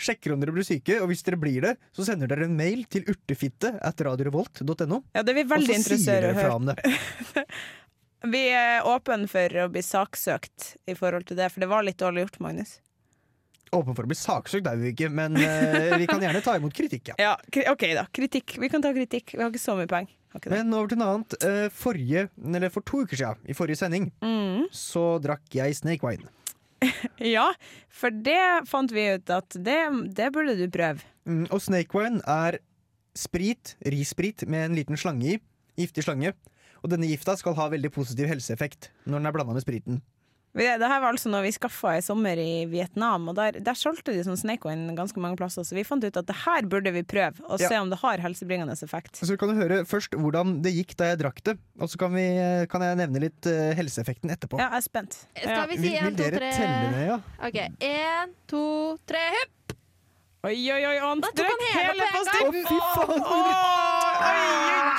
sjekker 0.00 0.32
om 0.32 0.40
dere 0.40 0.54
blir 0.56 0.64
syke, 0.64 0.96
og 1.02 1.10
hvis 1.12 1.26
dere 1.26 1.40
blir 1.42 1.66
det, 1.66 1.74
så 1.92 2.06
sender 2.08 2.32
dere 2.32 2.48
en 2.48 2.56
mail 2.56 2.86
til 2.88 3.04
urtefitte 3.04 3.74
at 3.84 4.00
radiorevolt.no. 4.08 5.02
Ja, 5.12 5.20
det 5.20 5.34
er 5.34 5.38
vi 5.42 5.44
Og 5.44 5.58
så 5.58 5.60
sier 5.66 5.76
interessert 5.82 6.22
i 6.22 6.24
dere 6.24 6.32
å 6.32 6.40
fra 6.40 6.48
høre. 6.48 6.56
om 6.56 6.72
det. 6.72 7.44
Vi 8.26 8.40
er 8.50 8.82
åpne 8.88 9.28
for 9.30 9.54
å 9.62 9.68
bli 9.70 9.82
saksøkt 9.84 10.72
i 10.90 10.94
forhold 10.98 11.28
til 11.28 11.38
det, 11.38 11.50
for 11.54 11.62
det 11.62 11.68
var 11.70 11.84
litt 11.86 12.00
dårlig 12.00 12.24
gjort, 12.26 12.40
Magnus. 12.42 12.78
Åpen 13.76 13.94
for 13.94 14.06
å 14.06 14.10
bli 14.10 14.16
saksøkt 14.16 14.66
er 14.66 14.78
vi 14.80 14.94
ikke, 14.94 15.10
men 15.12 15.36
uh, 15.36 15.92
vi 16.00 16.06
kan 16.08 16.22
gjerne 16.24 16.40
ta 16.42 16.54
imot 16.58 16.74
kritikk, 16.74 17.12
ja. 17.12 17.18
Ja, 17.28 17.34
OK, 17.74 17.84
da. 17.94 18.06
Kritikk. 18.16 18.56
Vi 18.58 18.70
kan 18.72 18.82
ta 18.82 18.94
kritikk. 18.96 19.34
Vi 19.36 19.42
har 19.44 19.52
ikke 19.52 19.60
så 19.62 19.76
mye 19.78 19.90
poeng. 19.90 20.08
Men 20.48 20.72
over 20.76 20.90
til 20.90 20.98
noe 21.00 21.12
annet. 21.18 21.36
Uh, 21.44 21.66
forrige, 21.72 22.26
eller 22.42 22.72
for 22.72 22.84
to 22.88 23.02
uker 23.04 23.16
siden, 23.20 23.44
i 23.48 23.56
forrige 23.56 23.80
sending, 23.80 24.10
Mm. 24.24 24.66
så 24.74 25.04
drakk 25.24 25.46
jeg 25.60 25.76
Snake 25.78 26.04
Wine. 26.06 26.26
Ja, 27.36 27.48
for 27.90 28.14
det 28.14 28.40
fant 28.70 28.92
vi 28.94 29.04
ut 29.16 29.30
at 29.34 29.56
det, 29.66 29.78
det 30.14 30.28
burde 30.34 30.54
du 30.58 30.66
prøve. 30.72 31.02
Mm, 31.28 31.46
og 31.52 31.60
Snake 31.64 31.94
Wine 31.96 32.20
er 32.24 32.60
sprit, 33.18 33.76
rissprit, 33.84 34.44
med 34.48 34.68
en 34.68 34.76
liten 34.78 34.96
slange 35.00 35.34
i. 35.36 35.38
Giftig 35.78 36.04
slange. 36.06 36.32
Og 36.82 36.90
denne 36.92 37.08
gifta 37.10 37.34
skal 37.40 37.56
ha 37.58 37.68
veldig 37.72 37.90
positiv 37.94 38.28
helseeffekt 38.30 38.90
når 39.06 39.18
den 39.18 39.26
er 39.26 39.36
blanda 39.36 39.56
med 39.56 39.64
spriten. 39.66 40.00
Det 40.58 40.64
her 40.80 40.98
var 41.02 41.12
altså 41.12 41.28
noe 41.30 41.42
vi 41.44 41.50
skaffa 41.54 41.90
i 41.98 42.00
sommer 42.02 42.38
i 42.40 42.64
Vietnam, 42.66 43.28
og 43.30 43.34
der, 43.36 43.58
der 43.62 43.76
solgte 43.78 44.10
de 44.16 44.22
sånn 44.26 44.38
snake 44.40 44.66
wine 44.66 44.94
ganske 44.96 45.20
mange 45.22 45.36
plasser, 45.38 45.62
så 45.62 45.76
vi 45.76 45.84
fant 45.86 46.02
ut 46.02 46.16
at 46.18 46.26
det 46.26 46.34
her 46.40 46.66
burde 46.66 46.90
vi 46.96 47.02
prøve, 47.06 47.36
og 47.46 47.60
Ja. 47.60 47.68
se 47.68 47.76
om 47.78 47.90
det 47.92 47.98
har 48.00 48.18
helsebringende 48.24 48.72
effekt. 48.74 49.20
Så 49.20 49.36
kan 49.38 49.52
du 49.52 49.54
høre 49.60 49.84
først 49.86 50.16
hvordan 50.18 50.56
det 50.64 50.72
gikk 50.74 50.96
da 50.98 51.10
jeg 51.12 51.20
drakk 51.20 51.42
det, 51.46 51.54
og 51.78 51.92
så 51.92 52.00
kan, 52.00 52.16
vi, 52.16 52.24
kan 52.72 52.82
jeg 52.82 52.96
nevne 53.04 53.22
litt 53.28 53.46
eh, 53.46 53.74
helseeffekten 53.78 54.32
etterpå. 54.34 54.58
Ja, 54.58 54.70
jeg 54.72 54.80
er 54.80 54.86
spent. 54.88 55.20
Skal 55.36 55.68
vi 55.68 55.76
si 55.78 55.84
Vil, 55.84 55.94
en, 56.00 56.08
vil 56.08 56.16
to, 56.16 56.22
dere 56.24 56.40
tre 56.40 56.50
telle 56.56 56.90
ned, 56.96 57.06
ja? 57.12 57.20
OK. 57.50 57.60
Én, 57.92 58.34
to, 58.50 58.64
tre, 59.06 59.24
hupp! 59.36 59.76
Oi, 60.48 60.54
oi, 60.72 60.82
oi, 60.86 60.98
han 61.02 61.20
drakk 61.22 61.38
hele 61.44 61.70
hele 61.76 62.08
på 62.08 62.08
en 62.08 62.12
på 62.16 62.24
gang. 62.24 62.34
styrten! 62.34 62.64
Å, 62.64 62.72
fy 62.72 62.82
faen, 62.96 63.87
Oi, 64.18 64.42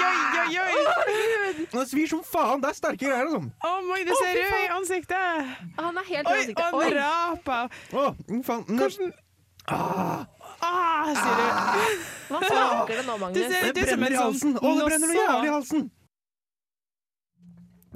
oi, 0.09 0.57
oi, 0.59 0.59
oi! 0.63 1.65
Det 1.73 1.85
svir 1.89 2.07
som 2.09 2.21
faen! 2.25 2.61
Det 2.63 2.69
er 2.71 2.77
sterke 2.77 3.03
greier, 3.05 3.25
Liksom. 3.27 3.49
Å, 3.61 3.71
Magnus 3.85 4.09
det 4.09 4.17
ser 4.19 4.37
rød 4.39 4.59
i 4.63 4.69
ansiktet! 4.77 5.49
Han 5.79 5.99
er 6.01 6.07
helt 6.09 6.29
i 6.29 6.31
Oi, 6.31 6.37
ansiktet. 6.39 6.65
han 6.65 6.73
Oi. 6.79 6.89
raper! 6.97 7.79
Å, 7.93 8.05
faen. 8.47 8.63
mm, 8.69 8.77
Hvordan 8.79 9.15
Ah, 9.69 10.25
Ah, 10.65 11.11
sier 11.13 11.35
du. 11.37 11.43
Hva 12.33 12.39
smaker 12.41 12.97
det 12.97 13.03
nå, 13.07 13.13
Magnus? 13.21 13.43
ser 13.53 13.67
det 13.69 13.73
det 13.77 13.83
brenner 13.85 14.11
i 14.15 14.17
halsen! 14.19 14.55
Å, 14.59 14.71
det 14.79 14.87
brenner 14.89 15.11
noe 15.11 15.19
jævlig 15.19 15.49
i 15.49 15.53
halsen! 15.53 15.83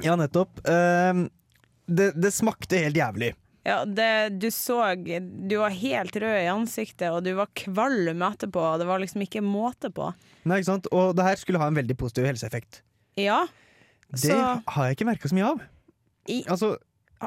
Ja, 0.03 0.15
nettopp. 0.19 0.61
Uh, 0.67 1.23
det, 1.87 2.11
det 2.17 2.31
smakte 2.33 2.79
helt 2.85 2.97
jævlig. 2.97 3.31
Ja, 3.63 3.81
det, 3.87 4.39
du 4.43 4.49
så 4.51 4.79
Du 5.47 5.53
var 5.61 5.71
helt 5.71 6.15
rød 6.19 6.37
i 6.43 6.47
ansiktet, 6.51 7.09
og 7.13 7.23
du 7.23 7.33
var 7.37 7.51
kvalm 7.55 8.23
etterpå, 8.27 8.63
det 8.81 8.87
var 8.89 8.99
liksom 9.03 9.23
ikke 9.25 9.43
måte 9.45 9.91
på. 9.95 10.09
Nei, 10.45 10.57
ikke 10.59 10.65
sant? 10.71 10.87
Og 10.91 11.13
det 11.15 11.23
her 11.27 11.35
skulle 11.39 11.59
ha 11.61 11.67
en 11.71 11.75
veldig 11.77 11.95
positiv 11.99 12.25
helseeffekt. 12.27 12.81
Ja. 13.17 13.45
Det 14.11 14.19
Så- 14.29 14.63
har 14.67 14.87
jeg 14.89 14.97
ikke 14.97 15.05
merka 15.07 15.29
så 15.29 15.33
mye 15.37 15.45
av. 15.53 15.61
I, 16.29 16.43
Altså, 16.47 16.77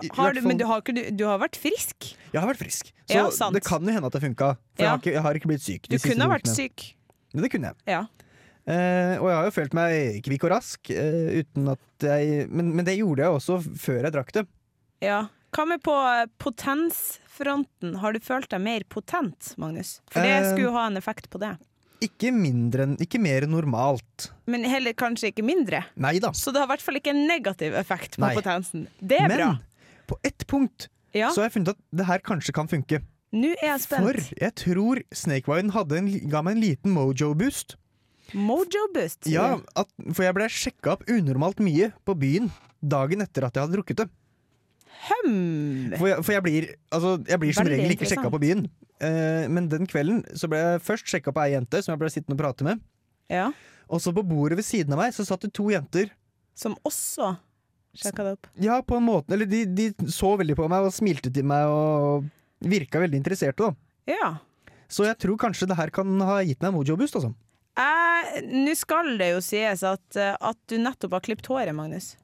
i 0.02 0.08
har 0.12 0.32
du, 0.34 0.40
men 0.42 0.56
du 0.58 0.64
har, 0.66 0.80
du, 0.80 1.02
du 1.10 1.24
har 1.24 1.38
vært 1.38 1.56
frisk. 1.56 2.14
Jeg 2.32 2.40
har 2.40 2.48
vært 2.48 2.60
frisk, 2.60 2.92
så 3.08 3.14
Ja, 3.16 3.50
det 3.50 3.62
kan 3.64 3.82
jo 3.84 3.92
hende 3.92 4.06
at 4.06 4.12
det 4.12 4.22
funka. 4.22 4.56
For 4.76 4.82
jeg, 4.84 4.88
har 4.88 4.98
ikke, 4.98 5.12
jeg 5.12 5.22
har 5.22 5.34
ikke 5.34 5.48
blitt 5.48 5.62
syk. 5.64 5.88
Du 5.88 5.96
kunne 5.98 6.22
ha 6.28 6.28
vært 6.36 6.48
syk. 6.52 6.94
Men 7.32 7.42
det 7.42 7.50
kunne 7.52 7.72
jeg. 7.72 7.76
Ja. 7.86 8.02
Eh, 8.66 9.16
og 9.20 9.28
jeg 9.30 9.36
har 9.36 9.44
jo 9.46 9.54
følt 9.54 9.74
meg 9.74 10.22
kvikk 10.26 10.44
og 10.44 10.50
rask, 10.50 10.90
eh, 10.90 11.44
jeg 12.02 12.48
men, 12.50 12.74
men 12.74 12.84
det 12.84 12.96
gjorde 12.98 13.22
jeg 13.22 13.30
også 13.38 13.60
før 13.78 14.02
jeg 14.02 14.12
drakk 14.12 14.32
det. 14.32 14.46
ja. 15.00 15.26
Hva 15.56 15.64
med 15.64 15.80
på 15.80 15.92
eh, 15.94 16.26
potensfronten? 16.42 17.96
Har 18.02 18.12
du 18.12 18.18
følt 18.20 18.48
deg 18.52 18.60
mer 18.60 18.82
potent, 18.92 19.54
Magnus? 19.56 20.00
For 20.10 20.20
det 20.20 20.34
Eh, 20.42 20.50
skulle 20.52 20.72
ha 20.74 20.86
en 20.90 20.96
effekt 20.98 21.30
på 21.30 21.38
det. 21.40 21.56
Ikke 22.04 22.30
mindre 22.34 22.88
Ikke 23.00 23.18
mer 23.22 23.46
normalt. 23.48 24.30
Men 24.46 24.64
heller 24.68 24.92
kanskje 24.92 25.30
ikke 25.32 25.44
mindre. 25.46 25.84
Neida. 25.96 26.32
Så 26.36 26.52
det 26.52 26.60
har 26.60 26.68
i 26.68 26.72
hvert 26.74 26.84
fall 26.84 26.98
ikke 27.00 27.14
en 27.14 27.26
negativ 27.28 27.74
effekt 27.78 28.18
på 28.18 28.26
Nei. 28.26 28.34
potensen. 28.36 28.86
Det 29.00 29.20
er 29.20 29.28
Men 29.28 29.38
bra. 29.38 29.50
på 30.06 30.18
ett 30.24 30.46
punkt 30.46 30.88
Ja. 31.14 31.30
så 31.30 31.40
har 31.40 31.48
jeg 31.50 31.56
funnet 31.56 31.68
at 31.74 31.78
det 31.96 32.06
her 32.06 32.18
kanskje 32.18 32.52
kan 32.52 32.68
funke. 32.68 33.00
Nå 33.32 33.54
er 33.62 33.72
jeg 33.72 33.80
spent. 33.80 34.04
For 34.04 34.36
jeg 34.40 34.54
tror 34.54 35.02
Snakewiden 35.12 36.28
ga 36.30 36.42
meg 36.42 36.56
en 36.56 36.62
liten 36.62 36.92
mojo-boost. 36.94 37.76
Mojo 38.34 38.88
boost. 38.94 39.26
Ja, 39.30 39.58
at, 39.76 39.88
for 40.12 40.22
jeg 40.24 40.34
ble 40.34 40.48
sjekka 40.50 40.92
opp 40.96 41.04
unormalt 41.08 41.60
mye 41.62 41.92
på 42.04 42.14
byen 42.18 42.50
dagen 42.82 43.22
etter 43.22 43.46
at 43.46 43.54
jeg 43.54 43.62
hadde 43.66 43.76
drukket 43.78 43.96
det. 44.02 44.08
Hmm. 45.06 45.92
For 45.98 46.08
jeg, 46.08 46.24
for 46.24 46.32
jeg 46.34 46.42
blir, 46.42 46.66
altså, 46.90 47.12
jeg 47.28 47.38
blir 47.42 47.54
som 47.56 47.68
regel 47.68 47.92
ikke 47.94 48.08
sjekka 48.10 48.30
på 48.32 48.40
byen. 48.42 48.64
Eh, 49.00 49.46
men 49.52 49.68
den 49.68 49.88
kvelden 49.90 50.22
så 50.38 50.48
ble 50.48 50.60
jeg 50.62 50.84
først 50.86 51.10
sjekka 51.10 51.34
på 51.36 51.42
ei 51.44 51.52
jente 51.52 51.82
som 51.84 51.92
jeg 51.92 52.00
ble 52.00 52.12
sittende 52.12 52.36
og 52.38 52.42
prate 52.44 52.66
med. 52.66 52.80
Ja. 53.32 53.50
Og 53.92 54.00
så 54.02 54.12
på 54.14 54.24
bordet 54.26 54.58
ved 54.60 54.66
siden 54.66 54.94
av 54.96 55.02
meg 55.02 55.14
så 55.14 55.26
satt 55.26 55.44
det 55.44 55.52
to 55.56 55.68
jenter. 55.72 56.10
Som 56.56 56.78
også 56.88 57.34
sjekka 57.96 58.24
det 58.24 58.32
opp. 58.38 58.48
Ja, 58.60 58.80
på 58.84 58.98
en 58.98 59.06
måte, 59.06 59.34
eller 59.36 59.48
de, 59.48 59.64
de 59.68 59.90
så 60.12 60.34
veldig 60.40 60.56
på 60.58 60.68
meg 60.72 60.88
og 60.88 60.94
smilte 60.96 61.32
til 61.32 61.46
meg 61.48 61.68
og 61.70 62.26
virka 62.64 63.00
veldig 63.02 63.20
interesserte. 63.20 63.68
da 63.70 64.16
Ja. 64.16 64.30
Så 64.88 65.04
jeg 65.08 65.18
tror 65.18 65.38
kanskje 65.40 65.66
det 65.68 65.76
her 65.76 65.90
kan 65.90 66.14
ha 66.22 66.38
gitt 66.46 66.60
meg 66.62 66.70
en 66.70 66.76
mojo-boost. 66.78 67.16
Altså. 67.18 67.32
Eh, 67.76 68.40
Nå 68.46 68.74
skal 68.78 69.16
det 69.20 69.32
jo 69.34 69.40
sies 69.44 69.82
at, 69.84 70.16
eh, 70.16 70.36
at 70.40 70.58
du 70.70 70.78
nettopp 70.80 71.18
har 71.18 71.24
klippet 71.26 71.50
håret, 71.50 71.74
Magnus. 71.76 72.14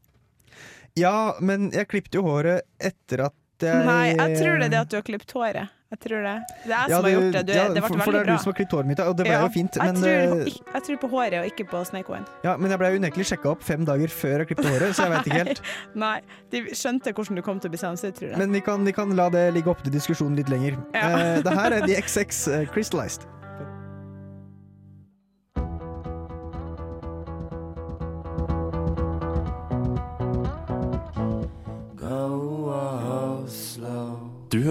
Ja, 0.98 1.34
men 1.40 1.70
jeg 1.72 1.88
klippte 1.88 2.20
jo 2.20 2.26
håret 2.28 2.66
etter 2.80 3.26
at 3.28 3.38
jeg 3.62 3.86
Nei, 3.86 4.12
jeg 4.16 4.38
tror 4.40 4.58
det 4.58 4.66
er 4.66 4.72
det 4.72 4.80
at 4.80 4.90
du 4.90 4.96
har 4.98 5.04
klippet 5.06 5.34
håret. 5.36 5.70
Jeg 5.92 6.00
tror 6.00 6.22
det. 6.24 6.36
Det 6.64 6.72
er 6.72 6.72
jeg 6.72 6.90
Ja, 6.90 6.96
som 6.96 7.04
har 7.04 7.12
gjort 7.12 7.34
det. 7.36 7.42
Du, 7.46 7.52
ja, 7.52 7.64
det 7.68 7.72
ble 7.74 7.82
for, 7.82 7.92
veldig 7.92 8.04
for 8.04 8.12
det 8.12 8.20
er 8.20 8.24
bra. 8.24 8.32
du 8.32 8.42
som 8.42 8.50
har 8.52 8.56
klippet 8.56 8.76
håret 8.78 8.88
mitt, 8.88 9.00
og 9.04 9.16
det 9.18 9.26
ble 9.26 9.34
Ja, 9.34 9.42
jo 9.42 9.50
fint. 9.52 9.76
jeg, 9.76 9.96
tror, 9.98 10.08
eh, 10.08 10.54
jeg 10.76 10.82
tror 10.86 11.00
på 11.02 11.10
håret 11.12 11.36
og 11.42 11.48
ikke 11.50 11.66
på 11.68 11.82
Snake 11.84 12.20
ja, 12.46 12.56
men 12.56 12.72
jeg 12.72 12.80
ble 12.80 12.90
unektelig 12.96 13.26
sjekka 13.28 13.50
opp 13.52 13.62
fem 13.66 13.84
dager 13.84 14.08
før 14.08 14.42
jeg 14.42 14.50
klippet 14.52 14.70
håret, 14.72 14.96
så 14.96 15.04
jeg 15.04 15.12
veit 15.12 15.28
ikke 15.28 15.42
helt. 15.42 15.62
Nei, 16.04 16.16
de 16.54 16.64
skjønte 16.72 17.12
hvordan 17.12 17.36
du 17.36 17.44
kom 17.44 17.60
til 17.60 17.68
å 17.68 17.74
bli 17.76 17.82
sensitiv, 17.84 18.16
tror 18.18 18.32
jeg. 18.32 18.40
Men 18.40 18.56
vi 18.56 18.64
kan, 18.64 18.88
vi 18.88 18.96
kan 18.96 19.12
la 19.18 19.28
det 19.32 19.44
ligge 19.52 19.68
oppe 19.68 19.84
til 19.84 19.92
diskusjon 19.92 20.36
litt 20.38 20.48
lenger. 20.52 20.80
Ja. 20.96 21.12
Uh, 21.12 21.44
det 21.44 21.56
her 21.60 21.76
er 21.76 21.86
The 21.86 22.00
XX 22.00 22.42
eh, 22.48 22.66
Crystallized. 22.72 23.28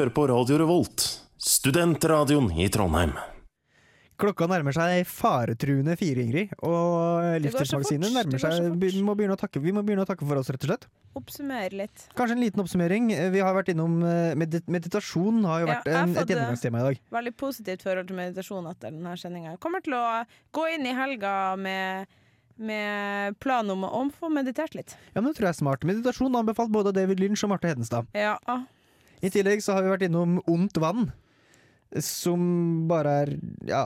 Hører 0.02 0.14
på 0.16 0.24
Radio 0.32 0.56
Revolt, 0.58 1.04
studentradioen 1.38 2.47
i 2.58 2.66
Trondheim. 2.74 3.12
Klokka 4.22 4.47
nærmer 4.49 4.74
seg 4.74 5.04
faretruende 5.06 5.93
fire, 5.99 6.24
Ingrid. 6.24 6.56
Og 6.66 7.38
Livsstilsmagasinet 7.43 8.10
nærmer 8.16 8.41
seg 8.41 8.80
vi 8.82 9.04
må, 9.06 9.14
begynne 9.18 9.36
å 9.38 9.41
takke, 9.41 9.62
vi 9.62 9.74
må 9.76 9.84
begynne 9.86 10.08
å 10.08 10.10
takke 10.10 10.26
for 10.26 10.41
oss, 10.41 10.49
rett 10.54 10.66
og 10.66 10.72
slett. 10.72 10.88
Oppsummere 11.20 11.84
litt. 11.84 12.08
Kanskje 12.18 12.38
en 12.38 12.41
liten 12.41 12.64
oppsummering. 12.64 13.12
Vi 13.36 13.45
har 13.45 13.54
vært 13.58 13.70
innom 13.76 13.99
eh, 14.08 14.34
medit 14.41 14.74
Meditasjon 14.74 15.45
har 15.52 15.62
jo 15.62 15.70
vært 15.70 15.91
ja, 15.91 16.02
en, 16.02 16.18
et 16.18 16.34
gjennomgangstema 16.34 16.82
i 16.82 16.88
dag. 16.88 17.06
Veldig 17.20 17.36
positivt 17.43 17.86
forhold 17.86 18.10
til 18.10 18.22
meditasjon 18.24 18.74
etter 18.74 18.97
denne 18.97 19.16
sendinga. 19.22 19.56
Kommer 19.62 19.86
til 19.86 19.99
å 19.99 20.04
gå 20.58 20.68
inn 20.80 20.89
i 20.89 20.97
helga 20.97 21.38
med, 21.62 22.20
med 22.58 23.38
plan 23.43 23.70
om 23.78 23.86
å 23.86 24.06
få 24.18 24.34
meditert 24.34 24.78
litt. 24.78 24.97
Ja, 25.14 25.22
men 25.22 25.30
det 25.30 25.38
tror 25.38 25.52
jeg 25.52 25.60
er 25.60 25.62
smart. 25.62 25.86
Meditasjon 25.93 26.41
anbefalt 26.41 26.74
både 26.74 26.97
David 26.97 27.22
Lynch 27.22 27.45
og 27.45 27.54
Marte 27.54 27.70
Hedenstad. 27.70 28.10
Ja. 28.18 28.38
I 29.22 29.30
tillegg 29.30 29.62
så 29.62 29.76
har 29.76 29.86
vi 29.86 29.92
vært 29.94 30.08
innom 30.08 30.40
Ondt 30.50 30.80
vann, 30.82 31.12
som 32.02 32.88
bare 32.90 33.18
er 33.26 33.36
ja 33.68 33.84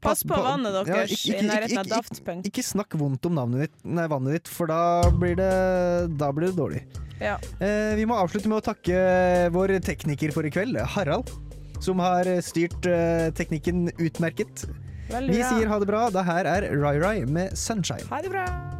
Pass 0.00 0.22
på 0.22 0.36
vannet 0.38 0.70
deres 0.86 1.10
ikke- 1.10 1.40
i 1.40 1.46
nærheten 1.48 1.78
av 1.80 1.88
Daft 1.90 2.24
Punk. 2.24 2.44
Ikke 2.46 2.62
snakk 2.62 2.94
vondt 2.94 3.26
om 3.26 3.58
ditt, 3.58 3.72
nei, 3.84 4.06
vannet 4.06 4.32
ditt, 4.32 4.48
for 4.48 4.66
da 4.70 5.02
blir 5.10 5.34
det, 5.34 6.16
da 6.16 6.30
blir 6.30 6.52
det 6.52 6.56
dårlig. 6.56 6.84
Ja. 7.20 7.36
Eh, 7.60 7.96
vi 7.96 8.04
må 8.06 8.14
avslutte 8.14 8.46
med 8.46 8.62
å 8.62 8.74
takke 8.74 9.50
vår 9.50 9.80
tekniker 9.82 10.32
for 10.32 10.46
i 10.46 10.50
kveld, 10.50 10.78
Harald, 10.94 11.30
som 11.80 11.98
har 11.98 12.22
styrt 12.40 12.86
eh, 12.86 13.30
teknikken 13.32 13.90
utmerket. 13.98 14.68
Veldig 15.10 15.34
Vi 15.34 15.40
bra. 15.40 15.50
sier 15.50 15.66
ha 15.66 15.78
det 15.80 15.86
bra. 15.88 16.10
Det 16.10 16.24
her 16.24 16.44
er 16.46 16.76
Rai 16.78 16.98
Rai 17.00 17.24
med 17.24 17.52
'Sunshine'. 17.52 18.06
Ha 18.08 18.20
det 18.22 18.30
bra. 18.30 18.77